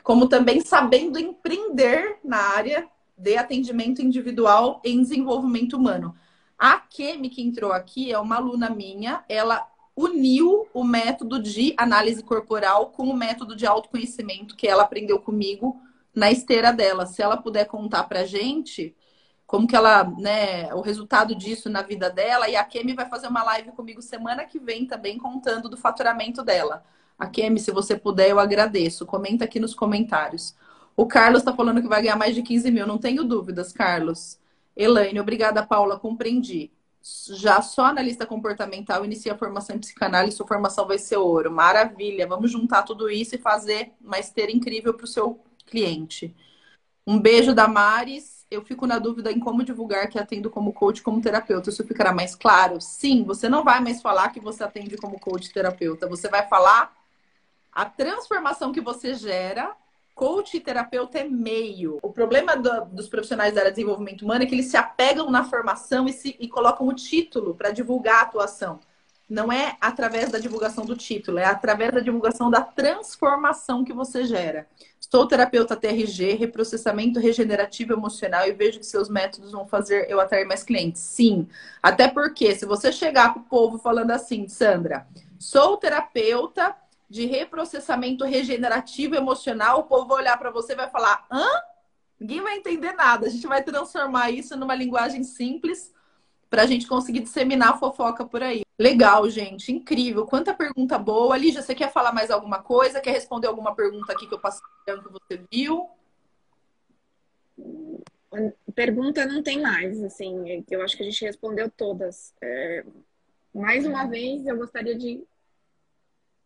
Como 0.04 0.28
também 0.28 0.60
sabendo 0.60 1.18
empreender 1.18 2.18
na 2.24 2.38
área 2.38 2.88
de 3.18 3.38
atendimento 3.38 4.01
individual 4.01 4.82
em 4.84 5.01
desenvolvimento 5.01 5.78
humano. 5.78 6.14
A 6.60 6.78
Kemi, 6.78 7.30
que 7.30 7.41
entrou 7.41 7.72
aqui, 7.72 8.12
é 8.12 8.20
uma 8.20 8.36
aluna 8.36 8.70
minha, 8.70 9.24
ela 9.30 9.66
uniu 9.95 10.68
o 10.74 10.84
método 10.84 11.41
de 11.41 11.74
análise 11.78 12.22
corporal 12.24 12.88
com 12.88 13.04
o 13.04 13.16
método 13.16 13.56
de 13.56 13.66
autoconhecimento 13.66 14.56
que 14.56 14.68
ela 14.68 14.84
aprendeu 14.84 15.20
comigo 15.20 15.80
na 16.14 16.32
esteira 16.32 16.74
dela. 16.74 17.06
Se 17.06 17.22
ela 17.22 17.38
puder 17.38 17.66
contar 17.66 18.04
pra 18.04 18.26
gente 18.26 18.95
como 19.45 19.68
que 19.68 19.76
ela, 19.76 20.04
né, 20.18 20.74
o 20.74 20.82
resultado 20.82 21.36
disso 21.36 21.70
na 21.70 21.84
vida 21.84 22.10
dela, 22.10 22.49
e 22.49 22.56
a 22.56 22.64
Kemi 22.64 22.95
vai 22.95 23.08
fazer 23.08 23.28
uma 23.28 23.43
live 23.43 23.72
comigo 23.74 24.01
semana 24.01 24.45
que 24.45 24.58
vem 24.58 24.88
também 24.88 25.18
contando 25.18 25.70
do 25.70 25.78
faturamento 25.78 26.43
dela. 26.43 26.84
A 27.18 27.28
Kemi, 27.28 27.59
se 27.59 27.72
você 27.72 27.95
puder, 27.97 28.30
eu 28.30 28.39
agradeço. 28.39 29.05
Comenta 29.05 29.45
aqui 29.45 29.59
nos 29.59 29.74
comentários. 29.74 30.55
O 30.95 31.05
Carlos 31.07 31.41
está 31.41 31.53
falando 31.55 31.82
que 31.82 31.88
vai 31.88 32.01
ganhar 32.01 32.16
mais 32.18 32.36
de 32.36 32.41
15 32.43 32.70
mil. 32.72 32.88
Não 32.88 32.97
tenho 32.97 33.24
dúvidas, 33.24 33.72
Carlos. 33.72 34.39
Elaine, 34.76 35.20
obrigada, 35.20 35.66
Paula. 35.66 35.99
Compreendi. 35.99 36.72
já 37.30 37.61
só 37.61 37.86
analista 37.86 38.26
comportamental 38.26 39.03
inicia 39.05 39.34
a 39.34 39.38
formação 39.38 39.76
em 39.76 39.80
psicanálise, 39.80 40.38
sua 40.38 40.47
formação 40.47 40.88
vai 40.88 40.97
ser 40.97 41.18
ouro. 41.18 41.51
Maravilha, 41.51 42.28
vamos 42.28 42.51
juntar 42.51 42.84
tudo 42.84 43.09
isso 43.09 43.36
e 43.36 43.38
fazer 43.38 43.91
uma 44.01 44.20
esteira 44.20 44.51
incrível 44.51 44.93
para 44.93 45.03
o 45.05 45.07
seu 45.07 45.43
cliente. 45.66 46.36
Um 47.05 47.20
beijo 47.20 47.53
da 47.53 47.68
Maris. 47.68 48.45
Eu 48.49 48.64
fico 48.64 48.86
na 48.88 48.99
dúvida 48.99 49.32
em 49.32 49.39
como 49.39 49.64
divulgar 49.64 50.07
que 50.09 50.20
atendo 50.20 50.49
como 50.49 50.74
coach 50.74 51.01
como 51.01 51.22
terapeuta. 51.22 51.70
Isso 51.70 51.84
ficará 51.86 52.14
mais 52.14 52.36
claro? 52.36 52.80
Sim, 52.82 53.24
você 53.24 53.49
não 53.49 53.64
vai 53.64 53.82
mais 53.82 54.01
falar 54.01 54.30
que 54.30 54.39
você 54.39 54.64
atende 54.64 54.95
como 54.97 55.20
coach 55.20 55.51
terapeuta. 55.51 56.07
Você 56.07 56.30
vai 56.30 56.47
falar 56.47 56.93
a 57.74 57.86
transformação 57.86 58.71
que 58.71 58.82
você 58.82 59.13
gera 59.13 59.76
Coach 60.15 60.57
e 60.57 60.59
terapeuta 60.59 61.17
é 61.17 61.24
meio. 61.24 61.97
O 62.01 62.11
problema 62.11 62.55
do, 62.55 62.86
dos 62.86 63.07
profissionais 63.07 63.53
da 63.53 63.61
área 63.61 63.71
de 63.71 63.78
desenvolvimento 63.78 64.21
humano 64.21 64.43
é 64.43 64.45
que 64.45 64.53
eles 64.53 64.67
se 64.67 64.78
apegam 64.78 65.32
na 65.32 65.43
formação 65.43 66.07
e, 66.07 66.13
se, 66.13 66.36
e 66.39 66.47
colocam 66.47 66.88
o 66.88 66.93
título 66.93 67.55
para 67.55 67.71
divulgar 67.71 68.19
a 68.19 68.21
atuação. 68.21 68.80
Não 69.28 69.51
é 69.51 69.76
através 69.82 70.30
da 70.30 70.38
divulgação 70.38 70.86
do 70.86 70.95
título, 70.95 71.39
é 71.39 71.45
através 71.45 71.91
da 71.91 71.99
divulgação 71.99 72.51
da 72.51 72.61
transformação 72.61 73.84
que 73.84 73.91
você 73.91 74.26
gera. 74.26 74.67
Sou 74.99 75.28
terapeuta 75.28 75.76
TRG, 75.76 76.34
reprocessamento 76.34 77.19
regenerativo 77.19 77.93
emocional 77.93 78.45
e 78.45 78.51
vejo 78.51 78.80
que 78.80 78.86
seus 78.86 79.09
métodos 79.09 79.51
vão 79.51 79.65
fazer 79.65 80.09
eu 80.09 80.19
atrair 80.19 80.45
mais 80.45 80.61
clientes. 80.61 81.01
Sim. 81.01 81.47
Até 81.82 82.07
porque, 82.07 82.55
se 82.55 82.65
você 82.65 82.91
chegar 82.91 83.34
para 83.34 83.41
o 83.41 83.45
povo 83.45 83.80
falando 83.80 84.11
assim, 84.11 84.47
Sandra, 84.47 85.07
sou 85.39 85.78
terapeuta 85.78 86.76
de 87.14 87.28
reprocessamento 87.28 88.26
regenerativo 88.26 89.14
emocional, 89.14 89.82
o 89.82 89.84
povo 89.84 90.07
vai 90.07 90.24
olhar 90.24 90.36
para 90.36 90.49
você 90.49 90.74
e 90.74 90.76
vai 90.76 90.89
falar: 90.89 91.28
hã? 91.32 91.45
Ninguém 92.20 92.41
vai 92.41 92.57
entender 92.57 92.93
nada. 92.93 93.28
A 93.28 93.30
gente 93.30 93.45
vai 93.45 93.61
transformar 93.61 94.32
isso 94.32 94.57
numa 94.57 94.74
linguagem 94.74 95.24
simples 95.24 95.93
para 96.49 96.64
a 96.64 96.66
gente 96.66 96.88
conseguir 96.88 97.20
disseminar 97.20 97.78
fofoca 97.78 98.26
por 98.26 98.41
aí. 98.41 98.64
Legal, 98.80 99.30
gente. 99.30 99.72
Incrível. 99.72 100.26
Quanta 100.26 100.55
pergunta 100.55 100.97
boa. 100.97 101.38
Lígia, 101.38 101.61
você 101.61 101.76
quer 101.76 101.91
falar 101.91 102.11
mais 102.11 102.32
alguma 102.32 102.64
coisa? 102.64 102.99
Quer 102.99 103.11
responder 103.11 103.45
alguma 103.45 103.76
pergunta 103.76 104.11
aqui 104.11 104.26
que 104.26 104.34
eu 104.34 104.39
passei 104.39 104.64
que 104.84 105.09
você 105.09 105.45
viu? 105.51 105.88
Pergunta 108.74 109.24
não 109.28 109.43
tem 109.43 109.61
mais, 109.61 110.03
assim. 110.03 110.66
Eu 110.68 110.82
acho 110.82 110.97
que 110.97 111.03
a 111.03 111.05
gente 111.05 111.24
respondeu 111.24 111.70
todas. 111.70 112.34
É... 112.41 112.84
Mais 113.53 113.86
uma 113.86 114.05
vez, 114.05 114.47
eu 114.47 114.57
gostaria 114.57 114.97
de 114.97 115.24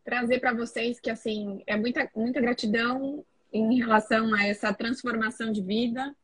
trazer 0.07 0.39
para 0.39 0.53
vocês 0.53 1.01
que 1.01 1.09
assim 1.09 1.61
é 1.67 1.75
muita 1.75 2.09
muita 2.15 2.39
gratidão 2.39 3.25
em 3.51 3.77
relação 3.77 4.33
a 4.33 4.47
essa 4.47 4.73
transformação 4.73 5.51
de 5.51 5.61
vida. 5.61 6.15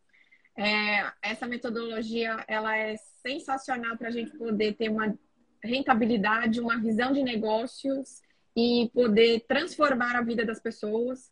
É, 0.58 1.12
essa 1.22 1.46
metodologia 1.46 2.46
ela 2.48 2.78
é 2.78 2.96
sensacional 3.22 3.98
para 3.98 4.08
a 4.08 4.12
gente 4.12 4.38
poder 4.38 4.76
ter 4.76 4.90
uma 4.90 5.14
rentabilidade, 5.62 6.62
uma 6.62 6.80
visão 6.80 7.12
de 7.12 7.24
negócios 7.24 8.22
e 8.56 8.90
poder 8.94 9.44
transformar 9.50 10.16
a 10.16 10.22
vida 10.22 10.46
das 10.46 10.62
pessoas. 10.62 11.30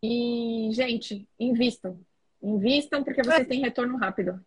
E, 0.00 0.68
gente, 0.72 1.26
invistam. 1.40 1.98
Invistam 2.40 3.02
porque 3.02 3.22
vocês 3.22 3.48
têm 3.48 3.62
retorno 3.62 3.96
rápido. 3.96 4.40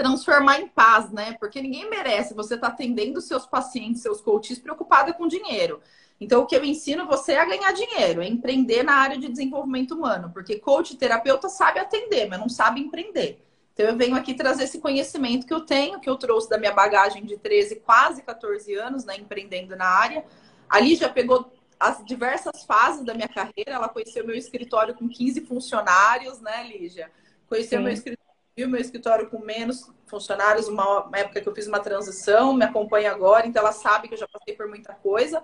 Transformar 0.00 0.58
em 0.58 0.66
paz, 0.66 1.10
né? 1.10 1.36
Porque 1.38 1.60
ninguém 1.60 1.90
merece 1.90 2.32
você 2.32 2.54
estar 2.54 2.68
tá 2.68 2.72
atendendo 2.72 3.20
seus 3.20 3.44
pacientes, 3.44 4.00
seus 4.00 4.18
coaches 4.18 4.58
preocupada 4.58 5.12
com 5.12 5.28
dinheiro. 5.28 5.78
Então, 6.18 6.40
o 6.40 6.46
que 6.46 6.56
eu 6.56 6.64
ensino 6.64 7.06
você 7.06 7.32
é 7.32 7.40
a 7.40 7.44
ganhar 7.44 7.70
dinheiro, 7.72 8.22
é 8.22 8.26
empreender 8.26 8.82
na 8.82 8.94
área 8.94 9.18
de 9.18 9.28
desenvolvimento 9.28 9.94
humano, 9.94 10.30
porque 10.32 10.58
coach 10.58 10.96
terapeuta 10.96 11.50
sabe 11.50 11.80
atender, 11.80 12.26
mas 12.30 12.40
não 12.40 12.48
sabe 12.48 12.80
empreender. 12.80 13.44
Então, 13.74 13.84
eu 13.84 13.94
venho 13.94 14.16
aqui 14.16 14.32
trazer 14.32 14.64
esse 14.64 14.78
conhecimento 14.78 15.46
que 15.46 15.52
eu 15.52 15.60
tenho, 15.60 16.00
que 16.00 16.08
eu 16.08 16.16
trouxe 16.16 16.48
da 16.48 16.56
minha 16.56 16.72
bagagem 16.72 17.26
de 17.26 17.36
13, 17.36 17.76
quase 17.76 18.22
14 18.22 18.74
anos, 18.76 19.04
né, 19.04 19.18
empreendendo 19.18 19.76
na 19.76 19.84
área. 19.84 20.24
Ali 20.66 20.94
já 20.94 21.10
pegou 21.10 21.52
as 21.78 22.02
diversas 22.06 22.64
fases 22.64 23.04
da 23.04 23.12
minha 23.12 23.28
carreira, 23.28 23.72
ela 23.72 23.88
conheceu 23.90 24.26
meu 24.26 24.36
escritório 24.36 24.94
com 24.94 25.06
15 25.06 25.42
funcionários, 25.42 26.40
né, 26.40 26.66
Lígia? 26.66 27.10
Conheceu 27.46 27.78
Sim. 27.80 27.84
meu 27.84 27.92
escritório 27.92 28.29
viu 28.60 28.68
meu 28.68 28.80
escritório 28.80 29.30
com 29.30 29.38
menos 29.38 29.90
funcionários, 30.06 30.68
uma, 30.68 31.08
época 31.14 31.40
que 31.40 31.48
eu 31.48 31.54
fiz 31.54 31.66
uma 31.66 31.80
transição, 31.80 32.52
me 32.52 32.64
acompanha 32.64 33.10
agora, 33.10 33.46
então 33.46 33.62
ela 33.62 33.72
sabe 33.72 34.06
que 34.06 34.14
eu 34.14 34.18
já 34.18 34.28
passei 34.28 34.54
por 34.54 34.68
muita 34.68 34.92
coisa. 34.92 35.42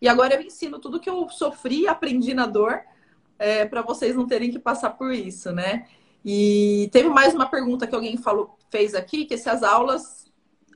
E 0.00 0.08
agora 0.08 0.34
eu 0.34 0.42
ensino 0.42 0.80
tudo 0.80 0.98
que 0.98 1.08
eu 1.08 1.28
sofri 1.28 1.86
aprendi 1.86 2.34
na 2.34 2.46
dor 2.46 2.80
é, 3.38 3.64
para 3.64 3.80
vocês 3.82 4.16
não 4.16 4.26
terem 4.26 4.50
que 4.50 4.58
passar 4.58 4.90
por 4.90 5.12
isso, 5.12 5.52
né? 5.52 5.86
E 6.24 6.88
teve 6.92 7.08
mais 7.08 7.32
uma 7.32 7.48
pergunta 7.48 7.86
que 7.86 7.94
alguém 7.94 8.16
falou, 8.16 8.58
fez 8.70 8.92
aqui, 8.92 9.24
que 9.24 9.38
se 9.38 9.48
as 9.48 9.62
aulas 9.62 10.26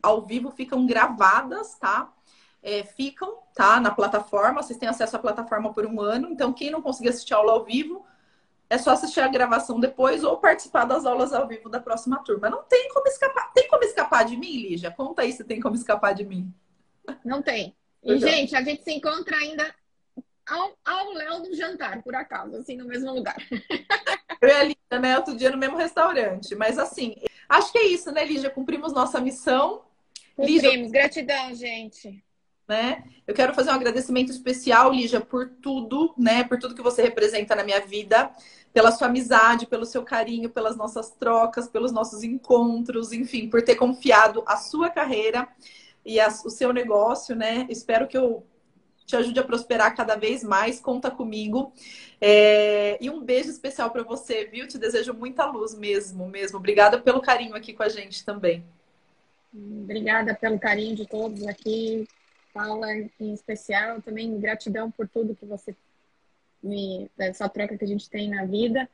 ao 0.00 0.22
vivo 0.22 0.52
ficam 0.52 0.86
gravadas, 0.86 1.74
tá? 1.80 2.12
É, 2.62 2.84
ficam, 2.84 3.38
tá? 3.56 3.80
Na 3.80 3.90
plataforma, 3.90 4.62
vocês 4.62 4.78
têm 4.78 4.88
acesso 4.88 5.16
à 5.16 5.18
plataforma 5.18 5.72
por 5.72 5.84
um 5.84 6.00
ano. 6.00 6.28
Então, 6.30 6.52
quem 6.52 6.70
não 6.70 6.80
conseguir 6.80 7.08
assistir 7.08 7.34
a 7.34 7.38
aula 7.38 7.52
ao 7.52 7.64
vivo, 7.64 8.04
é 8.72 8.78
só 8.78 8.92
assistir 8.92 9.20
a 9.20 9.28
gravação 9.28 9.78
depois 9.78 10.24
ou 10.24 10.38
participar 10.38 10.86
das 10.86 11.04
aulas 11.04 11.34
ao 11.34 11.46
vivo 11.46 11.68
da 11.68 11.78
próxima 11.78 12.24
turma. 12.24 12.48
Não 12.48 12.62
tem 12.62 12.88
como 12.88 13.06
escapar. 13.06 13.52
Tem 13.52 13.68
como 13.68 13.84
escapar 13.84 14.24
de 14.24 14.34
mim, 14.34 14.56
Lígia? 14.56 14.90
Conta 14.90 15.20
aí 15.20 15.30
se 15.30 15.44
tem 15.44 15.60
como 15.60 15.74
escapar 15.74 16.14
de 16.14 16.24
mim. 16.24 16.50
Não 17.22 17.42
tem. 17.42 17.76
E, 18.02 18.18
gente, 18.18 18.56
a 18.56 18.62
gente 18.62 18.82
se 18.82 18.90
encontra 18.90 19.36
ainda 19.36 19.74
ao, 20.48 20.72
ao 20.86 21.12
Léo 21.12 21.40
no 21.40 21.54
jantar, 21.54 22.02
por 22.02 22.14
acaso, 22.14 22.56
assim, 22.56 22.74
no 22.74 22.86
mesmo 22.86 23.12
lugar. 23.12 23.36
Eu 24.40 24.48
e 24.48 24.52
a 24.52 24.62
Lígia, 24.62 25.00
né? 25.00 25.18
Outro 25.18 25.36
dia 25.36 25.50
no 25.50 25.58
mesmo 25.58 25.76
restaurante. 25.76 26.54
Mas 26.54 26.78
assim, 26.78 27.14
acho 27.50 27.70
que 27.72 27.78
é 27.78 27.86
isso, 27.88 28.10
né, 28.10 28.24
Lígia? 28.24 28.48
Cumprimos 28.48 28.94
nossa 28.94 29.20
missão. 29.20 29.82
Cumprimos. 30.34 30.62
Lígia, 30.62 30.88
Gratidão, 30.88 31.54
gente. 31.54 32.24
Né? 32.66 33.04
Eu 33.26 33.34
quero 33.34 33.52
fazer 33.52 33.70
um 33.70 33.74
agradecimento 33.74 34.30
especial, 34.30 34.92
Lígia, 34.92 35.20
por 35.20 35.48
tudo, 35.60 36.14
né? 36.16 36.42
Por 36.42 36.58
tudo 36.58 36.74
que 36.74 36.80
você 36.80 37.02
representa 37.02 37.54
na 37.54 37.64
minha 37.64 37.80
vida, 37.80 38.32
pela 38.72 38.90
sua 38.90 39.08
amizade, 39.08 39.66
pelo 39.66 39.84
seu 39.84 40.02
carinho, 40.02 40.48
pelas 40.48 40.76
nossas 40.76 41.10
trocas, 41.10 41.68
pelos 41.68 41.92
nossos 41.92 42.22
encontros, 42.22 43.12
enfim, 43.12 43.48
por 43.48 43.62
ter 43.62 43.74
confiado 43.74 44.42
a 44.46 44.56
sua 44.56 44.88
carreira 44.88 45.46
e 46.04 46.18
a, 46.18 46.28
o 46.28 46.50
seu 46.50 46.72
negócio, 46.72 47.36
né? 47.36 47.66
Espero 47.68 48.08
que 48.08 48.16
eu 48.16 48.44
te 49.04 49.16
ajude 49.16 49.38
a 49.38 49.44
prosperar 49.44 49.94
cada 49.94 50.16
vez 50.16 50.42
mais. 50.42 50.80
Conta 50.80 51.10
comigo. 51.10 51.72
É... 52.20 52.96
E 53.00 53.10
um 53.10 53.22
beijo 53.22 53.50
especial 53.50 53.90
para 53.90 54.02
você, 54.02 54.46
viu? 54.46 54.66
Te 54.66 54.78
desejo 54.78 55.12
muita 55.12 55.44
luz 55.44 55.74
mesmo, 55.74 56.26
mesmo. 56.28 56.58
Obrigada 56.58 56.98
pelo 56.98 57.20
carinho 57.20 57.54
aqui 57.54 57.72
com 57.72 57.82
a 57.82 57.88
gente 57.88 58.24
também. 58.24 58.64
Obrigada 59.54 60.34
pelo 60.34 60.58
carinho 60.58 60.96
de 60.96 61.06
todos 61.06 61.46
aqui. 61.46 62.08
Paula, 62.54 62.92
em 62.92 63.32
especial, 63.32 64.00
também 64.02 64.38
gratidão 64.38 64.90
por 64.90 65.08
tudo 65.08 65.34
que 65.34 65.46
você 65.46 65.74
me. 66.62 67.10
essa 67.18 67.48
troca 67.48 67.76
que 67.76 67.84
a 67.84 67.88
gente 67.88 68.08
tem 68.08 68.28
na 68.28 68.44
vida. 68.44 68.88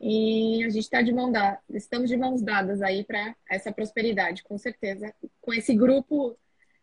E 0.00 0.62
a 0.64 0.68
gente 0.68 0.84
está 0.84 1.00
de 1.00 1.12
mão 1.12 1.32
dada, 1.32 1.58
estamos 1.70 2.10
de 2.10 2.16
mãos 2.18 2.42
dadas 2.42 2.82
aí 2.82 3.02
para 3.02 3.34
essa 3.48 3.72
prosperidade, 3.72 4.42
com 4.42 4.58
certeza. 4.58 5.12
Com 5.40 5.54
esse 5.54 5.74
grupo 5.74 6.36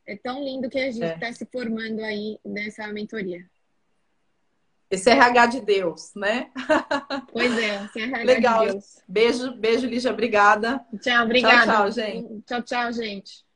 é 0.06 0.16
tão 0.16 0.44
lindo 0.44 0.70
que 0.70 0.80
a 0.80 0.92
gente 0.92 1.06
está 1.06 1.28
é. 1.28 1.32
se 1.32 1.46
formando 1.46 2.04
aí 2.04 2.40
nessa 2.44 2.88
mentoria. 2.88 3.46
Esse 4.90 5.10
RH 5.10 5.46
de 5.48 5.62
Deus, 5.62 6.14
né? 6.16 6.52
Pois 7.32 7.58
é, 7.58 7.86
esse 7.86 8.00
RH 8.00 8.24
Legal. 8.24 8.66
de 8.66 8.72
Deus. 8.72 9.02
Beijo, 9.08 9.52
beijo, 9.56 9.88
Lígia, 9.88 10.12
obrigada. 10.12 10.84
Tchau, 11.02 11.24
obrigada. 11.24 11.66
Tchau, 11.66 11.76
tchau, 11.76 11.92
gente. 11.92 12.42
Tchau, 12.46 12.62
tchau, 12.62 12.94
gente. 12.94 13.53